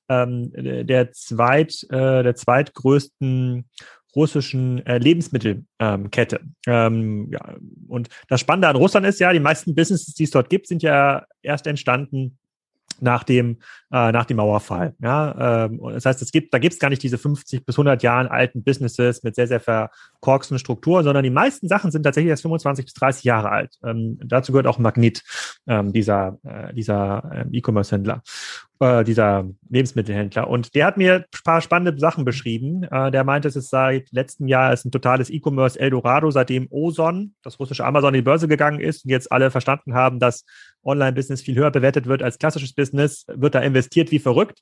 ähm, 0.09 0.51
der, 0.53 1.11
zweit, 1.13 1.83
äh, 1.89 2.23
der 2.23 2.35
zweitgrößten 2.35 3.69
russischen 4.15 4.85
äh, 4.85 4.97
Lebensmittelkette. 4.97 6.41
Ähm, 6.67 7.29
ja, 7.31 7.55
und 7.87 8.09
das 8.27 8.41
Spannende 8.41 8.67
an 8.67 8.75
Russland 8.75 9.05
ist 9.05 9.19
ja, 9.19 9.31
die 9.33 9.39
meisten 9.39 9.75
Businesses, 9.75 10.13
die 10.13 10.23
es 10.23 10.31
dort 10.31 10.49
gibt, 10.49 10.67
sind 10.67 10.83
ja 10.83 11.25
erst 11.41 11.67
entstanden 11.67 12.37
nach 12.99 13.23
dem, 13.23 13.57
äh, 13.91 14.11
nach 14.11 14.25
dem 14.25 14.37
Mauerfall. 14.37 14.95
Ja, 14.99 15.65
ähm, 15.65 15.79
das 15.93 16.05
heißt, 16.05 16.21
es 16.21 16.31
gibt, 16.31 16.53
da 16.53 16.59
gibt 16.59 16.73
es 16.73 16.79
gar 16.79 16.89
nicht 16.89 17.03
diese 17.03 17.17
50 17.17 17.65
bis 17.65 17.75
100 17.75 18.01
Jahren 18.03 18.27
alten 18.27 18.63
Businesses 18.63 19.23
mit 19.23 19.35
sehr, 19.35 19.47
sehr 19.47 19.59
verkorksten 19.59 20.59
Strukturen, 20.59 21.03
sondern 21.03 21.23
die 21.23 21.29
meisten 21.29 21.67
Sachen 21.67 21.91
sind 21.91 22.03
tatsächlich 22.03 22.29
erst 22.29 22.43
25 22.43 22.85
bis 22.85 22.93
30 22.93 23.23
Jahre 23.23 23.49
alt. 23.49 23.77
Ähm, 23.83 24.17
dazu 24.23 24.51
gehört 24.51 24.67
auch 24.67 24.79
Magnet, 24.79 25.23
ähm, 25.67 25.91
dieser, 25.93 26.37
äh, 26.43 26.73
dieser 26.73 27.47
äh, 27.51 27.57
E-Commerce-Händler 27.57 28.21
äh, 28.81 29.03
dieser 29.03 29.47
Lebensmittelhändler. 29.69 30.49
Und 30.49 30.73
der 30.75 30.87
hat 30.87 30.97
mir 30.97 31.15
ein 31.15 31.25
paar 31.43 31.61
spannende 31.61 31.97
Sachen 31.99 32.25
beschrieben. 32.25 32.83
Äh, 32.83 33.11
der 33.11 33.23
meinte, 33.23 33.47
es 33.47 33.55
ist 33.55 33.69
seit 33.69 34.11
letztem 34.11 34.47
Jahr 34.47 34.73
ist 34.73 34.85
ein 34.85 34.91
totales 34.91 35.29
E-Commerce 35.29 35.79
Eldorado, 35.79 36.31
seitdem 36.31 36.67
Ozon, 36.71 37.35
das 37.43 37.59
russische 37.59 37.85
Amazon, 37.85 38.13
in 38.13 38.19
die 38.19 38.23
Börse 38.23 38.47
gegangen 38.47 38.79
ist 38.79 39.05
und 39.05 39.11
jetzt 39.11 39.31
alle 39.31 39.51
verstanden 39.51 39.93
haben, 39.93 40.19
dass 40.19 40.45
Online-Business 40.83 41.41
viel 41.41 41.55
höher 41.55 41.69
bewertet 41.69 42.07
wird 42.07 42.23
als 42.23 42.39
klassisches 42.39 42.73
Business, 42.73 43.25
wird 43.27 43.53
da 43.53 43.59
investiert 43.59 43.80
wie 44.11 44.19
verrückt. 44.19 44.61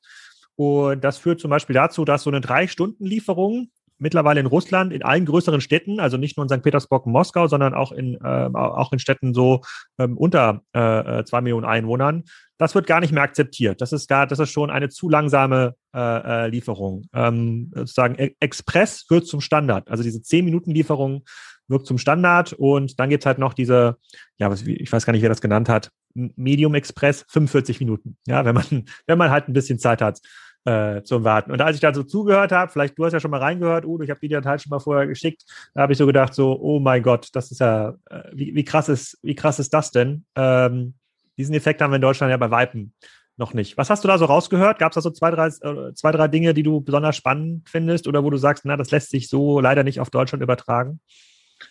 Und 0.55 1.03
das 1.03 1.17
führt 1.17 1.39
zum 1.39 1.49
Beispiel 1.49 1.73
dazu, 1.73 2.03
dass 2.05 2.23
so 2.23 2.29
eine 2.29 2.41
Drei-Stunden-Lieferung 2.41 3.69
mittlerweile 3.99 4.39
in 4.39 4.45
Russland, 4.45 4.93
in 4.93 5.03
allen 5.03 5.25
größeren 5.25 5.62
Städten, 5.62 5.99
also 5.99 6.17
nicht 6.17 6.38
nur 6.38 6.45
in 6.45 6.49
St. 6.49 6.63
Petersburg 6.63 7.05
und 7.05 7.12
Moskau, 7.12 7.47
sondern 7.47 7.73
auch 7.73 7.91
in, 7.91 8.15
äh, 8.15 8.49
auch 8.53 8.91
in 8.91 8.99
Städten 8.99 9.34
so 9.34 9.62
ähm, 9.97 10.17
unter 10.17 10.62
äh, 10.73 11.23
zwei 11.25 11.41
Millionen 11.41 11.65
Einwohnern, 11.65 12.23
das 12.58 12.75
wird 12.75 12.88
gar 12.88 12.99
nicht 12.99 13.13
mehr 13.13 13.23
akzeptiert. 13.23 13.82
Das 13.82 13.93
ist 13.93 14.08
gar, 14.08 14.27
das 14.27 14.39
ist 14.39 14.51
schon 14.51 14.69
eine 14.69 14.89
zu 14.89 15.10
langsame 15.10 15.75
äh, 15.93 16.45
äh 16.45 16.47
Lieferung. 16.47 17.03
Ähm, 17.13 17.71
sozusagen 17.73 18.15
e 18.15 18.36
Express 18.39 19.05
wird 19.10 19.27
zum 19.27 19.41
Standard. 19.41 19.89
Also 19.89 20.03
diese 20.03 20.19
10-Minuten-Lieferung 20.19 21.23
wird 21.67 21.86
zum 21.86 21.97
Standard 21.97 22.53
und 22.53 22.99
dann 22.99 23.10
gibt's 23.10 23.25
halt 23.25 23.38
noch 23.38 23.53
diese, 23.53 23.97
ja, 24.38 24.51
ich 24.65 24.91
weiß 24.91 25.05
gar 25.05 25.13
nicht, 25.13 25.21
wer 25.21 25.29
das 25.29 25.41
genannt 25.41 25.69
hat, 25.69 25.91
Medium 26.13 26.76
Express, 26.76 27.26
45 27.30 27.80
Minuten. 27.80 28.17
Ja, 28.26 28.45
wenn 28.45 28.56
man, 28.56 28.65
wenn 29.08 29.17
man 29.17 29.32
halt 29.32 29.48
ein 29.48 29.54
bisschen 29.54 29.80
Zeit 29.80 30.02
hat 30.02 30.19
äh, 30.65 31.04
zum 31.04 31.24
Warten. 31.24 31.52
Und 31.52 31.62
als 31.62 31.76
ich 31.76 31.82
da 31.82 31.93
so 31.93 32.04
zugehört 32.04 32.52
habe, 32.52 32.72
vielleicht 32.72 32.98
du 32.98 33.06
hast 33.06 33.13
ja 33.13 33.19
schon 33.19 33.32
mal 33.32 33.39
reingehört, 33.39 33.86
Udo, 33.86 34.04
ich 34.04 34.10
habe 34.10 34.19
dir 34.19 34.30
den 34.30 34.43
Teil 34.43 34.60
schon 34.60 34.69
mal 34.69 34.80
vorher 34.80 35.08
geschickt, 35.08 35.43
da 35.74 35.82
habe 35.82 35.93
ich 35.93 35.98
so 35.98 36.06
gedacht, 36.06 36.34
so, 36.34 36.60
oh 36.60 36.80
mein 36.80 37.04
Gott, 37.04 37.30
das 37.34 37.52
ist 37.52 37.60
ja, 37.60 37.95
äh, 38.10 38.24
wie, 38.34 38.56
wie 38.56 38.63
krass 38.63 38.89
ist, 38.89 39.17
wie 39.22 39.36
krass 39.36 39.60
ist 39.60 39.74
das 39.74 39.91
denn? 39.91 40.26
Ähm, 40.36 40.96
diesen 41.38 41.56
Effekt 41.56 41.81
haben 41.81 41.92
wir 41.92 41.96
in 41.96 42.02
Deutschland 42.02 42.31
ja 42.31 42.38
bei 42.38 42.52
Weipen 42.52 42.94
noch 43.38 43.54
nicht. 43.54 43.77
Was 43.77 43.90
hast 43.90 44.04
du 44.04 44.10
da 44.10 44.17
so 44.17 44.25
rausgehört? 44.25 44.79
Gab 44.79 44.92
es 44.92 44.96
da 44.96 45.02
so 45.02 45.12
zwei 45.12 45.31
drei, 45.31 45.48
äh, 45.48 45.94
zwei, 45.94 46.12
drei 46.12 46.27
Dinge, 46.27 46.54
die 46.54 46.63
du 46.63 46.81
besonders 46.81 47.15
spannend 47.15 47.69
findest 47.69 48.08
oder 48.08 48.23
wo 48.23 48.29
du 48.29 48.38
sagst, 48.38 48.65
na, 48.65 48.75
das 48.75 48.92
lässt 48.92 49.10
sich 49.10 49.29
so 49.29 49.62
leider 49.62 49.83
nicht 49.83 50.02
auf 50.02 50.10
Deutschland 50.10 50.44
übertragen? 50.44 51.00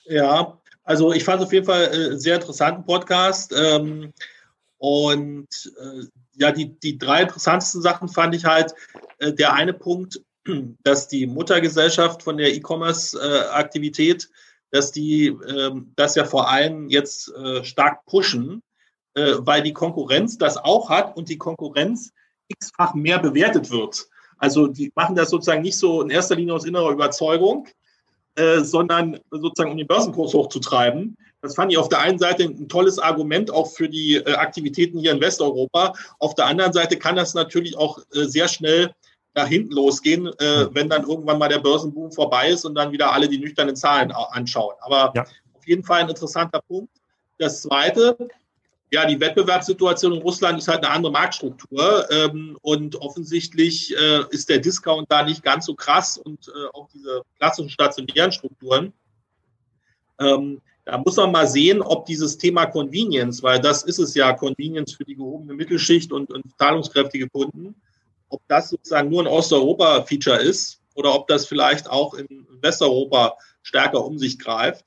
Ja, 0.06 0.58
also 0.84 1.12
ich 1.12 1.24
fand 1.24 1.40
es 1.40 1.46
auf 1.46 1.52
jeden 1.52 1.66
Fall 1.66 1.84
äh, 1.84 2.18
sehr 2.18 2.36
interessanten 2.36 2.86
Podcast. 2.86 3.54
Ähm, 3.54 4.14
und 4.78 5.48
äh, 5.80 6.04
ja, 6.34 6.52
die, 6.52 6.78
die 6.78 6.98
drei 6.98 7.22
interessantesten 7.22 7.82
Sachen 7.82 8.08
fand 8.08 8.34
ich 8.34 8.44
halt 8.44 8.74
äh, 9.18 9.32
der 9.32 9.52
eine 9.52 9.72
Punkt, 9.74 10.20
dass 10.84 11.08
die 11.08 11.26
Muttergesellschaft 11.26 12.22
von 12.22 12.36
der 12.36 12.54
E-Commerce-Aktivität, 12.54 14.28
dass 14.70 14.92
die 14.92 15.26
ähm, 15.26 15.92
das 15.96 16.14
ja 16.14 16.24
vor 16.24 16.48
allem 16.48 16.88
jetzt 16.88 17.32
äh, 17.34 17.64
stark 17.64 18.04
pushen, 18.06 18.62
äh, 19.14 19.34
weil 19.38 19.62
die 19.62 19.72
Konkurrenz 19.72 20.38
das 20.38 20.56
auch 20.56 20.90
hat 20.90 21.16
und 21.16 21.28
die 21.28 21.38
Konkurrenz 21.38 22.12
x-fach 22.48 22.94
mehr 22.94 23.18
bewertet 23.18 23.70
wird. 23.70 24.08
Also 24.36 24.68
die 24.68 24.92
machen 24.94 25.16
das 25.16 25.30
sozusagen 25.30 25.62
nicht 25.62 25.76
so 25.76 26.02
in 26.02 26.10
erster 26.10 26.36
Linie 26.36 26.54
aus 26.54 26.64
innerer 26.64 26.90
Überzeugung, 26.90 27.66
äh, 28.36 28.60
sondern 28.60 29.18
sozusagen 29.30 29.72
um 29.72 29.78
den 29.78 29.86
Börsenkurs 29.86 30.34
hochzutreiben. 30.34 31.16
Das 31.40 31.54
fand 31.54 31.70
ich 31.70 31.78
auf 31.78 31.88
der 31.88 32.00
einen 32.00 32.18
Seite 32.18 32.44
ein 32.44 32.68
tolles 32.68 32.98
Argument 32.98 33.50
auch 33.50 33.70
für 33.70 33.88
die 33.88 34.16
äh, 34.16 34.34
Aktivitäten 34.34 34.98
hier 34.98 35.12
in 35.12 35.20
Westeuropa. 35.20 35.92
Auf 36.18 36.34
der 36.34 36.46
anderen 36.46 36.72
Seite 36.72 36.98
kann 36.98 37.16
das 37.16 37.34
natürlich 37.34 37.76
auch 37.76 37.98
äh, 38.12 38.24
sehr 38.24 38.48
schnell 38.48 38.92
nach 39.34 39.46
hinten 39.46 39.72
losgehen, 39.72 40.26
äh, 40.26 40.74
wenn 40.74 40.88
dann 40.88 41.04
irgendwann 41.04 41.38
mal 41.38 41.48
der 41.48 41.60
Börsenboom 41.60 42.10
vorbei 42.10 42.48
ist 42.48 42.64
und 42.64 42.74
dann 42.74 42.90
wieder 42.90 43.12
alle 43.12 43.28
die 43.28 43.38
nüchternen 43.38 43.76
Zahlen 43.76 44.10
anschauen. 44.10 44.74
Aber 44.80 45.12
ja. 45.14 45.22
auf 45.54 45.66
jeden 45.66 45.84
Fall 45.84 46.00
ein 46.00 46.08
interessanter 46.08 46.60
Punkt. 46.60 46.90
Das 47.38 47.62
Zweite, 47.62 48.16
ja, 48.90 49.06
die 49.06 49.20
Wettbewerbssituation 49.20 50.14
in 50.14 50.22
Russland 50.22 50.58
ist 50.58 50.66
halt 50.66 50.84
eine 50.84 50.92
andere 50.92 51.12
Marktstruktur 51.12 52.10
ähm, 52.10 52.58
und 52.62 52.96
offensichtlich 52.96 53.94
ist 54.30 54.48
der 54.48 54.58
Discount 54.58 55.06
da 55.08 55.22
nicht 55.22 55.44
ganz 55.44 55.66
so 55.66 55.74
krass 55.76 56.18
und 56.18 56.50
auch 56.72 56.88
diese 56.88 57.22
klassischen 57.38 57.70
stationären 57.70 58.32
Strukturen. 58.32 58.92
Da 60.88 60.96
muss 60.96 61.16
man 61.16 61.30
mal 61.30 61.46
sehen, 61.46 61.82
ob 61.82 62.06
dieses 62.06 62.38
Thema 62.38 62.64
Convenience, 62.64 63.42
weil 63.42 63.60
das 63.60 63.82
ist 63.82 63.98
es 63.98 64.14
ja, 64.14 64.32
Convenience 64.32 64.94
für 64.94 65.04
die 65.04 65.16
gehobene 65.16 65.52
Mittelschicht 65.52 66.12
und, 66.12 66.32
und 66.32 66.58
zahlungskräftige 66.58 67.28
Kunden, 67.28 67.74
ob 68.30 68.40
das 68.48 68.70
sozusagen 68.70 69.10
nur 69.10 69.22
ein 69.22 69.26
Osteuropa-Feature 69.26 70.38
ist 70.38 70.80
oder 70.94 71.14
ob 71.14 71.26
das 71.28 71.44
vielleicht 71.44 71.90
auch 71.90 72.14
in 72.14 72.46
Westeuropa 72.62 73.36
stärker 73.60 74.02
um 74.02 74.16
sich 74.16 74.38
greift. 74.38 74.86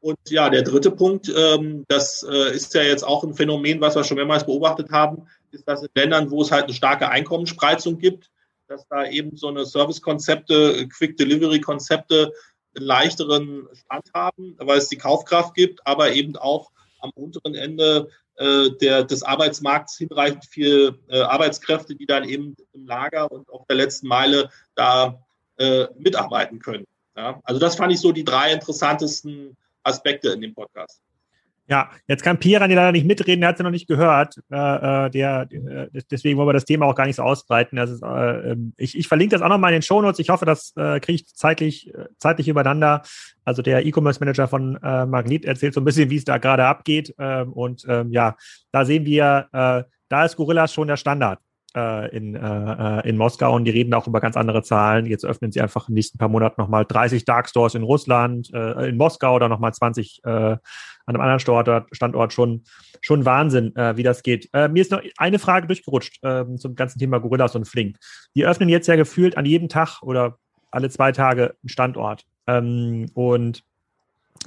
Und 0.00 0.18
ja, 0.30 0.50
der 0.50 0.62
dritte 0.62 0.90
Punkt, 0.90 1.32
ähm, 1.32 1.84
das 1.86 2.26
äh, 2.28 2.52
ist 2.52 2.74
ja 2.74 2.82
jetzt 2.82 3.04
auch 3.04 3.22
ein 3.22 3.34
Phänomen, 3.34 3.80
was 3.80 3.94
wir 3.94 4.02
schon 4.02 4.16
mehrmals 4.16 4.44
beobachtet 4.44 4.90
haben, 4.90 5.28
ist, 5.52 5.68
dass 5.68 5.84
in 5.84 5.90
Ländern, 5.94 6.32
wo 6.32 6.42
es 6.42 6.50
halt 6.50 6.64
eine 6.64 6.74
starke 6.74 7.08
Einkommensspreizung 7.08 7.98
gibt, 7.98 8.32
dass 8.66 8.84
da 8.88 9.06
eben 9.06 9.36
so 9.36 9.46
eine 9.46 9.64
Service-Konzepte, 9.64 10.88
Quick-Delivery-Konzepte 10.88 12.32
leichteren 12.80 13.68
Stand 13.72 14.10
haben, 14.14 14.56
weil 14.58 14.78
es 14.78 14.88
die 14.88 14.98
Kaufkraft 14.98 15.54
gibt, 15.54 15.86
aber 15.86 16.12
eben 16.12 16.36
auch 16.36 16.70
am 17.00 17.10
unteren 17.14 17.54
Ende 17.54 18.08
äh, 18.36 18.70
der, 18.80 19.04
des 19.04 19.22
Arbeitsmarkts 19.22 19.98
hinreichend 19.98 20.44
viel 20.46 20.98
äh, 21.08 21.20
Arbeitskräfte, 21.20 21.94
die 21.94 22.06
dann 22.06 22.24
eben 22.28 22.56
im 22.72 22.86
Lager 22.86 23.30
und 23.30 23.48
auf 23.50 23.66
der 23.66 23.76
letzten 23.76 24.08
Meile 24.08 24.50
da 24.74 25.22
äh, 25.58 25.86
mitarbeiten 25.98 26.58
können. 26.58 26.86
Ja? 27.16 27.40
Also 27.44 27.60
das 27.60 27.76
fand 27.76 27.92
ich 27.92 28.00
so 28.00 28.12
die 28.12 28.24
drei 28.24 28.52
interessantesten 28.52 29.56
Aspekte 29.82 30.30
in 30.30 30.40
dem 30.40 30.54
Podcast. 30.54 31.00
Ja, 31.70 31.88
jetzt 32.08 32.24
kann 32.24 32.38
Pierre 32.38 32.64
an 32.64 32.70
leider 32.70 32.90
nicht 32.90 33.06
mitreden, 33.06 33.42
der 33.42 33.48
hat 33.48 33.54
es 33.54 33.60
ja 33.60 33.62
noch 33.62 33.70
nicht 33.70 33.86
gehört. 33.86 34.40
Äh, 34.50 34.56
äh 35.06 35.10
der, 35.10 35.46
äh, 35.52 36.02
deswegen 36.10 36.36
wollen 36.36 36.48
wir 36.48 36.52
das 36.52 36.64
Thema 36.64 36.86
auch 36.86 36.96
gar 36.96 37.06
nicht 37.06 37.14
so 37.14 37.22
ausbreiten. 37.22 37.78
Ist, 37.78 38.02
äh, 38.02 38.50
ähm, 38.50 38.72
ich, 38.76 38.98
ich 38.98 39.06
verlinke 39.06 39.36
das 39.36 39.42
auch 39.42 39.48
nochmal 39.48 39.70
in 39.70 39.76
den 39.76 39.82
Shownotes. 39.82 40.18
Ich 40.18 40.30
hoffe, 40.30 40.44
das 40.44 40.72
äh, 40.76 40.98
kriege 40.98 41.22
ich 41.22 41.28
zeitlich, 41.28 41.94
äh, 41.94 42.06
zeitlich 42.18 42.48
übereinander. 42.48 43.02
Also 43.44 43.62
der 43.62 43.86
E-Commerce-Manager 43.86 44.48
von 44.48 44.80
äh, 44.82 45.06
Magnet 45.06 45.44
erzählt 45.44 45.74
so 45.74 45.80
ein 45.80 45.84
bisschen, 45.84 46.10
wie 46.10 46.16
es 46.16 46.24
da 46.24 46.38
gerade 46.38 46.64
abgeht. 46.64 47.14
Ähm, 47.20 47.52
und 47.52 47.86
ähm, 47.88 48.10
ja, 48.10 48.36
da 48.72 48.84
sehen 48.84 49.04
wir, 49.04 49.48
äh, 49.52 49.84
da 50.08 50.24
ist 50.24 50.34
Gorillas 50.34 50.74
schon 50.74 50.88
der 50.88 50.96
Standard 50.96 51.38
in, 51.74 52.34
äh, 52.34 53.08
in 53.08 53.16
Moskau 53.16 53.54
und 53.54 53.64
die 53.64 53.70
reden 53.70 53.94
auch 53.94 54.06
über 54.06 54.20
ganz 54.20 54.36
andere 54.36 54.62
Zahlen. 54.62 55.06
Jetzt 55.06 55.24
öffnen 55.24 55.52
sie 55.52 55.60
einfach 55.60 55.88
in 55.88 55.92
den 55.92 55.96
nächsten 55.96 56.18
paar 56.18 56.28
Monaten 56.28 56.60
nochmal 56.60 56.84
30 56.84 57.24
Dark 57.24 57.48
Stores 57.48 57.74
in 57.74 57.82
Russland, 57.82 58.52
äh, 58.52 58.88
in 58.88 58.96
Moskau 58.96 59.36
oder 59.36 59.48
nochmal 59.48 59.72
20 59.72 60.20
äh, 60.24 60.56
an 61.10 61.16
einem 61.16 61.20
anderen 61.20 61.40
Standort, 61.40 61.88
Standort 61.92 62.32
schon, 62.32 62.62
schon 63.00 63.24
Wahnsinn, 63.24 63.74
äh, 63.76 63.96
wie 63.96 64.02
das 64.02 64.22
geht. 64.22 64.48
Äh, 64.52 64.68
mir 64.68 64.80
ist 64.80 64.92
noch 64.92 65.02
eine 65.16 65.38
Frage 65.38 65.66
durchgerutscht 65.66 66.22
äh, 66.22 66.44
zum 66.56 66.74
ganzen 66.74 66.98
Thema 66.98 67.18
Gorillas 67.18 67.56
und 67.56 67.66
Flink. 67.66 67.98
Die 68.34 68.46
öffnen 68.46 68.68
jetzt 68.68 68.86
ja 68.86 68.96
gefühlt 68.96 69.36
an 69.36 69.44
jedem 69.44 69.68
Tag 69.68 70.02
oder 70.02 70.38
alle 70.70 70.88
zwei 70.90 71.12
Tage 71.12 71.54
einen 71.62 71.68
Standort. 71.68 72.24
Ähm, 72.46 73.10
und 73.14 73.64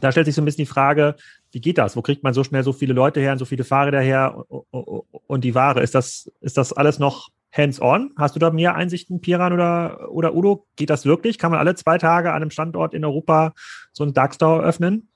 da 0.02 0.12
stellt 0.12 0.26
sich 0.26 0.36
so 0.36 0.42
ein 0.42 0.46
bisschen 0.46 0.66
die 0.66 0.72
Frage, 0.72 1.16
wie 1.52 1.62
geht 1.62 1.78
das? 1.78 1.96
Wo 1.96 2.02
kriegt 2.02 2.24
man 2.24 2.34
so 2.34 2.44
schnell 2.44 2.64
so 2.64 2.74
viele 2.74 2.94
Leute 2.94 3.20
her 3.20 3.32
und 3.32 3.38
so 3.38 3.46
viele 3.46 3.64
Fahrräder 3.64 4.02
her 4.02 4.44
und 4.50 5.44
die 5.44 5.56
Ware? 5.56 5.82
Ist 5.82 5.96
das, 5.96 6.32
ist 6.42 6.58
das 6.58 6.74
alles 6.74 7.00
noch 7.00 7.30
hands-on? 7.52 8.12
Hast 8.18 8.36
du 8.36 8.40
da 8.40 8.50
mehr 8.50 8.76
Einsichten, 8.76 9.22
Piran 9.22 9.54
oder, 9.54 10.12
oder 10.12 10.36
Udo? 10.36 10.66
Geht 10.76 10.90
das 10.90 11.06
wirklich? 11.06 11.38
Kann 11.38 11.52
man 11.52 11.60
alle 11.60 11.76
zwei 11.76 11.98
Tage 11.98 12.32
an 12.32 12.42
einem 12.42 12.50
Standort 12.50 12.94
in 12.94 13.06
Europa 13.06 13.54
so 13.92 14.04
einen 14.04 14.14
Darkstore 14.14 14.64
öffnen? 14.64 15.08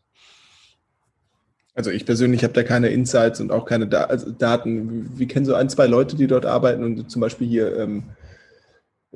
Also 1.74 1.92
ich 1.92 2.06
persönlich 2.06 2.44
habe 2.44 2.54
da 2.54 2.64
keine 2.64 2.88
Insights 2.88 3.40
und 3.40 3.52
auch 3.52 3.66
keine 3.66 3.88
da 3.88 4.06
also 4.06 4.32
Daten. 4.32 5.18
Wir 5.18 5.28
kennen 5.28 5.46
so 5.46 5.54
ein, 5.54 5.70
zwei 5.70 5.86
Leute, 5.86 6.16
die 6.16 6.26
dort 6.26 6.46
arbeiten 6.46 6.84
und 6.84 7.12
zum 7.12 7.20
Beispiel 7.20 7.48
hier 7.48 7.78
ähm, 7.78 8.04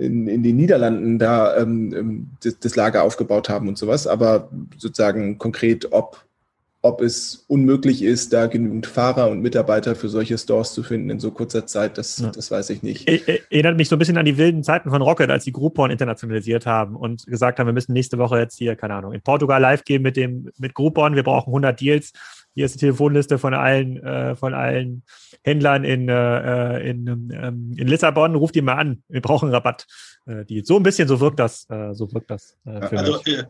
in, 0.01 0.27
in 0.27 0.43
den 0.43 0.55
Niederlanden 0.55 1.19
da 1.19 1.57
ähm, 1.57 1.93
ähm 1.95 2.27
das, 2.43 2.59
das 2.59 2.75
Lager 2.75 3.03
aufgebaut 3.03 3.49
haben 3.49 3.67
und 3.67 3.77
sowas. 3.77 4.07
Aber 4.07 4.49
sozusagen 4.77 5.37
konkret, 5.37 5.91
ob 5.91 6.25
ob 6.83 7.01
es 7.01 7.45
unmöglich 7.47 8.01
ist, 8.01 8.33
da 8.33 8.47
genügend 8.47 8.87
Fahrer 8.87 9.29
und 9.29 9.41
Mitarbeiter 9.41 9.95
für 9.95 10.09
solche 10.09 10.37
Stores 10.37 10.73
zu 10.73 10.81
finden 10.81 11.11
in 11.11 11.19
so 11.19 11.29
kurzer 11.29 11.67
Zeit, 11.67 11.99
das, 11.99 12.17
ja. 12.17 12.31
das 12.31 12.49
weiß 12.49 12.71
ich 12.71 12.81
nicht. 12.81 13.07
Erinnert 13.07 13.77
mich 13.77 13.87
so 13.87 13.95
ein 13.95 13.99
bisschen 13.99 14.17
an 14.17 14.25
die 14.25 14.37
wilden 14.37 14.63
Zeiten 14.63 14.89
von 14.89 15.01
Rocket, 15.01 15.29
als 15.29 15.43
die 15.43 15.51
Groupon 15.51 15.91
internationalisiert 15.91 16.65
haben 16.65 16.95
und 16.95 17.27
gesagt 17.27 17.59
haben, 17.59 17.67
wir 17.67 17.73
müssen 17.73 17.93
nächste 17.93 18.17
Woche 18.17 18.39
jetzt 18.39 18.57
hier, 18.57 18.75
keine 18.75 18.95
Ahnung, 18.95 19.13
in 19.13 19.21
Portugal 19.21 19.61
live 19.61 19.83
gehen 19.83 20.01
mit 20.01 20.17
dem, 20.17 20.49
mit 20.57 20.73
Groupon, 20.73 21.15
wir 21.15 21.23
brauchen 21.23 21.49
100 21.49 21.79
Deals. 21.79 22.13
Hier 22.53 22.65
ist 22.65 22.75
die 22.75 22.79
Telefonliste 22.79 23.37
von 23.37 23.53
allen, 23.53 23.97
äh, 24.03 24.35
von 24.35 24.53
allen 24.53 25.03
Händlern 25.43 25.83
in, 25.83 26.09
äh, 26.09 26.79
in, 26.79 27.07
ähm, 27.07 27.73
in 27.77 27.87
Lissabon, 27.87 28.35
ruft 28.35 28.55
die 28.55 28.61
mal 28.61 28.75
an, 28.75 29.03
wir 29.07 29.21
brauchen 29.21 29.49
Rabatt. 29.49 29.87
Äh, 30.25 30.45
die, 30.45 30.61
so 30.61 30.75
ein 30.77 30.83
bisschen, 30.83 31.07
so 31.07 31.19
wirkt 31.19 31.39
das, 31.39 31.67
äh, 31.69 31.93
so 31.93 32.11
wirkt 32.13 32.29
das. 32.29 32.57
Äh, 32.65 32.71
also. 32.71 33.21
Äh, 33.23 33.45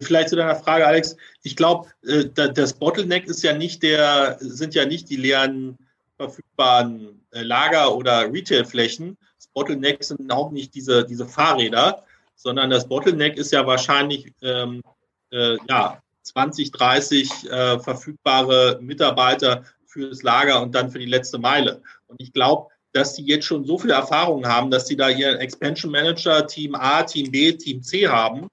vielleicht 0.00 0.30
zu 0.30 0.36
deiner 0.36 0.56
Frage, 0.56 0.86
Alex. 0.86 1.16
Ich 1.42 1.56
glaube, 1.56 1.88
äh, 2.06 2.24
das 2.34 2.72
Bottleneck 2.72 3.26
ist 3.26 3.42
ja 3.42 3.52
nicht 3.52 3.82
der, 3.82 4.36
sind 4.40 4.74
ja 4.74 4.86
nicht 4.86 5.10
die 5.10 5.16
leeren 5.16 5.76
verfügbaren 6.16 7.20
äh, 7.30 7.42
Lager 7.42 7.94
oder 7.94 8.32
Retailflächen. 8.32 9.16
Das 9.36 9.46
Bottleneck 9.48 10.02
sind 10.02 10.30
auch 10.32 10.50
nicht 10.50 10.74
diese, 10.74 11.04
diese 11.04 11.26
Fahrräder, 11.26 12.02
sondern 12.34 12.70
das 12.70 12.88
Bottleneck 12.88 13.36
ist 13.36 13.52
ja 13.52 13.66
wahrscheinlich 13.66 14.32
ähm, 14.42 14.82
äh, 15.30 15.56
ja, 15.68 16.02
20, 16.28 16.70
30 16.70 17.50
äh, 17.50 17.78
verfügbare 17.80 18.78
Mitarbeiter 18.80 19.64
fürs 19.86 20.22
Lager 20.22 20.62
und 20.62 20.74
dann 20.74 20.90
für 20.90 20.98
die 20.98 21.06
letzte 21.06 21.38
Meile. 21.38 21.82
Und 22.06 22.20
ich 22.20 22.32
glaube, 22.32 22.68
dass 22.92 23.14
die 23.14 23.24
jetzt 23.24 23.46
schon 23.46 23.64
so 23.64 23.78
viel 23.78 23.90
Erfahrung 23.90 24.46
haben, 24.46 24.70
dass 24.70 24.86
sie 24.86 24.96
da 24.96 25.08
ihren 25.08 25.38
Expansion 25.38 25.90
Manager 25.92 26.46
Team 26.46 26.74
A, 26.74 27.02
Team 27.02 27.30
B, 27.30 27.52
Team 27.52 27.82
C 27.82 28.08
haben 28.08 28.48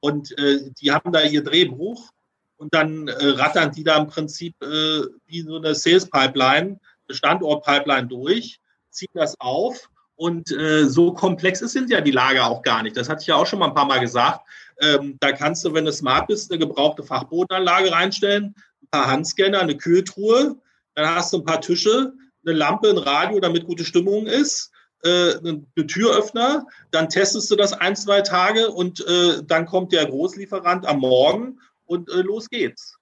und 0.00 0.36
äh, 0.38 0.70
die 0.80 0.92
haben 0.92 1.12
da 1.12 1.22
ihr 1.22 1.42
Drehbuch 1.42 2.10
und 2.56 2.74
dann 2.74 3.08
äh, 3.08 3.12
rattern 3.30 3.72
die 3.72 3.84
da 3.84 3.96
im 3.96 4.06
Prinzip 4.06 4.54
äh, 4.62 5.02
wie 5.26 5.42
so 5.42 5.56
eine 5.56 5.74
Sales 5.74 6.08
Pipeline, 6.08 6.78
Standort 7.10 7.64
Pipeline 7.64 8.06
durch, 8.06 8.58
ziehen 8.90 9.10
das 9.14 9.38
auf 9.38 9.88
und 10.16 10.50
äh, 10.50 10.86
so 10.86 11.12
komplex 11.12 11.60
sind 11.60 11.90
ja 11.90 12.00
die 12.00 12.10
Lager 12.10 12.46
auch 12.46 12.62
gar 12.62 12.82
nicht. 12.82 12.96
Das 12.96 13.08
hatte 13.08 13.20
ich 13.20 13.26
ja 13.28 13.36
auch 13.36 13.46
schon 13.46 13.58
mal 13.58 13.68
ein 13.68 13.74
paar 13.74 13.84
Mal 13.84 14.00
gesagt. 14.00 14.46
Ähm, 14.80 15.16
da 15.20 15.32
kannst 15.32 15.64
du, 15.64 15.74
wenn 15.74 15.84
du 15.84 15.92
smart 15.92 16.28
bist, 16.28 16.50
eine 16.50 16.58
gebrauchte 16.58 17.02
Fachbodenanlage 17.02 17.92
reinstellen, 17.92 18.54
ein 18.82 18.88
paar 18.90 19.06
Handscanner, 19.06 19.60
eine 19.60 19.76
Kühltruhe, 19.76 20.56
dann 20.94 21.14
hast 21.14 21.32
du 21.32 21.38
ein 21.38 21.44
paar 21.44 21.60
Tische, 21.60 22.12
eine 22.44 22.54
Lampe, 22.54 22.90
ein 22.90 22.98
Radio, 22.98 23.40
damit 23.40 23.64
gute 23.64 23.84
Stimmung 23.84 24.26
ist, 24.26 24.70
äh, 25.02 25.36
eine 25.38 25.64
Türöffner, 25.86 26.66
dann 26.90 27.08
testest 27.08 27.50
du 27.50 27.56
das 27.56 27.72
ein, 27.72 27.96
zwei 27.96 28.22
Tage 28.22 28.70
und 28.70 29.06
äh, 29.06 29.42
dann 29.44 29.66
kommt 29.66 29.92
der 29.92 30.06
Großlieferant 30.06 30.86
am 30.86 31.00
Morgen 31.00 31.58
und 31.84 32.10
äh, 32.10 32.22
los 32.22 32.48
geht's. 32.48 32.98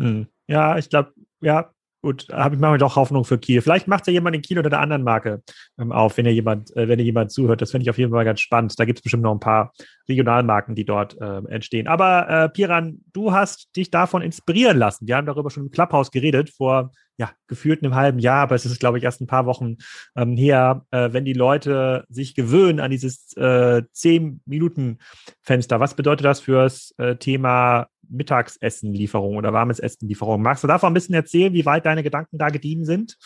Hm. 0.00 0.26
Ja, 0.46 0.76
ich 0.76 0.88
glaube, 0.90 1.12
ja, 1.40 1.73
gut, 2.04 2.28
habe 2.30 2.54
ich 2.54 2.60
mal 2.60 2.78
doch 2.78 2.96
Hoffnung 2.96 3.24
für 3.24 3.38
Kiel. 3.38 3.62
Vielleicht 3.62 3.88
macht 3.88 4.06
ja 4.06 4.12
jemand 4.12 4.36
in 4.36 4.42
Kiel 4.42 4.58
oder 4.58 4.70
der 4.70 4.80
anderen 4.80 5.02
Marke 5.02 5.42
ähm, 5.78 5.90
auf, 5.90 6.16
wenn 6.16 6.26
ihr 6.26 6.34
jemand, 6.34 6.76
äh, 6.76 6.86
wenn 6.86 6.98
ihr 6.98 7.04
jemand 7.04 7.32
zuhört. 7.32 7.62
Das 7.62 7.70
finde 7.70 7.84
ich 7.84 7.90
auf 7.90 7.98
jeden 7.98 8.12
Fall 8.12 8.24
ganz 8.24 8.40
spannend. 8.40 8.78
Da 8.78 8.84
gibt 8.84 8.98
es 8.98 9.02
bestimmt 9.02 9.22
noch 9.22 9.32
ein 9.32 9.40
paar 9.40 9.72
Regionalmarken, 10.08 10.74
die 10.74 10.84
dort 10.84 11.20
äh, 11.20 11.38
entstehen. 11.48 11.88
Aber 11.88 12.28
äh, 12.28 12.48
Piran, 12.50 13.00
du 13.12 13.32
hast 13.32 13.74
dich 13.74 13.90
davon 13.90 14.22
inspirieren 14.22 14.76
lassen. 14.76 15.06
Wir 15.08 15.16
haben 15.16 15.26
darüber 15.26 15.50
schon 15.50 15.64
im 15.64 15.70
Clubhouse 15.70 16.10
geredet 16.10 16.50
vor 16.50 16.92
ja, 17.16 17.30
gefühlt 17.46 17.82
einem 17.82 17.94
halben 17.94 18.18
Jahr, 18.18 18.42
aber 18.42 18.56
es 18.56 18.66
ist, 18.66 18.80
glaube 18.80 18.98
ich, 18.98 19.04
erst 19.04 19.20
ein 19.20 19.28
paar 19.28 19.46
Wochen 19.46 19.76
ähm, 20.16 20.36
her, 20.36 20.84
äh, 20.90 21.12
wenn 21.12 21.24
die 21.24 21.32
Leute 21.32 22.04
sich 22.08 22.34
gewöhnen 22.34 22.80
an 22.80 22.90
dieses 22.90 23.36
äh, 23.36 23.82
10-Minuten-Fenster. 23.94 25.78
Was 25.78 25.94
bedeutet 25.94 26.24
das 26.24 26.40
fürs 26.40 26.92
äh, 26.98 27.14
Thema 27.16 27.86
Mittagsessenlieferung 28.14 29.36
oder 29.36 29.52
warmes 29.52 29.78
Essenlieferung? 29.78 30.42
Magst 30.42 30.64
du 30.64 30.68
davon 30.68 30.90
ein 30.90 30.94
bisschen 30.94 31.14
erzählen, 31.14 31.52
wie 31.52 31.66
weit 31.66 31.86
deine 31.86 32.02
Gedanken 32.02 32.38
da 32.38 32.48
gediehen 32.48 32.84
sind? 32.84 33.18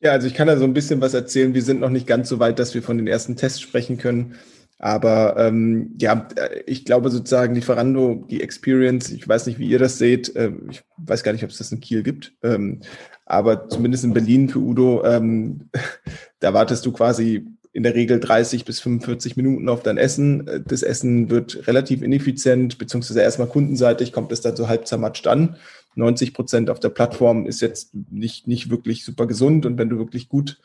Ja, 0.00 0.12
also 0.12 0.26
ich 0.26 0.34
kann 0.34 0.46
da 0.46 0.56
so 0.56 0.64
ein 0.64 0.74
bisschen 0.74 1.00
was 1.00 1.14
erzählen. 1.14 1.54
Wir 1.54 1.62
sind 1.62 1.80
noch 1.80 1.90
nicht 1.90 2.06
ganz 2.06 2.28
so 2.28 2.38
weit, 2.38 2.58
dass 2.58 2.74
wir 2.74 2.82
von 2.82 2.98
den 2.98 3.06
ersten 3.06 3.36
Tests 3.36 3.60
sprechen 3.60 3.96
können. 3.96 4.36
Aber 4.78 5.36
ähm, 5.38 5.94
ja, 5.98 6.28
ich 6.66 6.84
glaube 6.84 7.08
sozusagen 7.08 7.54
Lieferando, 7.54 8.26
die 8.28 8.42
Experience, 8.42 9.10
ich 9.10 9.26
weiß 9.26 9.46
nicht, 9.46 9.58
wie 9.58 9.68
ihr 9.68 9.78
das 9.78 9.96
seht, 9.96 10.36
äh, 10.36 10.52
ich 10.70 10.82
weiß 10.98 11.22
gar 11.22 11.32
nicht, 11.32 11.44
ob 11.44 11.50
es 11.50 11.58
das 11.58 11.72
in 11.72 11.80
Kiel 11.80 12.02
gibt, 12.02 12.34
ähm, 12.42 12.80
aber 13.24 13.70
zumindest 13.70 14.04
in 14.04 14.12
Berlin 14.12 14.50
für 14.50 14.58
Udo, 14.58 15.02
ähm, 15.04 15.70
da 16.40 16.52
wartest 16.52 16.84
du 16.84 16.92
quasi 16.92 17.46
in 17.76 17.82
der 17.82 17.94
Regel 17.94 18.20
30 18.20 18.64
bis 18.64 18.80
45 18.80 19.36
Minuten 19.36 19.68
auf 19.68 19.82
dein 19.82 19.98
Essen. 19.98 20.64
Das 20.66 20.82
Essen 20.82 21.28
wird 21.28 21.66
relativ 21.66 22.00
ineffizient, 22.00 22.78
beziehungsweise 22.78 23.20
erstmal 23.20 23.48
kundenseitig 23.48 24.12
kommt 24.12 24.32
es 24.32 24.40
dann 24.40 24.56
so 24.56 24.66
halb 24.66 24.86
zermatscht 24.86 25.26
an. 25.26 25.56
90 25.94 26.32
Prozent 26.32 26.70
auf 26.70 26.80
der 26.80 26.88
Plattform 26.88 27.44
ist 27.44 27.60
jetzt 27.60 27.90
nicht, 28.10 28.48
nicht 28.48 28.70
wirklich 28.70 29.04
super 29.04 29.26
gesund. 29.26 29.66
Und 29.66 29.76
wenn 29.76 29.90
du 29.90 29.98
wirklich 29.98 30.30
gut 30.30 30.58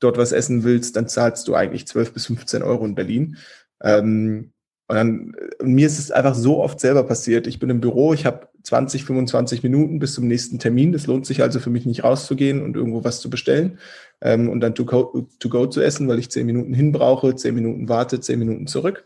dort 0.00 0.16
was 0.16 0.32
essen 0.32 0.64
willst, 0.64 0.96
dann 0.96 1.06
zahlst 1.06 1.46
du 1.48 1.54
eigentlich 1.54 1.86
12 1.86 2.14
bis 2.14 2.26
15 2.28 2.62
Euro 2.62 2.86
in 2.86 2.94
Berlin. 2.94 3.36
Ähm, 3.82 4.53
und 4.86 4.96
dann, 4.96 5.36
mir 5.62 5.86
ist 5.86 5.98
es 5.98 6.10
einfach 6.10 6.34
so 6.34 6.62
oft 6.62 6.78
selber 6.78 7.04
passiert. 7.04 7.46
Ich 7.46 7.58
bin 7.58 7.70
im 7.70 7.80
Büro, 7.80 8.12
ich 8.12 8.26
habe 8.26 8.48
20, 8.64 9.04
25 9.04 9.62
Minuten 9.62 9.98
bis 9.98 10.12
zum 10.14 10.28
nächsten 10.28 10.58
Termin. 10.58 10.92
Das 10.92 11.06
lohnt 11.06 11.24
sich 11.24 11.42
also 11.42 11.58
für 11.58 11.70
mich 11.70 11.86
nicht 11.86 12.04
rauszugehen 12.04 12.62
und 12.62 12.76
irgendwo 12.76 13.02
was 13.02 13.20
zu 13.20 13.30
bestellen 13.30 13.78
ähm, 14.20 14.50
und 14.50 14.60
dann 14.60 14.74
to 14.74 14.84
go, 14.84 15.26
to 15.38 15.48
go 15.48 15.66
zu 15.66 15.80
essen, 15.80 16.06
weil 16.06 16.18
ich 16.18 16.30
10 16.30 16.44
Minuten 16.44 16.74
hin 16.74 16.92
brauche, 16.92 17.34
10 17.34 17.54
Minuten 17.54 17.88
warte, 17.88 18.20
10 18.20 18.38
Minuten 18.38 18.66
zurück. 18.66 19.04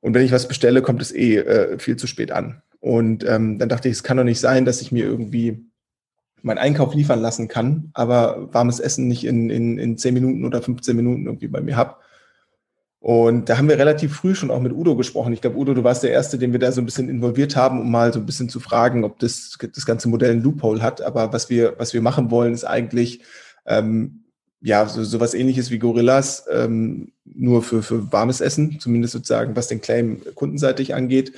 Und 0.00 0.14
wenn 0.14 0.24
ich 0.24 0.32
was 0.32 0.46
bestelle, 0.46 0.82
kommt 0.82 1.02
es 1.02 1.12
eh 1.12 1.38
äh, 1.38 1.78
viel 1.78 1.96
zu 1.96 2.06
spät 2.06 2.30
an. 2.30 2.62
Und 2.78 3.24
ähm, 3.26 3.58
dann 3.58 3.68
dachte 3.68 3.88
ich, 3.88 3.94
es 3.94 4.02
kann 4.04 4.18
doch 4.18 4.24
nicht 4.24 4.40
sein, 4.40 4.64
dass 4.64 4.82
ich 4.82 4.92
mir 4.92 5.04
irgendwie 5.04 5.64
meinen 6.42 6.58
Einkauf 6.58 6.94
liefern 6.94 7.22
lassen 7.22 7.48
kann, 7.48 7.90
aber 7.94 8.52
warmes 8.52 8.78
Essen 8.78 9.08
nicht 9.08 9.24
in, 9.24 9.50
in, 9.50 9.78
in 9.78 9.96
10 9.96 10.14
Minuten 10.14 10.44
oder 10.44 10.60
15 10.60 10.94
Minuten 10.94 11.26
irgendwie 11.26 11.48
bei 11.48 11.60
mir 11.60 11.76
habe. 11.76 11.96
Und 13.04 13.50
da 13.50 13.58
haben 13.58 13.68
wir 13.68 13.78
relativ 13.78 14.16
früh 14.16 14.34
schon 14.34 14.50
auch 14.50 14.62
mit 14.62 14.72
Udo 14.72 14.96
gesprochen. 14.96 15.34
Ich 15.34 15.42
glaube, 15.42 15.58
Udo, 15.58 15.74
du 15.74 15.84
warst 15.84 16.02
der 16.02 16.10
Erste, 16.10 16.38
den 16.38 16.52
wir 16.52 16.58
da 16.58 16.72
so 16.72 16.80
ein 16.80 16.86
bisschen 16.86 17.10
involviert 17.10 17.54
haben, 17.54 17.78
um 17.82 17.90
mal 17.90 18.14
so 18.14 18.18
ein 18.18 18.24
bisschen 18.24 18.48
zu 18.48 18.60
fragen, 18.60 19.04
ob 19.04 19.18
das, 19.18 19.58
das 19.60 19.84
ganze 19.84 20.08
Modell 20.08 20.30
ein 20.30 20.42
Loophole 20.42 20.80
hat. 20.80 21.02
Aber 21.02 21.30
was 21.30 21.50
wir, 21.50 21.74
was 21.76 21.92
wir 21.92 22.00
machen 22.00 22.30
wollen, 22.30 22.54
ist 22.54 22.64
eigentlich, 22.64 23.20
ähm, 23.66 24.24
ja, 24.62 24.88
so, 24.88 25.04
so 25.04 25.20
was 25.20 25.34
ähnliches 25.34 25.70
wie 25.70 25.78
Gorillas, 25.78 26.46
ähm, 26.50 27.12
nur 27.26 27.62
für, 27.62 27.82
für 27.82 28.10
warmes 28.10 28.40
Essen, 28.40 28.80
zumindest 28.80 29.12
sozusagen, 29.12 29.54
was 29.54 29.68
den 29.68 29.82
Claim 29.82 30.22
kundenseitig 30.34 30.94
angeht. 30.94 31.34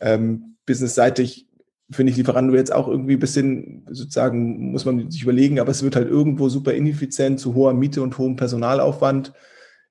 Ähm, 0.00 0.56
businessseitig 0.66 1.46
finde 1.90 2.12
ich 2.12 2.18
Lieferando 2.18 2.54
jetzt 2.54 2.74
auch 2.74 2.88
irgendwie 2.88 3.14
ein 3.14 3.20
bisschen, 3.20 3.86
sozusagen, 3.90 4.70
muss 4.70 4.84
man 4.84 5.10
sich 5.10 5.22
überlegen, 5.22 5.60
aber 5.60 5.70
es 5.70 5.82
wird 5.82 5.96
halt 5.96 6.10
irgendwo 6.10 6.50
super 6.50 6.74
ineffizient, 6.74 7.40
zu 7.40 7.54
hoher 7.54 7.72
Miete 7.72 8.02
und 8.02 8.18
hohem 8.18 8.36
Personalaufwand. 8.36 9.32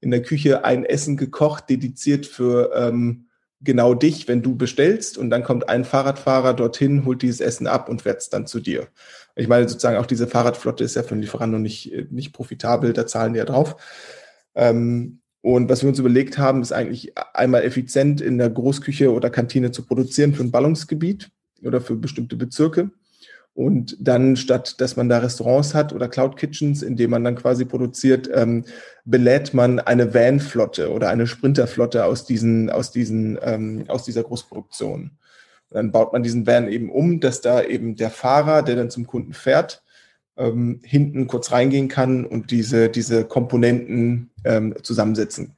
In 0.05 0.11
der 0.11 0.21
Küche 0.21 0.63
ein 0.63 0.85
Essen 0.85 1.17
gekocht, 1.17 1.67
dediziert 1.67 2.27
für 2.27 2.71
ähm, 2.75 3.25
genau 3.59 3.95
dich, 3.95 4.27
wenn 4.27 4.43
du 4.43 4.55
bestellst 4.55 5.17
und 5.17 5.31
dann 5.31 5.43
kommt 5.43 5.67
ein 5.67 5.83
Fahrradfahrer 5.83 6.53
dorthin, 6.53 7.05
holt 7.05 7.23
dieses 7.23 7.39
Essen 7.39 7.65
ab 7.65 7.89
und 7.89 8.03
fährt 8.03 8.21
es 8.21 8.29
dann 8.29 8.45
zu 8.45 8.59
dir. 8.59 8.87
Ich 9.35 9.47
meine, 9.47 9.67
sozusagen 9.67 9.97
auch 9.97 10.05
diese 10.05 10.27
Fahrradflotte 10.27 10.83
ist 10.83 10.95
ja 10.95 11.01
für 11.01 11.15
den 11.15 11.23
Lieferando 11.23 11.57
nicht, 11.57 11.91
nicht 12.11 12.33
profitabel, 12.33 12.93
da 12.93 13.07
zahlen 13.07 13.33
die 13.33 13.39
ja 13.39 13.45
drauf. 13.45 13.77
Ähm, 14.53 15.21
und 15.41 15.69
was 15.69 15.81
wir 15.81 15.89
uns 15.89 15.97
überlegt 15.97 16.37
haben, 16.37 16.61
ist 16.61 16.71
eigentlich 16.71 17.13
einmal 17.33 17.63
effizient 17.63 18.21
in 18.21 18.37
der 18.37 18.51
Großküche 18.51 19.11
oder 19.11 19.31
Kantine 19.31 19.71
zu 19.71 19.87
produzieren 19.87 20.35
für 20.35 20.43
ein 20.43 20.51
Ballungsgebiet 20.51 21.31
oder 21.63 21.81
für 21.81 21.95
bestimmte 21.95 22.35
Bezirke. 22.35 22.91
Und 23.55 23.95
dann, 24.01 24.35
statt 24.35 24.81
dass 24.81 24.97
man 24.97 25.07
da 25.07 25.19
Restaurants 25.19 25.73
hat 25.73 25.93
oder 25.93 26.09
Cloud 26.09 26.35
Kitchens, 26.35 26.83
in 26.83 26.97
denen 26.97 27.11
man 27.11 27.23
dann 27.23 27.37
quasi 27.37 27.63
produziert, 27.63 28.29
ähm, 28.33 28.65
belädt 29.05 29.53
man 29.53 29.79
eine 29.79 30.13
Van-Flotte 30.13 30.91
oder 30.91 31.07
eine 31.07 31.25
Sprinterflotte 31.25 32.03
aus 32.03 32.25
diesen, 32.25 32.69
aus 32.69 32.91
diesen, 32.91 33.39
ähm, 33.41 33.85
aus 33.87 34.03
dieser 34.03 34.23
Großproduktion. 34.23 35.11
Und 35.69 35.75
dann 35.75 35.91
baut 35.93 36.11
man 36.11 36.21
diesen 36.21 36.45
Van 36.45 36.67
eben 36.67 36.91
um, 36.91 37.21
dass 37.21 37.39
da 37.39 37.63
eben 37.63 37.95
der 37.95 38.09
Fahrer, 38.09 38.61
der 38.61 38.75
dann 38.75 38.89
zum 38.89 39.07
Kunden 39.07 39.31
fährt, 39.31 39.83
ähm, 40.35 40.81
hinten 40.83 41.27
kurz 41.27 41.53
reingehen 41.53 41.87
kann 41.87 42.25
und 42.25 42.51
diese, 42.51 42.89
diese 42.89 43.23
Komponenten 43.23 44.31
ähm, 44.43 44.75
zusammensetzen 44.83 45.55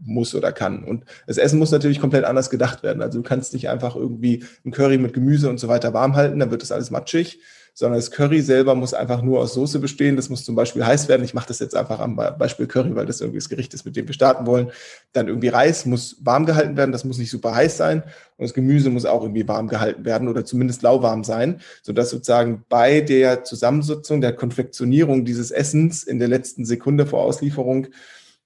muss 0.00 0.34
oder 0.34 0.52
kann. 0.52 0.84
Und 0.84 1.04
das 1.26 1.38
Essen 1.38 1.58
muss 1.58 1.70
natürlich 1.70 2.00
komplett 2.00 2.24
anders 2.24 2.50
gedacht 2.50 2.82
werden. 2.82 3.02
Also 3.02 3.18
du 3.18 3.28
kannst 3.28 3.52
nicht 3.52 3.68
einfach 3.68 3.96
irgendwie 3.96 4.44
ein 4.64 4.70
Curry 4.70 4.98
mit 4.98 5.12
Gemüse 5.12 5.48
und 5.48 5.58
so 5.58 5.68
weiter 5.68 5.94
warm 5.94 6.14
halten, 6.16 6.38
dann 6.38 6.50
wird 6.50 6.62
das 6.62 6.72
alles 6.72 6.90
matschig, 6.90 7.40
sondern 7.74 7.98
das 7.98 8.10
Curry 8.10 8.42
selber 8.42 8.74
muss 8.74 8.92
einfach 8.92 9.22
nur 9.22 9.40
aus 9.40 9.54
Soße 9.54 9.78
bestehen. 9.78 10.16
Das 10.16 10.28
muss 10.28 10.44
zum 10.44 10.54
Beispiel 10.54 10.84
heiß 10.84 11.08
werden. 11.08 11.24
Ich 11.24 11.32
mache 11.32 11.48
das 11.48 11.58
jetzt 11.58 11.74
einfach 11.74 12.00
am 12.00 12.16
Beispiel 12.16 12.66
Curry, 12.66 12.94
weil 12.94 13.06
das 13.06 13.20
irgendwie 13.20 13.38
das 13.38 13.48
Gericht 13.48 13.72
ist, 13.72 13.86
mit 13.86 13.96
dem 13.96 14.06
wir 14.06 14.14
starten 14.14 14.46
wollen. 14.46 14.70
Dann 15.14 15.28
irgendwie 15.28 15.48
Reis 15.48 15.86
muss 15.86 16.16
warm 16.20 16.44
gehalten 16.44 16.76
werden. 16.76 16.92
Das 16.92 17.04
muss 17.04 17.16
nicht 17.16 17.30
super 17.30 17.54
heiß 17.54 17.78
sein. 17.78 18.02
Und 18.36 18.44
das 18.44 18.52
Gemüse 18.52 18.90
muss 18.90 19.06
auch 19.06 19.22
irgendwie 19.22 19.48
warm 19.48 19.68
gehalten 19.68 20.04
werden 20.04 20.28
oder 20.28 20.44
zumindest 20.44 20.82
lauwarm 20.82 21.24
sein, 21.24 21.60
sodass 21.82 22.10
sozusagen 22.10 22.64
bei 22.68 23.00
der 23.00 23.44
Zusammensetzung, 23.44 24.20
der 24.20 24.34
Konfektionierung 24.34 25.24
dieses 25.24 25.50
Essens 25.50 26.04
in 26.04 26.18
der 26.18 26.28
letzten 26.28 26.66
Sekunde 26.66 27.06
vor 27.06 27.22
Auslieferung, 27.22 27.86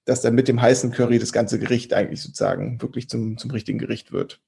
dass 0.07 0.21
dann 0.21 0.35
mit 0.35 0.47
dem 0.47 0.61
heißen 0.61 0.91
Curry 0.91 1.19
das 1.19 1.33
ganze 1.33 1.59
Gericht 1.59 1.93
eigentlich 1.93 2.21
sozusagen 2.21 2.81
wirklich 2.81 3.09
zum, 3.09 3.37
zum 3.37 3.51
richtigen 3.51 3.77
Gericht 3.77 4.11
wird. 4.11 4.39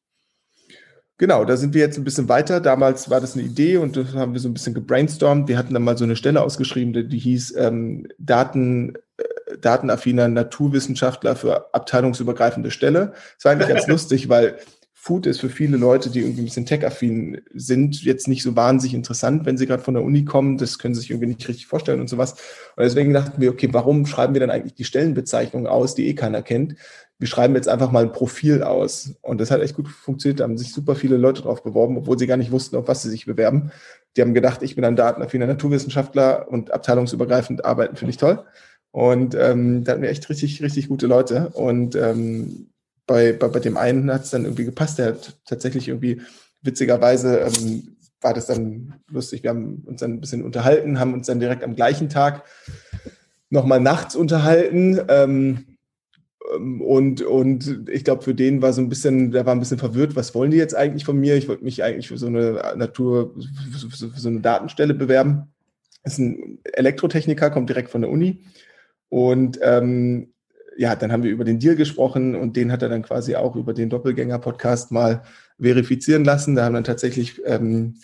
Genau, 1.18 1.44
da 1.44 1.58
sind 1.58 1.74
wir 1.74 1.82
jetzt 1.82 1.98
ein 1.98 2.06
bisschen 2.06 2.30
weiter. 2.30 2.62
Damals 2.62 3.10
war 3.10 3.20
das 3.20 3.36
eine 3.36 3.44
Idee 3.44 3.76
und 3.76 3.98
das 3.98 4.14
haben 4.14 4.32
wir 4.32 4.40
so 4.40 4.48
ein 4.48 4.54
bisschen 4.54 4.74
gebrainstormt. 4.74 5.50
Wir 5.50 5.58
hatten 5.58 5.74
dann 5.74 5.84
mal 5.84 5.98
so 5.98 6.06
eine 6.06 6.16
Stelle 6.16 6.42
ausgeschrieben, 6.42 7.10
die, 7.10 7.20
hieß 7.20 7.58
ähm, 7.58 8.08
Daten, 8.18 8.96
äh, 9.18 9.58
datenaffiner 9.60 10.30
Naturwissenschaftler 10.30 11.36
für 11.36 11.74
abteilungsübergreifende 11.74 12.72
Stelle. 12.72 13.12
Das 13.36 13.44
war 13.44 13.52
eigentlich 13.52 13.68
ganz 13.68 13.86
lustig, 13.88 14.30
weil 14.30 14.60
Food 15.02 15.28
ist 15.28 15.40
für 15.40 15.50
viele 15.50 15.78
Leute, 15.78 16.10
die 16.10 16.20
irgendwie 16.20 16.42
ein 16.42 16.46
bisschen 16.46 16.66
tech-affin 16.66 17.42
sind, 17.54 18.04
jetzt 18.04 18.28
nicht 18.28 18.44
so 18.44 18.58
wahnsinnig 18.58 18.94
interessant, 18.94 19.46
wenn 19.46 19.58
sie 19.58 19.66
gerade 19.66 19.82
von 19.82 19.94
der 19.94 20.04
Uni 20.04 20.26
kommen. 20.26 20.58
Das 20.58 20.78
können 20.78 20.94
sie 20.94 21.00
sich 21.00 21.10
irgendwie 21.10 21.30
nicht 21.30 21.48
richtig 21.48 21.68
vorstellen 21.68 22.02
und 22.02 22.10
sowas. 22.10 22.34
Und 22.76 22.84
deswegen 22.84 23.14
dachten 23.14 23.40
wir, 23.40 23.50
okay, 23.50 23.70
warum 23.72 24.06
schreiben 24.06 24.34
wir 24.34 24.42
dann 24.42 24.50
eigentlich 24.50 24.74
die 24.74 24.84
Stellenbezeichnung 24.84 25.68
aus, 25.68 25.96
die 25.96 26.08
eh 26.08 26.16
keiner 26.16 26.42
kennt? 26.42 26.76
Wir 27.18 27.30
schreiben 27.30 27.56
jetzt 27.56 27.70
einfach 27.70 27.92
mal 27.92 28.04
ein 28.04 28.12
Profil 28.12 28.62
aus. 28.62 29.16
Und 29.22 29.40
das 29.40 29.52
hat 29.52 29.62
echt 29.62 29.78
gut 29.78 29.88
funktioniert. 29.88 30.42
Da 30.42 30.44
haben 30.44 30.58
sich 30.58 30.74
super 30.74 30.96
viele 30.96 31.16
Leute 31.16 31.44
drauf 31.44 31.64
beworben, 31.64 31.98
obwohl 31.98 32.20
sie 32.20 32.28
gar 32.28 32.38
nicht 32.38 32.52
wussten, 32.52 32.76
auf 32.76 32.90
was 32.90 33.02
sie 33.02 33.10
sich 33.10 33.26
bewerben. 33.26 33.72
Die 34.18 34.22
haben 34.22 34.34
gedacht, 34.34 34.64
ich 34.64 34.76
bin 34.76 34.84
ein 34.84 34.98
datenaffiner 34.98 35.48
Naturwissenschaftler 35.48 36.50
und 36.50 36.72
abteilungsübergreifend 36.72 37.64
arbeiten 37.64 37.96
finde 37.96 38.12
ich 38.12 38.18
toll. 38.18 38.44
Und 38.92 39.34
ähm, 39.34 39.86
da 39.86 39.94
hatten 39.94 40.02
wir 40.02 40.10
echt 40.10 40.30
richtig, 40.30 40.62
richtig 40.62 40.90
gute 40.90 41.08
Leute. 41.08 41.52
Und 41.54 41.96
ähm, 41.96 42.68
bei, 43.10 43.34
bei, 43.34 43.48
bei 43.48 43.60
dem 43.60 43.76
einen 43.76 44.14
hat 44.14 44.24
es 44.24 44.30
dann 44.30 44.46
irgendwie 44.46 44.66
gepasst. 44.66 45.00
Der 45.00 45.08
hat 45.08 45.36
tatsächlich 45.46 45.88
irgendwie 45.88 46.22
witzigerweise 46.62 47.40
ähm, 47.40 47.98
war 48.22 48.36
das 48.36 48.46
dann 48.46 48.94
lustig. 49.10 49.42
Wir 49.42 49.50
haben 49.50 49.84
uns 49.88 50.02
dann 50.02 50.14
ein 50.14 50.22
bisschen 50.22 50.44
unterhalten, 50.44 51.00
haben 51.00 51.14
uns 51.14 51.26
dann 51.26 51.40
direkt 51.40 51.64
am 51.64 51.76
gleichen 51.76 52.10
Tag 52.10 52.44
nochmal 53.50 53.80
nachts 53.80 54.16
unterhalten. 54.16 55.02
Ähm, 55.08 55.66
ähm, 56.54 56.82
und, 56.82 57.24
und 57.24 57.90
ich 57.90 58.04
glaube, 58.04 58.22
für 58.22 58.36
den 58.36 58.62
war 58.62 58.74
so 58.74 58.82
ein 58.82 58.90
bisschen, 58.90 59.32
der 59.32 59.48
war 59.48 59.56
ein 59.56 59.60
bisschen 59.60 59.80
verwirrt, 59.80 60.16
was 60.16 60.36
wollen 60.36 60.52
die 60.52 60.58
jetzt 60.58 60.76
eigentlich 60.76 61.04
von 61.04 61.20
mir? 61.20 61.36
Ich 61.36 61.48
wollte 61.48 61.64
mich 61.64 61.84
eigentlich 61.84 62.10
für 62.10 62.18
so 62.18 62.28
eine 62.28 62.62
Natur, 62.76 63.34
für 63.90 64.20
so, 64.20 64.30
eine 64.30 64.42
Datenstelle 64.42 64.94
bewerben. 64.94 65.52
Das 66.04 66.14
ist 66.14 66.20
ein 66.20 66.60
Elektrotechniker, 66.64 67.50
kommt 67.50 67.70
direkt 67.70 67.90
von 67.90 68.02
der 68.02 68.12
Uni. 68.12 68.44
Und 69.10 69.58
ähm, 69.64 70.32
ja, 70.80 70.96
dann 70.96 71.12
haben 71.12 71.24
wir 71.24 71.32
über 71.32 71.44
den 71.44 71.60
Deal 71.60 71.76
gesprochen 71.76 72.36
und 72.36 72.56
den 72.56 72.72
hat 72.72 72.82
er 72.82 72.88
dann 72.88 73.02
quasi 73.02 73.36
auch 73.36 73.58
über 73.58 73.74
den 73.74 73.90
Doppelgänger-Podcast 73.90 74.92
mal 74.94 75.24
verifizieren 75.60 76.24
lassen. 76.24 76.56
Da 76.56 76.64
haben 76.64 76.74
dann 76.74 76.86
tatsächlich 76.86 77.42
ähm, 77.46 77.96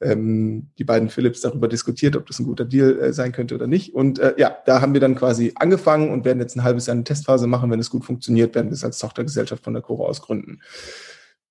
ähm, 0.00 0.68
die 0.78 0.84
beiden 0.84 1.08
Philips 1.08 1.40
darüber 1.40 1.66
diskutiert, 1.66 2.14
ob 2.14 2.26
das 2.26 2.38
ein 2.38 2.46
guter 2.46 2.64
Deal 2.64 3.00
äh, 3.00 3.12
sein 3.12 3.32
könnte 3.32 3.56
oder 3.56 3.66
nicht. 3.66 3.96
Und 3.96 4.20
äh, 4.20 4.34
ja, 4.36 4.56
da 4.64 4.80
haben 4.80 4.92
wir 4.94 5.00
dann 5.00 5.16
quasi 5.16 5.54
angefangen 5.56 6.08
und 6.10 6.24
werden 6.24 6.38
jetzt 6.38 6.54
ein 6.54 6.62
halbes 6.62 6.86
Jahr 6.86 6.94
eine 6.94 7.02
Testphase 7.02 7.48
machen. 7.48 7.68
Wenn 7.68 7.80
es 7.80 7.90
gut 7.90 8.04
funktioniert, 8.04 8.54
werden 8.54 8.68
wir 8.68 8.74
es 8.74 8.84
als 8.84 8.98
Tochtergesellschaft 8.98 9.64
von 9.64 9.74
der 9.74 9.82
Coro 9.82 10.06
ausgründen. 10.06 10.62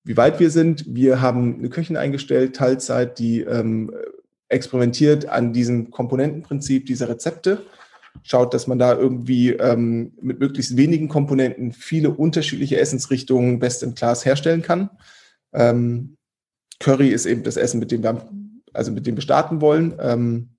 Wie 0.02 0.16
weit 0.16 0.40
wir 0.40 0.50
sind, 0.50 0.86
wir 0.88 1.20
haben 1.20 1.58
eine 1.58 1.68
Köchin 1.68 1.98
eingestellt, 1.98 2.56
Teilzeit, 2.56 3.18
die 3.18 3.42
ähm, 3.42 3.92
experimentiert 4.48 5.28
an 5.28 5.52
diesem 5.52 5.90
Komponentenprinzip 5.90 6.86
dieser 6.86 7.10
Rezepte 7.10 7.66
schaut, 8.22 8.54
dass 8.54 8.66
man 8.66 8.78
da 8.78 8.94
irgendwie 8.94 9.50
ähm, 9.50 10.12
mit 10.20 10.40
möglichst 10.40 10.76
wenigen 10.76 11.08
Komponenten 11.08 11.72
viele 11.72 12.10
unterschiedliche 12.10 12.78
Essensrichtungen 12.78 13.58
best 13.58 13.82
in 13.82 13.94
class 13.94 14.24
herstellen 14.24 14.62
kann. 14.62 14.90
Ähm, 15.52 16.16
Curry 16.78 17.08
ist 17.08 17.26
eben 17.26 17.42
das 17.42 17.56
Essen, 17.56 17.80
mit 17.80 17.90
dem 17.90 18.02
wir, 18.02 18.28
also 18.72 18.92
mit 18.92 19.06
dem 19.06 19.16
wir 19.16 19.22
starten 19.22 19.60
wollen. 19.60 19.94
Ähm, 20.00 20.50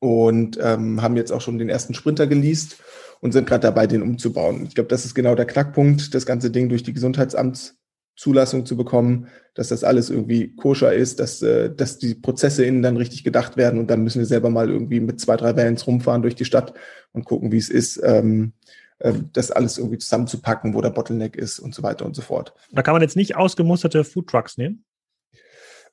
und 0.00 0.58
ähm, 0.60 1.00
haben 1.00 1.16
jetzt 1.16 1.32
auch 1.32 1.40
schon 1.40 1.58
den 1.58 1.70
ersten 1.70 1.94
Sprinter 1.94 2.26
geleast 2.26 2.76
und 3.20 3.32
sind 3.32 3.46
gerade 3.46 3.62
dabei, 3.62 3.86
den 3.86 4.02
umzubauen. 4.02 4.66
Ich 4.66 4.74
glaube, 4.74 4.88
das 4.88 5.06
ist 5.06 5.14
genau 5.14 5.34
der 5.34 5.46
Knackpunkt, 5.46 6.14
das 6.14 6.26
ganze 6.26 6.50
Ding 6.50 6.68
durch 6.68 6.82
die 6.82 6.92
Gesundheitsamts 6.92 7.78
Zulassung 8.16 8.64
zu 8.64 8.76
bekommen, 8.76 9.28
dass 9.54 9.68
das 9.68 9.84
alles 9.84 10.10
irgendwie 10.10 10.54
koscher 10.54 10.92
ist, 10.92 11.20
dass, 11.20 11.42
äh, 11.42 11.74
dass 11.74 11.98
die 11.98 12.14
Prozesse 12.14 12.64
innen 12.64 12.82
dann 12.82 12.96
richtig 12.96 13.24
gedacht 13.24 13.56
werden 13.56 13.80
und 13.80 13.88
dann 13.88 14.02
müssen 14.02 14.18
wir 14.18 14.26
selber 14.26 14.50
mal 14.50 14.70
irgendwie 14.70 15.00
mit 15.00 15.20
zwei, 15.20 15.36
drei 15.36 15.56
Vans 15.56 15.86
rumfahren 15.86 16.22
durch 16.22 16.34
die 16.34 16.44
Stadt 16.44 16.74
und 17.12 17.24
gucken, 17.24 17.52
wie 17.52 17.58
es 17.58 17.68
ist, 17.68 18.00
ähm, 18.04 18.52
äh, 18.98 19.12
das 19.32 19.50
alles 19.50 19.78
irgendwie 19.78 19.98
zusammenzupacken, 19.98 20.74
wo 20.74 20.80
der 20.80 20.90
Bottleneck 20.90 21.36
ist 21.36 21.58
und 21.58 21.74
so 21.74 21.82
weiter 21.82 22.06
und 22.06 22.14
so 22.14 22.22
fort. 22.22 22.54
Da 22.72 22.82
kann 22.82 22.94
man 22.94 23.02
jetzt 23.02 23.16
nicht 23.16 23.36
ausgemusterte 23.36 24.04
Foodtrucks 24.04 24.58
nehmen? 24.58 24.84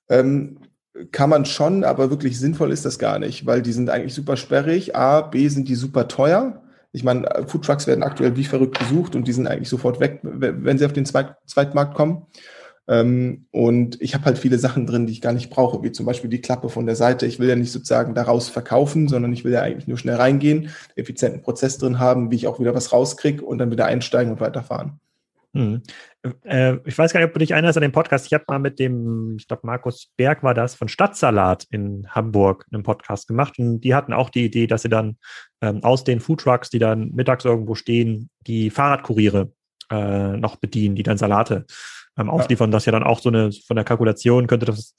Ähm, 0.09 0.59
kann 1.11 1.30
man 1.30 1.45
schon, 1.45 1.84
aber 1.84 2.09
wirklich 2.09 2.38
sinnvoll 2.38 2.72
ist 2.72 2.86
das 2.86 2.99
gar 2.99 3.17
nicht, 3.17 3.45
weil 3.45 3.61
die 3.61 3.72
sind 3.72 3.89
eigentlich 3.89 4.13
super 4.13 4.38
sperrig. 4.38 4.95
A, 4.95 5.22
B 5.22 5.47
sind 5.47 5.69
die 5.69 5.76
super 5.76 6.07
teuer 6.07 6.61
Ich 6.92 7.04
meine, 7.04 7.46
Foodtrucks 7.48 7.88
werden 7.88 8.04
aktuell 8.04 8.36
wie 8.36 8.44
verrückt 8.44 8.80
gesucht 8.80 9.16
und 9.16 9.28
die 9.28 9.34
sind 9.34 9.48
eigentlich 9.48 9.70
sofort 9.70 10.00
weg, 10.00 10.20
wenn 10.24 10.78
sie 10.78 10.86
auf 10.86 10.94
den 10.94 11.06
Zweit 11.06 11.36
Zweitmarkt 11.46 11.96
kommen. 11.96 12.28
Ähm, 12.88 13.46
und 13.52 14.02
ich 14.02 14.14
habe 14.16 14.26
halt 14.26 14.38
viele 14.38 14.58
Sachen 14.58 14.86
drin, 14.86 15.06
die 15.06 15.14
ich 15.14 15.22
gar 15.22 15.34
nicht 15.34 15.50
brauche, 15.50 15.84
wie 15.84 15.92
zum 15.92 16.06
Beispiel 16.06 16.30
die 16.30 16.42
Klappe 16.42 16.68
von 16.68 16.86
der 16.86 16.96
Seite. 16.96 17.26
Ich 17.26 17.39
will 17.39 17.48
ja 17.48 17.56
nicht 17.56 17.72
sozusagen 17.72 18.16
daraus 18.16 18.50
verkaufen, 18.50 19.08
sondern 19.08 19.32
ich 19.32 19.46
will 19.46 19.54
ja 19.54 19.62
eigentlich 19.62 19.88
nur 19.88 19.98
schnell 19.98 20.16
reingehen, 20.16 20.70
effizienten 20.96 21.42
Prozess 21.42 21.78
drin 21.78 22.00
haben, 22.00 22.32
wie 22.32 22.36
ich 22.36 22.48
auch 22.48 22.60
wieder 22.60 22.76
was 22.76 22.92
rauskriege 22.92 23.46
und 23.46 23.60
dann 23.60 23.72
wieder 23.72 23.86
einsteigen 23.86 24.34
und 24.34 24.42
weiterfahren. 24.42 25.00
Hm. 25.54 25.82
Äh, 26.43 26.78
ich 26.86 26.97
weiß 26.97 27.13
gar 27.13 27.19
nicht, 27.19 27.28
ob 27.28 27.34
du 27.34 27.39
dich 27.39 27.51
erinnerst 27.51 27.78
an 27.78 27.82
den 27.82 27.91
Podcast. 27.91 28.28
Ich 28.28 28.34
habe 28.34 28.45
mal 28.47 28.59
mit 28.59 28.80
dem, 28.80 29.38
ich 29.38 29.47
glaube, 29.47 29.65
Markus 29.65 30.11
Berg 30.17 30.43
war 30.43 30.53
das, 30.53 30.76
von 30.76 30.88
Stadtsalat 30.88 31.65
in 31.72 32.07
Hamburg 32.09 32.65
einen 32.72 32.84
Podcast 32.84 33.28
gemacht. 33.28 33.57
Und 33.57 33.82
die 33.82 33.95
hatten 33.95 34.13
auch 34.13 34.30
die 34.30 34.45
Idee, 34.45 34.67
dass 34.67 34.84
sie 34.84 34.89
dann 34.89 35.17
ähm, 35.61 35.84
aus 35.84 36.03
den 36.03 36.19
Foodtrucks, 36.19 36.69
die 36.69 36.80
dann 36.80 37.11
mittags 37.11 37.45
irgendwo 37.45 37.76
stehen, 37.76 38.30
die 38.45 38.69
Fahrradkuriere 38.69 39.51
äh, 39.89 40.38
noch 40.38 40.57
bedienen, 40.57 40.95
die 40.95 41.03
dann 41.03 41.17
Salate 41.17 41.65
ähm, 42.17 42.30
ausliefern. 42.30 42.72
Das 42.72 42.86
ja 42.86 42.91
dann 42.91 43.03
auch 43.03 43.19
so 43.19 43.30
eine, 43.30 43.51
von 43.51 43.76
der 43.76 43.86
Kalkulation 43.86 44.47
könnte 44.47 44.67
das, 44.67 44.95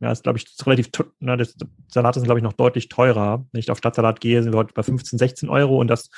ja, 0.00 0.12
ist 0.12 0.22
glaube 0.22 0.38
ich 0.38 0.46
relativ, 0.64 0.88
na, 1.18 1.36
das, 1.36 1.56
Salate 1.88 2.20
sind 2.20 2.26
glaube 2.26 2.38
ich 2.38 2.44
noch 2.44 2.52
deutlich 2.52 2.88
teurer. 2.88 3.44
Wenn 3.52 3.58
ich 3.58 3.70
auf 3.70 3.78
Stadtsalat 3.78 4.20
gehe, 4.20 4.42
sind 4.42 4.52
wir 4.52 4.58
heute 4.58 4.74
bei 4.74 4.82
15, 4.82 5.18
16 5.18 5.48
Euro 5.48 5.80
und 5.80 5.88
das 5.88 6.10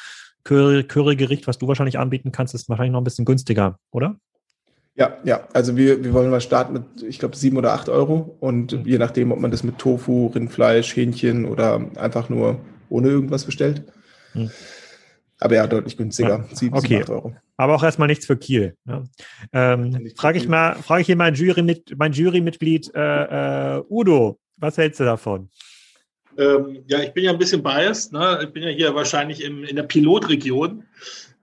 Curry-Gericht, 0.45 1.47
was 1.47 1.59
du 1.59 1.69
wahrscheinlich 1.69 1.99
anbieten 1.99 2.33
kannst, 2.33 2.55
ist 2.55 2.69
wahrscheinlich 2.69 2.93
noch 2.93 3.01
ein 3.01 3.05
bisschen 3.05 3.25
günstiger, 3.25 3.79
oder? 3.93 4.17
Ja, 4.95 5.17
ja, 5.25 5.49
also 5.55 5.77
wir, 5.77 6.05
wir 6.05 6.13
wollen 6.13 6.31
mal 6.31 6.43
starten 6.43 6.75
mit, 6.75 7.03
ich 7.03 7.19
glaube, 7.19 7.35
sieben 7.35 7.57
oder 7.57 7.73
acht 7.73 7.89
Euro 7.89 8.37
und 8.41 8.73
mhm. 8.73 8.85
je 8.85 8.99
nachdem, 8.99 9.33
ob 9.33 9.41
man 9.41 9.51
das 9.51 9.63
mit 9.63 9.79
Tofu, 9.79 10.27
Rindfleisch, 10.27 10.95
Hähnchen 10.95 11.47
oder 11.47 11.81
einfach 11.97 12.29
nur 12.29 12.61
ohne 12.91 13.09
irgendwas 13.09 13.45
bestellt. 13.45 13.85
Mhm. 14.35 14.51
Aber 15.41 15.55
ja, 15.57 15.67
deutlich 15.67 15.97
günstiger. 15.97 16.47
Ja. 16.49 16.57
7, 16.57 16.77
okay. 16.77 16.99
7, 16.99 17.11
Euro. 17.11 17.35
Aber 17.57 17.75
auch 17.75 17.83
erstmal 17.83 18.07
nichts 18.07 18.27
für 18.27 18.37
Kiel. 18.37 18.77
Ne? 18.85 19.05
Ähm, 19.53 20.11
frage 20.17 20.39
ich 20.39 20.47
mal, 20.47 20.75
frage 20.77 21.01
ich 21.01 21.07
hier 21.07 21.17
mein 21.17 21.35
Jury 21.35 21.63
mit, 21.63 21.99
mein 21.99 22.13
Jurymitglied 22.13 22.95
äh, 22.95 23.79
äh, 23.79 23.83
Udo, 23.89 24.39
was 24.59 24.77
hältst 24.77 25.01
du 25.01 25.05
davon? 25.05 25.49
Ähm, 26.39 26.85
ja, 26.87 27.01
ich 27.01 27.13
bin 27.13 27.25
ja 27.25 27.33
ein 27.33 27.39
bisschen 27.39 27.63
biased. 27.63 28.13
Ne? 28.13 28.41
Ich 28.45 28.53
bin 28.53 28.63
ja 28.63 28.69
hier 28.69 28.95
wahrscheinlich 28.95 29.43
im, 29.43 29.65
in 29.65 29.77
der 29.77 29.83
Pilotregion. 29.83 30.85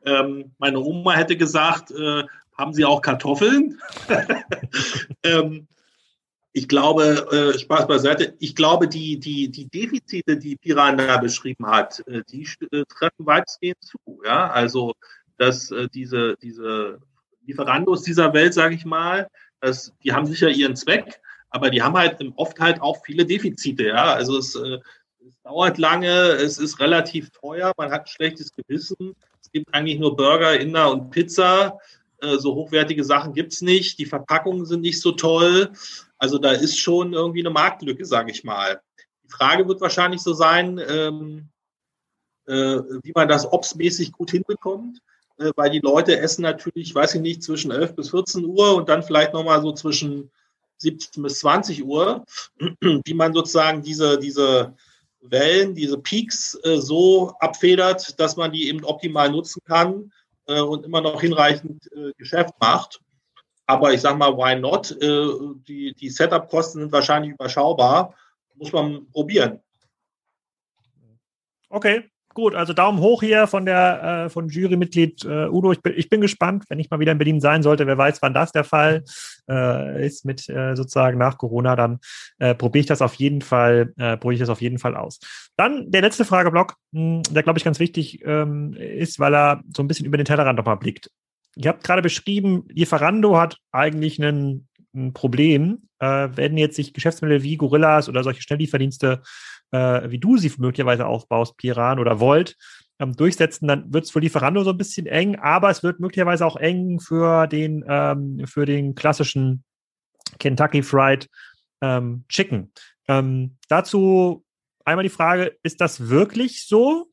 Ähm, 0.06 0.52
meine 0.60 0.80
Oma 0.80 1.14
hätte 1.14 1.36
gesagt, 1.36 1.92
äh, 1.92 2.24
haben 2.60 2.74
Sie 2.74 2.86
auch 2.86 3.02
Kartoffeln? 3.02 3.80
ähm, 5.24 5.68
ich 6.52 6.68
glaube, 6.68 7.54
äh, 7.56 7.58
Spaß 7.58 7.88
beiseite, 7.88 8.36
ich 8.40 8.56
glaube, 8.56 8.88
die, 8.88 9.20
die, 9.20 9.50
die 9.50 9.70
Defizite, 9.70 10.38
die 10.38 10.58
Piran 10.58 10.98
da 10.98 11.18
beschrieben 11.18 11.66
hat, 11.68 12.06
äh, 12.08 12.22
die 12.30 12.48
äh, 12.72 12.84
treffen 12.86 13.26
weitestgehend 13.26 13.82
zu. 13.82 13.98
Ja? 14.26 14.50
Also, 14.50 14.94
dass 15.38 15.72
äh, 15.72 15.88
diese, 15.94 16.36
diese 16.42 17.00
Lieferandos 17.46 18.04
dieser 18.04 18.34
Welt, 18.34 18.54
sage 18.54 18.76
ich 18.76 18.84
mal, 18.84 19.30
dass, 19.62 19.94
die 20.04 20.12
haben 20.12 20.26
sicher 20.26 20.50
ihren 20.50 20.76
Zweck, 20.76 21.22
aber 21.50 21.70
die 21.70 21.82
haben 21.82 21.98
halt 21.98 22.18
oft 22.36 22.60
halt 22.60 22.82
auch 22.82 22.98
viele 23.06 23.26
Defizite. 23.26 23.88
Ja? 23.88 24.14
Also 24.14 24.38
es, 24.38 24.56
äh, 24.56 24.80
es 25.26 25.40
dauert 25.44 25.78
lange, 25.78 26.10
es 26.10 26.58
ist 26.58 26.80
relativ 26.80 27.30
teuer, 27.30 27.72
man 27.78 27.92
hat 27.92 28.02
ein 28.02 28.08
schlechtes 28.08 28.52
Gewissen. 28.52 29.16
Es 29.42 29.52
gibt 29.52 29.74
eigentlich 29.74 30.00
nur 30.00 30.16
Burger, 30.16 30.60
Inder 30.60 30.92
und 30.92 31.10
Pizza. 31.12 31.78
Äh, 32.22 32.38
so 32.38 32.56
hochwertige 32.56 33.04
Sachen 33.04 33.34
gibt's 33.34 33.62
nicht. 33.62 33.98
Die 34.00 34.06
Verpackungen 34.06 34.66
sind 34.66 34.82
nicht 34.82 35.02
so 35.02 35.12
toll. 35.12 35.72
Also 36.18 36.38
da 36.38 36.52
ist 36.52 36.78
schon 36.78 37.14
irgendwie 37.14 37.42
eine 37.42 37.50
Marktlücke, 37.50 38.06
sage 38.06 38.32
ich 38.32 38.44
mal. 38.44 38.82
Die 39.24 39.30
Frage 39.30 39.68
wird 39.68 39.82
wahrscheinlich 39.82 40.22
so 40.22 40.34
sein, 40.34 40.82
ähm, 40.88 41.50
äh, 42.48 42.80
wie 43.04 43.14
man 43.16 43.28
das 43.28 43.52
obsmäßig 43.52 44.12
gut 44.12 44.32
hinbekommt, 44.32 45.00
äh, 45.38 45.52
weil 45.56 45.70
die 45.70 45.80
Leute 45.80 46.20
essen 46.20 46.42
natürlich, 46.42 46.94
weiß 46.94 47.16
ich 47.16 47.22
nicht, 47.22 47.44
zwischen 47.44 47.72
11 47.72 47.96
bis 47.96 48.10
14 48.10 48.46
Uhr 48.46 48.76
und 48.76 48.90
dann 48.90 49.04
vielleicht 49.04 49.34
nochmal 49.34 49.62
so 49.62 49.72
zwischen 49.72 50.32
17 50.78 51.24
bis 51.24 51.40
20 51.40 51.86
Uhr, 51.86 52.26
wie 52.82 53.14
man 53.14 53.34
sozusagen 53.34 53.82
diese, 53.82 54.18
diese 54.20 54.74
Wellen, 55.22 55.76
diese 55.76 55.98
Peaks 55.98 56.58
äh, 56.64 56.78
so 56.78 57.34
abfedert, 57.40 58.20
dass 58.20 58.36
man 58.36 58.52
die 58.52 58.68
eben 58.68 58.84
optimal 58.84 59.30
nutzen 59.30 59.62
kann 59.66 60.12
äh, 60.50 60.62
und 60.62 60.86
immer 60.86 61.02
noch 61.02 61.22
hinreichend 61.22 61.90
äh, 61.94 62.12
Geschäft 62.18 62.54
macht. 62.60 63.00
Aber 63.68 63.94
ich 63.94 64.02
sage 64.02 64.18
mal, 64.18 64.36
why 64.36 64.60
not? 64.60 64.92
Äh, 64.92 65.56
die 65.68 65.94
die 65.94 66.10
Setup-Kosten 66.10 66.80
sind 66.80 66.92
wahrscheinlich 66.92 67.34
überschaubar. 67.34 68.16
Muss 68.56 68.74
man 68.74 69.10
probieren. 69.12 69.62
Okay, 71.70 72.10
gut. 72.40 72.56
Also 72.56 72.74
Daumen 72.74 73.00
hoch 73.00 73.22
hier 73.22 73.48
von 73.48 73.66
der 73.66 74.26
äh, 74.26 74.30
von 74.30 74.48
Jurymitglied 74.48 75.26
äh, 75.26 75.48
Udo. 75.50 75.72
Ich 75.72 75.82
bin, 75.82 75.94
ich 75.96 76.10
bin 76.10 76.22
gespannt, 76.22 76.64
wenn 76.70 76.80
ich 76.80 76.90
mal 76.90 77.00
wieder 77.00 77.12
in 77.12 77.18
Berlin 77.18 77.42
sein 77.42 77.64
sollte. 77.64 77.86
Wer 77.86 77.98
weiß, 77.98 78.22
wann 78.22 78.34
das 78.34 78.52
der 78.52 78.64
Fall 78.64 79.04
äh, 79.50 80.06
ist 80.06 80.26
mit 80.26 80.48
äh, 80.50 80.76
sozusagen 80.76 81.18
nach 81.18 81.38
Corona. 81.38 81.76
Dann 81.76 82.00
äh, 82.40 82.56
probiere 82.56 82.82
ich 82.82 82.88
das 82.88 83.02
auf 83.02 83.16
jeden 83.16 83.42
Fall, 83.42 83.94
äh, 83.98 84.18
probiere 84.18 84.36
ich 84.36 84.40
das 84.40 84.50
auf 84.50 84.62
jeden 84.62 84.80
Fall 84.80 84.96
aus. 84.96 85.20
Dann 85.58 85.92
der 85.92 86.02
letzte 86.02 86.26
Frageblock, 86.26 86.76
mh, 86.92 87.24
der 87.30 87.44
glaube 87.44 87.60
ich 87.60 87.66
ganz 87.66 87.80
wichtig 87.80 88.22
ähm, 88.26 88.74
ist, 88.74 89.20
weil 89.20 89.36
er 89.36 89.62
so 89.76 89.84
ein 89.84 89.88
bisschen 89.88 90.06
über 90.06 90.18
den 90.18 90.26
Tellerrand 90.26 90.58
nochmal 90.58 90.78
blickt. 90.78 91.10
Ihr 91.56 91.70
habt 91.70 91.84
gerade 91.84 92.02
beschrieben, 92.02 92.64
Lieferando 92.70 93.38
hat 93.38 93.58
eigentlich 93.72 94.22
einen, 94.22 94.68
ein 94.96 95.14
Problem. 95.14 95.90
Äh, 96.00 96.30
wenn 96.36 96.58
jetzt 96.58 96.78
sich 96.78 96.94
Geschäftsmodelle 96.94 97.44
wie 97.44 97.58
Gorillas 97.58 98.08
oder 98.08 98.24
solche 98.24 98.42
Schnelllieferdienste, 98.42 99.22
äh, 99.72 100.10
wie 100.10 100.20
du 100.20 100.38
sie 100.38 100.52
möglicherweise 100.58 101.06
aufbaust, 101.06 101.58
Piran 101.58 102.00
oder 102.00 102.20
Volt, 102.20 102.56
ähm, 103.00 103.16
durchsetzen, 103.16 103.68
dann 103.68 103.94
wird 103.94 104.06
es 104.06 104.12
für 104.12 104.20
Lieferando 104.20 104.64
so 104.64 104.72
ein 104.72 104.78
bisschen 104.78 105.06
eng, 105.06 105.38
aber 105.38 105.70
es 105.70 105.84
wird 105.84 106.00
möglicherweise 106.00 106.46
auch 106.46 106.58
eng 106.58 107.00
für 107.00 107.48
den, 107.48 107.84
ähm, 107.88 108.46
für 108.46 108.66
den 108.66 108.96
klassischen 108.96 109.64
Kentucky 110.38 110.84
Fried 110.84 111.30
ähm, 111.82 112.26
Chicken. 112.30 112.72
Ähm, 113.08 113.58
dazu 113.70 114.44
einmal 114.86 115.04
die 115.04 115.10
Frage, 115.10 115.58
ist 115.64 115.82
das 115.82 116.10
wirklich 116.10 116.68
so? 116.68 117.08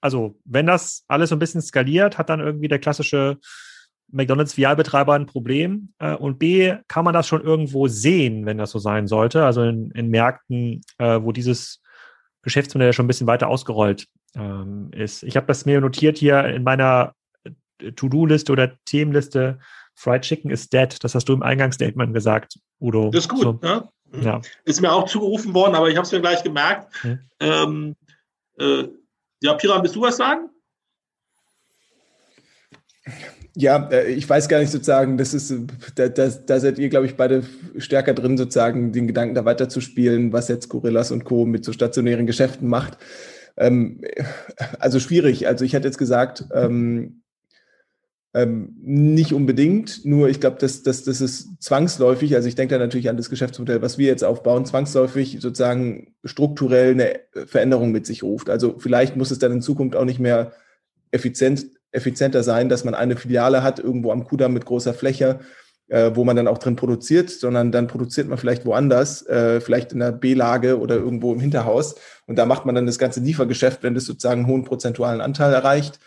Also, 0.00 0.38
wenn 0.44 0.66
das 0.66 1.04
alles 1.08 1.30
so 1.30 1.36
ein 1.36 1.38
bisschen 1.38 1.62
skaliert, 1.62 2.18
hat 2.18 2.28
dann 2.28 2.40
irgendwie 2.40 2.68
der 2.68 2.78
klassische 2.78 3.38
McDonalds-Filialbetreiber 4.12 5.14
ein 5.14 5.26
Problem? 5.26 5.94
Äh, 5.98 6.14
und 6.14 6.38
B, 6.38 6.74
kann 6.88 7.04
man 7.04 7.14
das 7.14 7.26
schon 7.26 7.42
irgendwo 7.42 7.88
sehen, 7.88 8.44
wenn 8.44 8.58
das 8.58 8.70
so 8.70 8.78
sein 8.78 9.06
sollte? 9.06 9.44
Also 9.44 9.62
in, 9.62 9.90
in 9.92 10.08
Märkten, 10.08 10.82
äh, 10.98 11.20
wo 11.22 11.32
dieses 11.32 11.80
Geschäftsmodell 12.44 12.92
schon 12.92 13.06
ein 13.06 13.08
bisschen 13.08 13.26
weiter 13.26 13.48
ausgerollt 13.48 14.06
ähm, 14.36 14.90
ist. 14.92 15.22
Ich 15.22 15.36
habe 15.36 15.46
das 15.46 15.66
mir 15.66 15.80
notiert 15.80 16.18
hier 16.18 16.44
in 16.44 16.62
meiner 16.62 17.14
äh, 17.42 17.92
To-Do-Liste 17.92 18.52
oder 18.52 18.72
Themenliste. 18.84 19.58
Fried 19.94 20.22
Chicken 20.22 20.50
is 20.50 20.68
dead. 20.68 20.96
Das 21.02 21.14
hast 21.14 21.28
du 21.28 21.32
im 21.32 21.42
Eingangsstatement 21.42 22.14
gesagt, 22.14 22.58
Udo. 22.80 23.10
Das 23.10 23.24
ist 23.24 23.28
gut. 23.28 23.42
So. 23.42 23.58
Ne? 23.62 23.88
Ja. 24.22 24.40
Ist 24.64 24.80
mir 24.80 24.92
auch 24.92 25.06
zugerufen 25.06 25.54
worden, 25.54 25.74
aber 25.74 25.88
ich 25.88 25.96
habe 25.96 26.04
es 26.04 26.12
mir 26.12 26.20
gleich 26.20 26.42
gemerkt. 26.42 26.92
Hm. 27.02 27.18
Ähm, 27.40 27.96
äh, 28.58 28.84
ja, 29.40 29.54
Piran, 29.54 29.82
willst 29.82 29.96
du 29.96 30.02
was 30.02 30.16
sagen? 30.16 30.50
Ja, 33.56 33.88
äh, 33.90 34.10
ich 34.10 34.28
weiß 34.28 34.48
gar 34.48 34.58
nicht 34.58 34.70
sozusagen, 34.70 35.16
das 35.16 35.32
ist, 35.32 35.54
da, 35.94 36.08
da, 36.08 36.28
da 36.28 36.60
seid 36.60 36.78
ihr, 36.78 36.88
glaube 36.88 37.06
ich, 37.06 37.16
beide 37.16 37.44
stärker 37.78 38.14
drin, 38.14 38.36
sozusagen 38.36 38.92
den 38.92 39.06
Gedanken 39.06 39.34
da 39.34 39.44
weiterzuspielen, 39.44 40.32
was 40.32 40.48
jetzt 40.48 40.68
Gorillas 40.68 41.10
und 41.12 41.24
Co. 41.24 41.46
mit 41.46 41.64
so 41.64 41.72
stationären 41.72 42.26
Geschäften 42.26 42.68
macht. 42.68 42.98
Ähm, 43.56 44.00
also 44.80 44.98
schwierig. 44.98 45.46
Also 45.46 45.64
ich 45.64 45.72
hätte 45.72 45.86
jetzt 45.86 45.98
gesagt, 45.98 46.46
ähm, 46.52 47.22
ähm, 48.36 48.74
nicht 48.82 49.32
unbedingt, 49.32 50.04
nur 50.04 50.28
ich 50.28 50.40
glaube, 50.40 50.56
das, 50.58 50.82
das, 50.82 51.04
das 51.04 51.20
ist 51.20 51.62
zwangsläufig, 51.62 52.34
also 52.34 52.48
ich 52.48 52.56
denke 52.56 52.74
da 52.74 52.80
natürlich 52.80 53.08
an 53.08 53.16
das 53.16 53.30
Geschäftsmodell, 53.30 53.80
was 53.80 53.96
wir 53.96 54.08
jetzt 54.08 54.24
aufbauen, 54.24 54.66
zwangsläufig 54.66 55.38
sozusagen 55.40 56.14
strukturell 56.24 56.90
eine 56.90 57.46
Veränderung 57.46 57.92
mit 57.92 58.06
sich 58.06 58.24
ruft. 58.24 58.50
Also 58.50 58.80
vielleicht 58.80 59.14
muss 59.14 59.30
es 59.30 59.38
dann 59.38 59.52
in 59.52 59.62
Zukunft 59.62 59.94
auch 59.94 60.04
nicht 60.04 60.18
mehr 60.18 60.50
effizient 61.12 61.66
effizienter 61.94 62.42
sein, 62.42 62.68
dass 62.68 62.84
man 62.84 62.94
eine 62.94 63.16
Filiale 63.16 63.62
hat, 63.62 63.78
irgendwo 63.78 64.10
am 64.10 64.24
Kudamm 64.24 64.52
mit 64.52 64.66
großer 64.66 64.94
Fläche, 64.94 65.40
äh, 65.88 66.10
wo 66.14 66.24
man 66.24 66.36
dann 66.36 66.48
auch 66.48 66.58
drin 66.58 66.76
produziert, 66.76 67.30
sondern 67.30 67.70
dann 67.70 67.86
produziert 67.86 68.28
man 68.28 68.38
vielleicht 68.38 68.66
woanders, 68.66 69.26
äh, 69.26 69.60
vielleicht 69.60 69.92
in 69.92 70.00
der 70.00 70.12
B-Lage 70.12 70.78
oder 70.78 70.96
irgendwo 70.96 71.32
im 71.32 71.40
Hinterhaus. 71.40 71.94
Und 72.26 72.36
da 72.36 72.46
macht 72.46 72.66
man 72.66 72.74
dann 72.74 72.86
das 72.86 72.98
ganze 72.98 73.20
Liefergeschäft, 73.20 73.82
wenn 73.82 73.94
das 73.94 74.04
sozusagen 74.04 74.40
einen 74.40 74.48
hohen 74.48 74.64
prozentualen 74.64 75.20
Anteil 75.20 75.52
erreicht. 75.52 76.00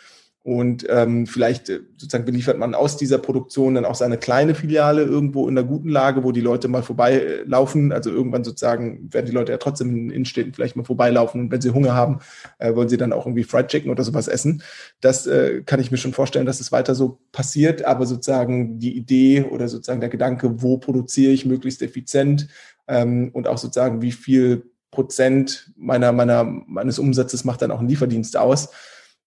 Und 0.48 0.86
ähm, 0.90 1.28
vielleicht 1.28 1.68
äh, 1.68 1.82
sozusagen 1.98 2.24
beliefert 2.24 2.58
man 2.58 2.74
aus 2.74 2.96
dieser 2.96 3.18
Produktion 3.18 3.76
dann 3.76 3.84
auch 3.84 3.96
seine 3.96 4.18
kleine 4.18 4.56
Filiale 4.56 5.02
irgendwo 5.02 5.46
in 5.50 5.58
einer 5.58 5.68
guten 5.68 5.90
Lage, 5.90 6.24
wo 6.24 6.32
die 6.32 6.40
Leute 6.40 6.70
mal 6.70 6.84
vorbeilaufen. 6.84 7.92
Also 7.92 8.12
irgendwann 8.12 8.46
sozusagen 8.46 9.14
werden 9.14 9.26
die 9.26 9.34
Leute 9.34 9.52
ja 9.52 9.58
trotzdem 9.58 9.90
in 9.90 10.10
Innenstädten 10.10 10.54
vielleicht 10.54 10.78
mal 10.78 10.86
vorbeilaufen. 10.86 11.42
Und 11.42 11.52
wenn 11.52 11.60
sie 11.60 11.72
Hunger 11.72 11.96
haben, 11.96 12.20
äh, 12.60 12.74
wollen 12.74 12.88
sie 12.88 12.96
dann 12.96 13.12
auch 13.12 13.26
irgendwie 13.26 13.44
Fried 13.44 13.68
Chicken 13.68 13.92
oder 13.92 14.06
sowas 14.06 14.30
essen. 14.30 14.64
Das 15.02 15.28
äh, 15.28 15.64
kann 15.66 15.82
ich 15.82 15.92
mir 15.92 15.98
schon 15.98 16.14
vorstellen, 16.14 16.46
dass 16.46 16.62
es 16.62 16.72
weiter 16.72 16.96
so 16.96 17.20
passiert. 17.34 17.84
Aber 17.84 18.06
sozusagen 18.06 18.80
die 18.80 18.96
Idee 18.96 19.42
oder 19.42 19.68
sozusagen 19.68 20.00
der 20.00 20.10
Gedanke, 20.10 20.62
wo 20.62 20.78
produziere 20.78 21.34
ich 21.34 21.46
möglichst 21.46 21.82
effizient 21.82 22.48
ähm, 22.88 23.32
und 23.34 23.50
auch 23.50 23.58
sozusagen 23.58 24.02
wie 24.02 24.14
viel 24.14 24.64
Prozent 24.92 25.74
meiner, 25.76 26.14
meiner, 26.14 26.46
meines 26.46 27.00
Umsatzes 27.00 27.44
macht 27.44 27.62
dann 27.62 27.72
auch 27.72 27.82
ein 27.82 27.90
Lieferdienst 27.90 28.38
aus 28.38 28.70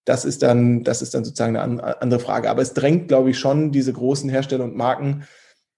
das 0.04 0.24
ist 0.24 0.42
dann, 0.42 0.82
das 0.84 1.02
ist 1.02 1.14
dann 1.14 1.24
sozusagen 1.24 1.56
eine 1.56 2.00
andere 2.00 2.20
Frage. 2.20 2.50
Aber 2.50 2.62
es 2.62 2.74
drängt, 2.74 3.08
glaube 3.08 3.30
ich, 3.30 3.38
schon 3.38 3.72
diese 3.72 3.92
großen 3.92 4.30
Hersteller 4.30 4.64
und 4.64 4.76
Marken 4.76 5.24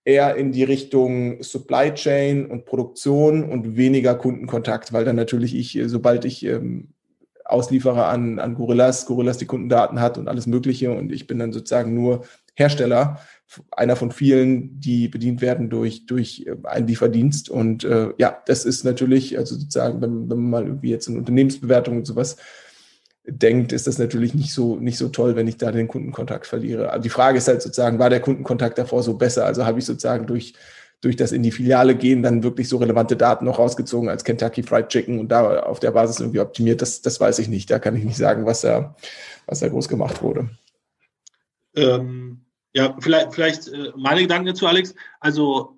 eher 0.04 0.36
in 0.36 0.52
die 0.52 0.64
Richtung 0.64 1.42
Supply 1.42 1.92
Chain 1.94 2.46
und 2.46 2.64
Produktion 2.64 3.44
und 3.44 3.76
weniger 3.76 4.14
Kundenkontakt, 4.14 4.92
weil 4.92 5.04
dann 5.04 5.16
natürlich 5.16 5.54
ich, 5.54 5.78
sobald 5.86 6.24
ich 6.24 6.44
ähm, 6.44 6.88
ausliefere 7.44 8.06
an, 8.06 8.38
an 8.38 8.54
Gorillas, 8.54 9.06
Gorillas 9.06 9.38
die 9.38 9.46
Kundendaten 9.46 10.00
hat 10.00 10.18
und 10.18 10.28
alles 10.28 10.46
Mögliche 10.46 10.90
und 10.90 11.12
ich 11.12 11.26
bin 11.26 11.38
dann 11.38 11.52
sozusagen 11.52 11.94
nur 11.94 12.24
Hersteller, 12.54 13.20
einer 13.70 13.96
von 13.96 14.10
vielen, 14.10 14.80
die 14.80 15.08
bedient 15.08 15.40
werden 15.40 15.70
durch, 15.70 16.06
durch 16.06 16.46
äh, 16.46 16.56
einen 16.64 16.86
Lieferdienst. 16.86 17.50
Und 17.50 17.84
äh, 17.84 18.10
ja, 18.18 18.38
das 18.46 18.64
ist 18.64 18.84
natürlich, 18.84 19.38
also 19.38 19.54
sozusagen, 19.54 20.00
wenn, 20.00 20.30
wenn 20.30 20.38
man 20.38 20.50
mal 20.50 20.66
irgendwie 20.66 20.90
jetzt 20.90 21.08
in 21.08 21.18
Unternehmensbewertung 21.18 21.98
und 21.98 22.06
sowas 22.06 22.36
denkt, 23.24 23.72
ist 23.72 23.86
das 23.86 23.98
natürlich 23.98 24.34
nicht 24.34 24.52
so, 24.52 24.76
nicht 24.76 24.98
so 24.98 25.08
toll, 25.08 25.36
wenn 25.36 25.46
ich 25.46 25.56
da 25.56 25.70
den 25.70 25.88
Kundenkontakt 25.88 26.46
verliere. 26.46 26.92
Aber 26.92 27.02
die 27.02 27.08
Frage 27.08 27.38
ist 27.38 27.48
halt 27.48 27.62
sozusagen, 27.62 27.98
war 27.98 28.10
der 28.10 28.20
Kundenkontakt 28.20 28.78
davor 28.78 29.02
so 29.02 29.14
besser? 29.14 29.46
Also 29.46 29.64
habe 29.64 29.78
ich 29.78 29.84
sozusagen 29.84 30.26
durch, 30.26 30.54
durch 31.00 31.16
das 31.16 31.30
in 31.30 31.42
die 31.42 31.52
Filiale 31.52 31.94
gehen 31.94 32.22
dann 32.22 32.42
wirklich 32.42 32.68
so 32.68 32.78
relevante 32.78 33.16
Daten 33.16 33.44
noch 33.44 33.58
rausgezogen 33.58 34.08
als 34.08 34.24
Kentucky 34.24 34.62
Fried 34.62 34.88
Chicken 34.88 35.20
und 35.20 35.28
da 35.28 35.60
auf 35.60 35.78
der 35.78 35.92
Basis 35.92 36.20
irgendwie 36.20 36.40
optimiert? 36.40 36.82
Das, 36.82 37.00
das 37.00 37.20
weiß 37.20 37.38
ich 37.38 37.48
nicht. 37.48 37.70
Da 37.70 37.78
kann 37.78 37.96
ich 37.96 38.04
nicht 38.04 38.16
sagen, 38.16 38.44
was 38.44 38.62
da, 38.62 38.96
was 39.46 39.60
da 39.60 39.68
groß 39.68 39.88
gemacht 39.88 40.20
wurde. 40.22 40.50
Ähm, 41.76 42.40
ja, 42.74 42.96
vielleicht, 43.00 43.34
vielleicht 43.34 43.68
äh, 43.68 43.92
meine 43.96 44.22
Gedanken 44.22 44.46
dazu, 44.46 44.66
Alex. 44.66 44.94
Also 45.20 45.76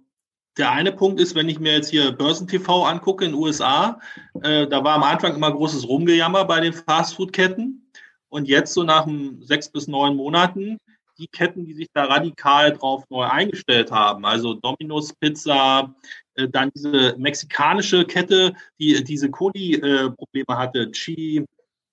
der 0.57 0.70
eine 0.70 0.92
Punkt 0.92 1.20
ist, 1.20 1.34
wenn 1.34 1.48
ich 1.48 1.59
mir 1.59 1.72
jetzt 1.72 1.90
hier 1.90 2.12
Börsentv 2.12 2.68
angucke 2.68 3.24
in 3.24 3.32
den 3.32 3.40
USA, 3.40 4.00
äh, 4.42 4.66
da 4.66 4.84
war 4.84 4.94
am 4.94 5.02
Anfang 5.02 5.34
immer 5.34 5.52
großes 5.52 5.88
Rumgejammer 5.88 6.44
bei 6.44 6.61
den 6.61 6.72
Fastfood-Ketten. 6.72 7.90
Und 8.28 8.48
jetzt 8.48 8.74
so 8.74 8.82
nach 8.82 9.07
sechs 9.40 9.68
bis 9.68 9.86
neun 9.86 10.16
Monaten, 10.16 10.78
die 11.18 11.28
Ketten, 11.28 11.64
die 11.64 11.74
sich 11.74 11.88
da 11.94 12.05
radikal 12.05 12.72
drauf 12.72 13.05
neu 13.09 13.22
eingestellt 13.22 13.92
haben, 13.92 14.24
also 14.24 14.55
Domino's 14.55 15.12
Pizza, 15.12 15.94
äh, 16.34 16.48
dann 16.48 16.70
diese 16.74 17.16
mexikanische 17.16 18.05
Kette, 18.05 18.55
die 18.78 19.02
diese 19.05 19.30
Coli-Probleme 19.30 20.46
äh, 20.48 20.55
hatte, 20.55 20.90
Chi, 20.90 21.44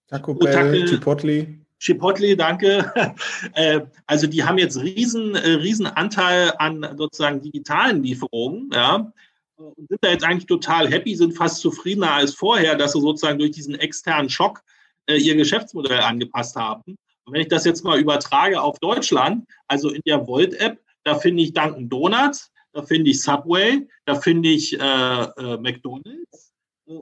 Taco 0.08 0.34
Bell, 0.34 0.86
Chipotle. 0.86 1.61
Chipotle, 1.82 2.38
danke. 2.38 2.94
Äh, 3.54 3.82
also 4.06 4.28
die 4.28 4.44
haben 4.44 4.58
jetzt 4.58 4.80
riesen, 4.80 5.36
äh, 5.36 5.50
riesen 5.54 5.88
Anteil 5.88 6.54
an 6.58 6.88
sozusagen 6.96 7.42
digitalen 7.42 8.04
Lieferungen, 8.04 8.70
ja, 8.72 9.12
und 9.58 9.90
sind 9.90 10.04
da 10.04 10.10
jetzt 10.10 10.24
eigentlich 10.24 10.46
total 10.46 10.90
happy, 10.90 11.16
sind 11.16 11.36
fast 11.36 11.60
zufriedener 11.60 12.14
als 12.14 12.34
vorher, 12.34 12.76
dass 12.76 12.94
sie 12.94 13.02
sozusagen 13.02 13.40
durch 13.40 13.52
diesen 13.52 13.76
externen 13.76 14.30
Schock 14.30 14.64
äh, 15.08 15.18
ihr 15.18 15.36
Geschäftsmodell 15.36 16.00
angepasst 16.00 16.56
haben. 16.56 16.96
Und 17.26 17.34
wenn 17.34 17.42
ich 17.42 17.48
das 17.48 17.66
jetzt 17.66 17.84
mal 17.84 18.00
übertrage 18.00 18.62
auf 18.62 18.80
Deutschland, 18.80 19.46
also 19.68 19.90
in 19.90 20.02
der 20.06 20.28
Volt-App, 20.28 20.80
da 21.04 21.16
finde 21.16 21.44
ich 21.44 21.54
Dunkin' 21.54 21.90
Donuts, 21.90 22.52
da 22.74 22.84
finde 22.84 23.12
ich 23.12 23.22
Subway, 23.22 23.88
da 24.06 24.16
finde 24.16 24.50
ich 24.50 24.80
äh, 24.80 25.24
äh, 25.24 25.58
McDonald's 25.58 26.54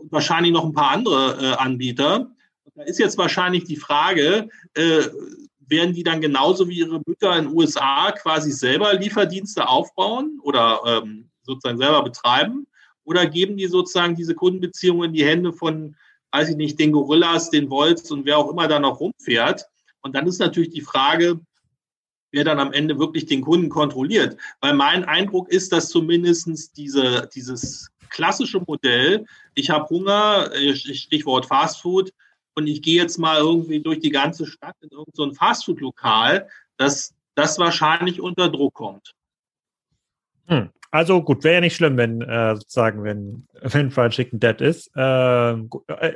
wahrscheinlich 0.09 0.51
noch 0.51 0.65
ein 0.65 0.73
paar 0.73 0.91
andere 0.91 1.37
äh, 1.41 1.55
Anbieter. 1.55 2.31
Da 2.79 2.85
ist 2.85 2.97
jetzt 2.97 3.17
wahrscheinlich 3.17 3.65
die 3.65 3.75
Frage, 3.75 4.47
äh, 4.73 5.01
werden 5.67 5.93
die 5.93 6.03
dann 6.03 6.21
genauso 6.21 6.69
wie 6.69 6.77
ihre 6.77 7.01
Mütter 7.05 7.37
in 7.37 7.49
den 7.49 7.53
USA 7.53 8.13
quasi 8.13 8.53
selber 8.53 8.93
Lieferdienste 8.93 9.67
aufbauen 9.67 10.39
oder 10.43 10.79
ähm, 10.85 11.29
sozusagen 11.41 11.77
selber 11.77 12.03
betreiben? 12.03 12.67
Oder 13.03 13.25
geben 13.25 13.57
die 13.57 13.67
sozusagen 13.67 14.15
diese 14.15 14.33
Kundenbeziehungen 14.33 15.09
in 15.09 15.13
die 15.13 15.25
Hände 15.25 15.51
von, 15.51 15.97
weiß 16.31 16.51
ich 16.51 16.55
nicht, 16.55 16.79
den 16.79 16.93
Gorillas, 16.93 17.49
den 17.49 17.67
Volts 17.67 18.09
und 18.11 18.25
wer 18.25 18.37
auch 18.37 18.49
immer 18.49 18.69
da 18.69 18.79
noch 18.79 19.01
rumfährt? 19.01 19.65
Und 19.99 20.15
dann 20.15 20.25
ist 20.25 20.39
natürlich 20.39 20.69
die 20.69 20.79
Frage, 20.79 21.41
wer 22.31 22.45
dann 22.45 22.61
am 22.61 22.71
Ende 22.71 22.97
wirklich 22.97 23.25
den 23.25 23.41
Kunden 23.41 23.67
kontrolliert. 23.67 24.37
Weil 24.61 24.73
mein 24.73 25.03
Eindruck 25.03 25.49
ist, 25.49 25.73
dass 25.73 25.89
zumindest 25.89 26.77
diese, 26.77 27.29
dieses 27.35 27.89
klassische 28.09 28.61
Modell, 28.65 29.25
ich 29.53 29.69
habe 29.69 29.89
Hunger, 29.89 30.49
äh, 30.53 30.73
Stichwort 30.73 31.45
Fastfood, 31.45 32.13
und 32.59 32.67
ich 32.67 32.81
gehe 32.81 33.01
jetzt 33.01 33.17
mal 33.17 33.37
irgendwie 33.37 33.79
durch 33.79 33.99
die 33.99 34.11
ganze 34.11 34.45
Stadt 34.45 34.75
in 34.81 34.89
irgendein 34.89 35.13
so 35.13 35.33
Fastfood-Lokal, 35.33 36.47
dass 36.77 37.15
das 37.35 37.57
wahrscheinlich 37.57 38.19
unter 38.19 38.49
Druck 38.49 38.73
kommt. 38.73 39.13
Hm. 40.47 40.69
Also 40.91 41.21
gut, 41.21 41.43
wäre 41.43 41.55
ja 41.55 41.61
nicht 41.61 41.75
schlimm, 41.75 41.97
wenn 41.97 42.21
äh, 42.21 42.55
sozusagen, 42.55 43.03
wenn, 43.03 43.47
wenn 43.61 43.91
Fried 43.91 44.11
Chicken 44.11 44.39
dead 44.39 44.59
ist. 44.59 44.89
Ähm, 44.95 45.69
äh, 45.87 46.13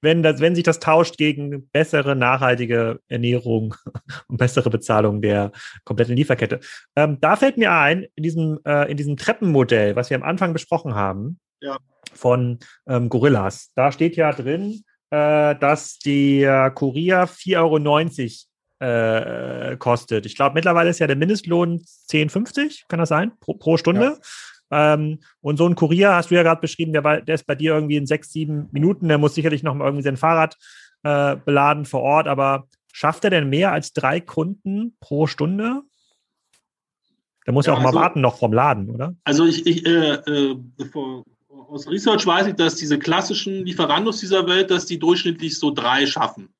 wenn, 0.00 0.22
das, 0.22 0.40
wenn 0.40 0.54
sich 0.54 0.62
das 0.62 0.78
tauscht 0.78 1.18
gegen 1.18 1.68
bessere, 1.70 2.14
nachhaltige 2.14 3.00
Ernährung 3.08 3.74
und 4.28 4.36
bessere 4.36 4.70
Bezahlung 4.70 5.20
der 5.22 5.50
kompletten 5.84 6.16
Lieferkette. 6.16 6.60
Ähm, 6.94 7.18
da 7.20 7.34
fällt 7.34 7.58
mir 7.58 7.72
ein, 7.72 8.06
in 8.14 8.22
diesem, 8.22 8.60
äh, 8.64 8.88
in 8.90 8.96
diesem 8.96 9.16
Treppenmodell, 9.16 9.96
was 9.96 10.08
wir 10.08 10.16
am 10.16 10.22
Anfang 10.22 10.52
besprochen 10.52 10.94
haben, 10.94 11.40
ja. 11.60 11.76
von 12.14 12.60
ähm, 12.86 13.08
Gorillas, 13.08 13.72
da 13.74 13.90
steht 13.90 14.16
ja 14.16 14.32
drin, 14.32 14.84
äh, 15.12 15.54
dass 15.56 15.98
der 15.98 16.70
Kurier 16.70 17.28
4,90 17.28 18.46
Euro 18.80 19.72
äh, 19.72 19.76
kostet. 19.76 20.24
Ich 20.24 20.34
glaube, 20.34 20.54
mittlerweile 20.54 20.88
ist 20.88 21.00
ja 21.00 21.06
der 21.06 21.16
Mindestlohn 21.16 21.82
10,50, 22.10 22.84
kann 22.88 22.98
das 22.98 23.10
sein, 23.10 23.32
pro, 23.38 23.52
pro 23.54 23.76
Stunde. 23.76 24.18
Ja. 24.70 24.94
Ähm, 24.94 25.18
und 25.42 25.58
so 25.58 25.66
ein 25.68 25.74
Kurier 25.74 26.14
hast 26.14 26.30
du 26.30 26.34
ja 26.34 26.42
gerade 26.42 26.62
beschrieben, 26.62 26.94
der, 26.94 27.20
der, 27.20 27.34
ist 27.34 27.46
bei 27.46 27.54
dir 27.54 27.74
irgendwie 27.74 27.96
in 27.96 28.06
sechs, 28.06 28.32
sieben 28.32 28.70
Minuten. 28.72 29.06
Der 29.08 29.18
muss 29.18 29.34
sicherlich 29.34 29.62
noch 29.62 29.74
mal 29.74 29.84
irgendwie 29.84 30.02
sein 30.02 30.16
Fahrrad 30.16 30.56
äh, 31.02 31.36
beladen 31.36 31.84
vor 31.84 32.00
Ort. 32.00 32.26
Aber 32.26 32.66
schafft 32.90 33.24
er 33.24 33.30
denn 33.30 33.50
mehr 33.50 33.70
als 33.70 33.92
drei 33.92 34.18
Kunden 34.18 34.96
pro 34.98 35.26
Stunde? 35.26 35.82
Der 37.46 37.52
muss 37.52 37.66
ja, 37.66 37.74
ja 37.74 37.78
auch 37.78 37.84
also, 37.84 37.98
mal 37.98 38.02
warten 38.02 38.22
noch 38.22 38.38
vom 38.38 38.54
Laden, 38.54 38.88
oder? 38.88 39.14
Also 39.24 39.44
ich, 39.44 39.66
ich 39.66 39.84
äh, 39.84 40.14
äh, 40.14 40.56
vor, 40.90 41.24
aus 41.72 41.88
Research 41.88 42.26
weiß 42.26 42.48
ich, 42.48 42.54
dass 42.54 42.76
diese 42.76 42.98
klassischen 42.98 43.64
Lieferandos 43.64 44.20
dieser 44.20 44.46
Welt, 44.46 44.70
dass 44.70 44.84
die 44.84 44.98
durchschnittlich 44.98 45.58
so 45.58 45.70
drei 45.70 46.06
schaffen. 46.06 46.52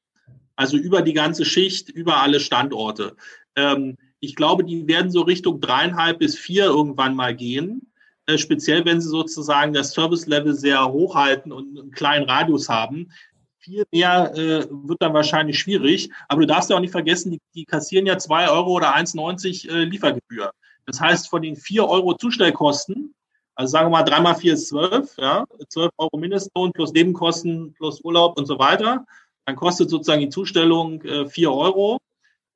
Also 0.56 0.78
über 0.78 1.02
die 1.02 1.12
ganze 1.12 1.44
Schicht, 1.44 1.90
über 1.90 2.22
alle 2.22 2.40
Standorte. 2.40 3.16
Ähm, 3.54 3.98
ich 4.20 4.36
glaube, 4.36 4.64
die 4.64 4.86
werden 4.86 5.10
so 5.10 5.20
Richtung 5.20 5.60
dreieinhalb 5.60 6.18
bis 6.18 6.38
vier 6.38 6.64
irgendwann 6.64 7.14
mal 7.14 7.34
gehen. 7.34 7.92
Äh, 8.26 8.38
speziell, 8.38 8.84
wenn 8.86 9.00
sie 9.00 9.08
sozusagen 9.08 9.74
das 9.74 9.92
Service-Level 9.92 10.54
sehr 10.54 10.90
hoch 10.90 11.14
halten 11.14 11.52
und 11.52 11.78
einen 11.78 11.90
kleinen 11.90 12.28
Radius 12.28 12.68
haben. 12.68 13.10
Viel 13.58 13.84
mehr 13.92 14.32
äh, 14.34 14.66
wird 14.70 15.02
dann 15.02 15.12
wahrscheinlich 15.12 15.58
schwierig. 15.58 16.10
Aber 16.28 16.40
du 16.40 16.46
darfst 16.46 16.70
ja 16.70 16.76
auch 16.76 16.80
nicht 16.80 16.90
vergessen, 16.90 17.32
die, 17.32 17.40
die 17.54 17.64
kassieren 17.66 18.06
ja 18.06 18.16
zwei 18.16 18.48
Euro 18.48 18.72
oder 18.72 18.96
1,90 18.96 19.68
äh, 19.68 19.84
Liefergebühr. 19.84 20.52
Das 20.86 21.00
heißt, 21.00 21.28
von 21.28 21.42
den 21.42 21.56
vier 21.56 21.86
Euro 21.86 22.14
Zustellkosten 22.14 23.14
also 23.62 23.70
sagen 23.70 23.86
wir 23.86 23.98
mal, 23.98 24.02
dreimal 24.02 24.34
vier 24.34 24.54
ist 24.54 24.68
zwölf, 24.68 25.16
ja, 25.18 25.44
zwölf 25.68 25.92
Euro 25.96 26.16
Mindestlohn 26.16 26.72
plus 26.72 26.92
Nebenkosten 26.92 27.72
plus 27.74 28.00
Urlaub 28.00 28.36
und 28.36 28.46
so 28.46 28.58
weiter. 28.58 29.06
Dann 29.46 29.54
kostet 29.54 29.88
sozusagen 29.88 30.20
die 30.20 30.30
Zustellung 30.30 31.00
äh, 31.02 31.28
vier 31.28 31.52
Euro. 31.52 31.98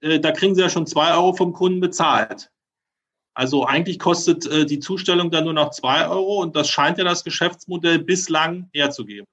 Äh, 0.01 0.19
da 0.19 0.33
kriegen 0.33 0.57
Sie 0.57 0.63
ja 0.63 0.69
schon 0.69 0.87
zwei 0.87 1.15
Euro 1.15 1.33
vom 1.33 1.53
Kunden 1.53 1.79
bezahlt. 1.79 2.51
Also 3.35 3.65
eigentlich 3.65 4.01
kostet 4.01 4.47
äh, 4.47 4.67
die 4.67 4.81
Zustellung 4.81 5.31
dann 5.31 5.45
nur 5.45 5.53
noch 5.53 5.71
zwei 5.71 6.09
Euro 6.09 6.43
und 6.43 6.57
das 6.57 6.69
scheint 6.69 6.99
ja 6.99 7.05
das 7.05 7.23
Geschäftsmodell 7.23 8.01
bislang 8.01 8.69
herzugeben. 8.73 9.29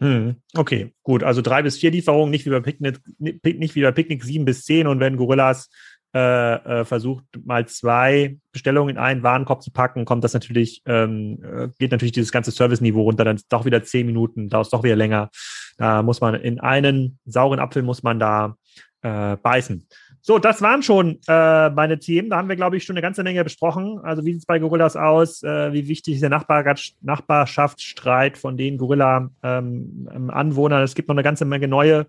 Hm, 0.00 0.36
okay, 0.56 0.94
gut. 1.02 1.24
Also 1.24 1.42
drei 1.42 1.62
bis 1.62 1.78
vier 1.78 1.90
Lieferungen, 1.90 2.30
nicht 2.30 2.46
wie 2.46 2.50
bei 2.50 2.60
Picknick, 2.60 3.00
nicht 3.18 3.74
wie 3.74 3.82
bei 3.82 3.90
Picknick 3.90 4.22
sieben 4.22 4.44
bis 4.44 4.64
zehn 4.64 4.86
und 4.86 5.00
wenn 5.00 5.16
Gorillas 5.16 5.68
äh, 6.14 6.80
äh, 6.80 6.84
versucht, 6.84 7.24
mal 7.44 7.66
zwei 7.66 8.38
Bestellungen 8.52 8.96
in 8.96 9.02
einen 9.02 9.22
Warenkorb 9.22 9.62
zu 9.62 9.70
packen, 9.70 10.06
kommt 10.06 10.24
das 10.24 10.32
natürlich, 10.32 10.82
ähm, 10.86 11.38
äh, 11.42 11.68
geht 11.78 11.92
natürlich 11.92 12.12
dieses 12.12 12.32
ganze 12.32 12.50
Service-Niveau 12.50 13.02
runter, 13.02 13.24
dann 13.24 13.40
doch 13.50 13.66
wieder 13.66 13.82
zehn 13.82 14.06
Minuten, 14.06 14.48
dauert 14.48 14.66
es 14.66 14.70
doch 14.70 14.82
wieder 14.82 14.96
länger. 14.96 15.28
Da 15.76 16.02
muss 16.02 16.20
man 16.20 16.34
in 16.34 16.60
einen 16.60 17.18
sauren 17.26 17.60
Apfel 17.60 17.82
muss 17.82 18.02
man 18.02 18.18
da 18.18 18.56
äh, 19.02 19.36
beißen. 19.36 19.86
So, 20.20 20.38
das 20.38 20.60
waren 20.62 20.82
schon 20.82 21.20
äh, 21.28 21.70
meine 21.70 21.98
Themen. 21.98 22.30
Da 22.30 22.38
haben 22.38 22.48
wir, 22.48 22.56
glaube 22.56 22.76
ich, 22.76 22.84
schon 22.84 22.94
eine 22.94 23.02
ganze 23.02 23.22
Menge 23.22 23.44
besprochen. 23.44 24.00
Also 24.02 24.24
wie 24.24 24.32
sieht 24.32 24.40
es 24.40 24.46
bei 24.46 24.58
Gorillas 24.58 24.96
aus? 24.96 25.42
Äh, 25.42 25.72
wie 25.72 25.88
wichtig 25.88 26.14
ist 26.14 26.22
der 26.22 26.30
Nachbar 26.30 26.64
Nachbarschaftsstreit 27.00 28.36
von 28.36 28.56
den 28.56 28.78
Gorilla-Anwohnern? 28.78 30.80
Ähm, 30.80 30.84
es 30.84 30.94
gibt 30.94 31.08
noch 31.08 31.14
eine 31.14 31.22
ganze 31.22 31.44
Menge 31.44 31.68
neue 31.68 32.06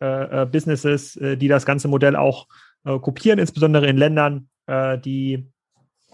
äh, 0.00 0.42
äh, 0.42 0.46
Businesses, 0.46 1.18
die 1.20 1.48
das 1.48 1.64
ganze 1.64 1.88
Modell 1.88 2.16
auch 2.16 2.46
äh, 2.86 2.98
kopieren, 2.98 3.38
insbesondere 3.38 3.86
in 3.86 3.96
Ländern, 3.96 4.48
äh, 4.66 4.98
die 4.98 5.50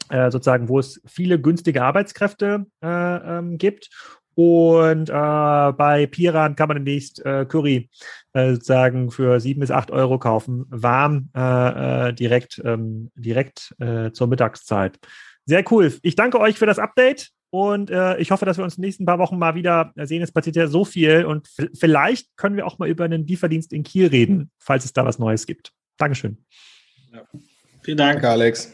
äh, 0.08 0.30
sozusagen, 0.30 0.68
wo 0.68 0.78
es 0.78 1.00
viele 1.06 1.40
günstige 1.40 1.82
Arbeitskräfte 1.82 2.66
äh, 2.82 2.88
ähm, 3.38 3.58
gibt. 3.58 3.90
Und 4.34 5.10
äh, 5.10 5.12
bei 5.12 6.08
Piran 6.10 6.56
kann 6.56 6.68
man 6.68 6.78
demnächst 6.78 7.22
Curry 7.22 7.90
sozusagen 8.34 9.10
für 9.10 9.38
sieben 9.40 9.60
bis 9.60 9.70
acht 9.70 9.90
Euro 9.90 10.18
kaufen, 10.18 10.64
warm 10.70 11.28
direkt, 12.14 12.62
ähm, 12.64 13.10
direkt 13.14 13.74
zur 14.14 14.26
Mittagszeit. 14.28 14.98
Sehr 15.44 15.70
cool. 15.70 15.92
Ich 16.00 16.16
danke 16.16 16.40
euch 16.40 16.56
für 16.56 16.64
das 16.64 16.78
Update. 16.78 17.28
Und 17.50 17.90
äh, 17.90 18.16
ich 18.16 18.30
hoffe, 18.30 18.46
dass 18.46 18.56
wir 18.56 18.64
uns 18.64 18.76
in 18.76 18.80
den 18.80 18.86
nächsten 18.86 19.04
paar 19.04 19.18
Wochen 19.18 19.38
mal 19.38 19.54
wieder 19.54 19.92
sehen. 19.96 20.22
Es 20.22 20.32
passiert 20.32 20.56
ja 20.56 20.66
so 20.66 20.86
viel 20.86 21.26
und 21.26 21.46
vielleicht 21.78 22.34
können 22.38 22.56
wir 22.56 22.66
auch 22.66 22.78
mal 22.78 22.88
über 22.88 23.04
einen 23.04 23.26
Lieferdienst 23.26 23.74
in 23.74 23.82
Kiel 23.82 24.06
reden, 24.06 24.50
falls 24.58 24.86
es 24.86 24.94
da 24.94 25.04
was 25.04 25.18
Neues 25.18 25.46
gibt. 25.46 25.74
Dankeschön. 25.96 26.44
Ja. 27.12 27.26
Vielen 27.82 27.98
Dank, 27.98 28.14
Danke, 28.14 28.30
Alex. 28.30 28.72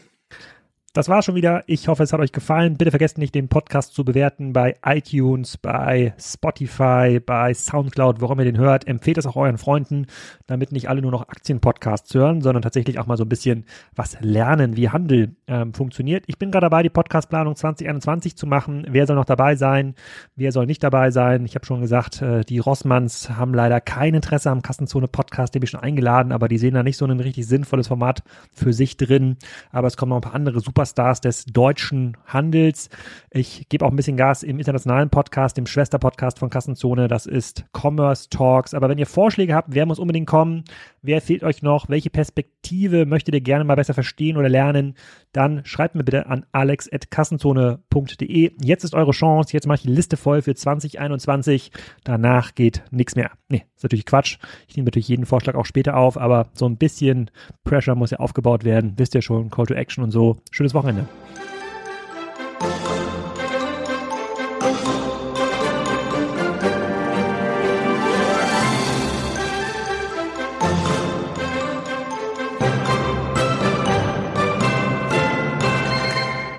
Das 0.99 1.07
war 1.07 1.21
schon 1.21 1.35
wieder. 1.35 1.63
Ich 1.65 1.87
hoffe, 1.87 2.03
es 2.03 2.11
hat 2.11 2.19
euch 2.19 2.33
gefallen. 2.33 2.75
Bitte 2.75 2.91
vergesst 2.91 3.17
nicht, 3.17 3.33
den 3.33 3.47
Podcast 3.47 3.93
zu 3.93 4.03
bewerten 4.03 4.51
bei 4.51 4.75
iTunes, 4.83 5.55
bei 5.55 6.13
Spotify, 6.19 7.21
bei 7.25 7.53
Soundcloud, 7.53 8.19
worum 8.19 8.37
ihr 8.39 8.43
den 8.43 8.57
hört. 8.57 8.85
Empfehlt 8.85 9.17
es 9.17 9.25
auch 9.25 9.37
euren 9.37 9.57
Freunden, 9.57 10.07
damit 10.45 10.73
nicht 10.73 10.89
alle 10.89 11.01
nur 11.01 11.11
noch 11.11 11.29
Aktienpodcasts 11.29 12.13
hören, 12.13 12.41
sondern 12.41 12.63
tatsächlich 12.63 12.99
auch 12.99 13.05
mal 13.05 13.15
so 13.15 13.23
ein 13.23 13.29
bisschen 13.29 13.63
was 13.95 14.17
lernen, 14.19 14.75
wie 14.75 14.89
Handel 14.89 15.37
ähm, 15.47 15.73
funktioniert. 15.73 16.25
Ich 16.27 16.37
bin 16.37 16.51
gerade 16.51 16.65
dabei, 16.65 16.83
die 16.83 16.89
Podcastplanung 16.89 17.55
2021 17.55 18.35
zu 18.35 18.45
machen. 18.45 18.85
Wer 18.89 19.07
soll 19.07 19.15
noch 19.15 19.23
dabei 19.23 19.55
sein? 19.55 19.95
Wer 20.35 20.51
soll 20.51 20.65
nicht 20.65 20.83
dabei 20.83 21.11
sein? 21.11 21.45
Ich 21.45 21.55
habe 21.55 21.65
schon 21.65 21.79
gesagt, 21.79 22.21
äh, 22.21 22.43
die 22.43 22.59
Rossmanns 22.59 23.29
haben 23.29 23.53
leider 23.53 23.79
kein 23.79 24.15
Interesse 24.15 24.51
am 24.51 24.61
Kassenzone-Podcast. 24.61 25.53
Die 25.53 25.59
habe 25.59 25.63
ich 25.63 25.71
schon 25.71 25.79
eingeladen, 25.79 26.33
aber 26.33 26.49
die 26.49 26.57
sehen 26.57 26.73
da 26.73 26.83
nicht 26.83 26.97
so 26.97 27.05
ein 27.05 27.19
richtig 27.21 27.47
sinnvolles 27.47 27.87
Format 27.87 28.21
für 28.51 28.73
sich 28.73 28.97
drin. 28.97 29.37
Aber 29.71 29.87
es 29.87 29.95
kommen 29.95 30.09
noch 30.09 30.17
ein 30.17 30.23
paar 30.23 30.35
andere 30.35 30.59
super 30.59 30.88
Superstars 30.89 31.21
des 31.21 31.45
deutschen 31.45 32.17
Handels. 32.25 32.89
Ich 33.31 33.69
gebe 33.69 33.85
auch 33.85 33.91
ein 33.91 33.95
bisschen 33.95 34.17
Gas 34.17 34.43
im 34.43 34.57
internationalen 34.57 35.09
Podcast, 35.09 35.57
dem 35.57 35.67
Schwesterpodcast 35.67 36.39
von 36.39 36.49
Kassenzone. 36.49 37.07
Das 37.07 37.25
ist 37.25 37.65
Commerce 37.73 38.29
Talks. 38.29 38.73
Aber 38.73 38.89
wenn 38.89 38.97
ihr 38.97 39.05
Vorschläge 39.05 39.53
habt, 39.53 39.69
wer 39.71 39.85
muss 39.85 39.99
unbedingt 39.99 40.27
kommen? 40.27 40.63
Wer 41.01 41.21
fehlt 41.21 41.43
euch 41.43 41.61
noch? 41.61 41.89
Welche 41.89 42.09
Perspektive 42.09 43.05
möchtet 43.05 43.35
ihr 43.35 43.41
gerne 43.41 43.63
mal 43.63 43.75
besser 43.75 43.93
verstehen 43.93 44.37
oder 44.37 44.49
lernen? 44.49 44.95
Dann 45.31 45.63
schreibt 45.65 45.95
mir 45.95 46.03
bitte 46.03 46.27
an 46.27 46.45
alex.kassenzone.de. 46.51 48.51
Jetzt 48.61 48.83
ist 48.83 48.95
eure 48.95 49.11
Chance. 49.11 49.53
Jetzt 49.53 49.67
mache 49.67 49.75
ich 49.75 49.83
die 49.83 49.89
Liste 49.89 50.17
voll 50.17 50.41
für 50.41 50.55
2021. 50.55 51.71
Danach 52.03 52.55
geht 52.55 52.83
nichts 52.91 53.15
mehr. 53.15 53.31
Nee, 53.47 53.65
ist 53.75 53.83
natürlich 53.83 54.05
Quatsch. 54.05 54.37
Ich 54.67 54.75
nehme 54.75 54.85
natürlich 54.85 55.07
jeden 55.07 55.25
Vorschlag 55.25 55.55
auch 55.55 55.65
später 55.65 55.97
auf, 55.97 56.17
aber 56.17 56.47
so 56.53 56.65
ein 56.65 56.77
bisschen 56.77 57.29
Pressure 57.63 57.95
muss 57.95 58.11
ja 58.11 58.19
aufgebaut 58.19 58.63
werden. 58.63 58.93
Wisst 58.97 59.15
ihr 59.15 59.21
schon, 59.21 59.49
Call 59.49 59.67
to 59.67 59.75
Action 59.75 60.03
und 60.03 60.11
so. 60.11 60.37
Schönes 60.51 60.73
Wochenende. 60.73 61.07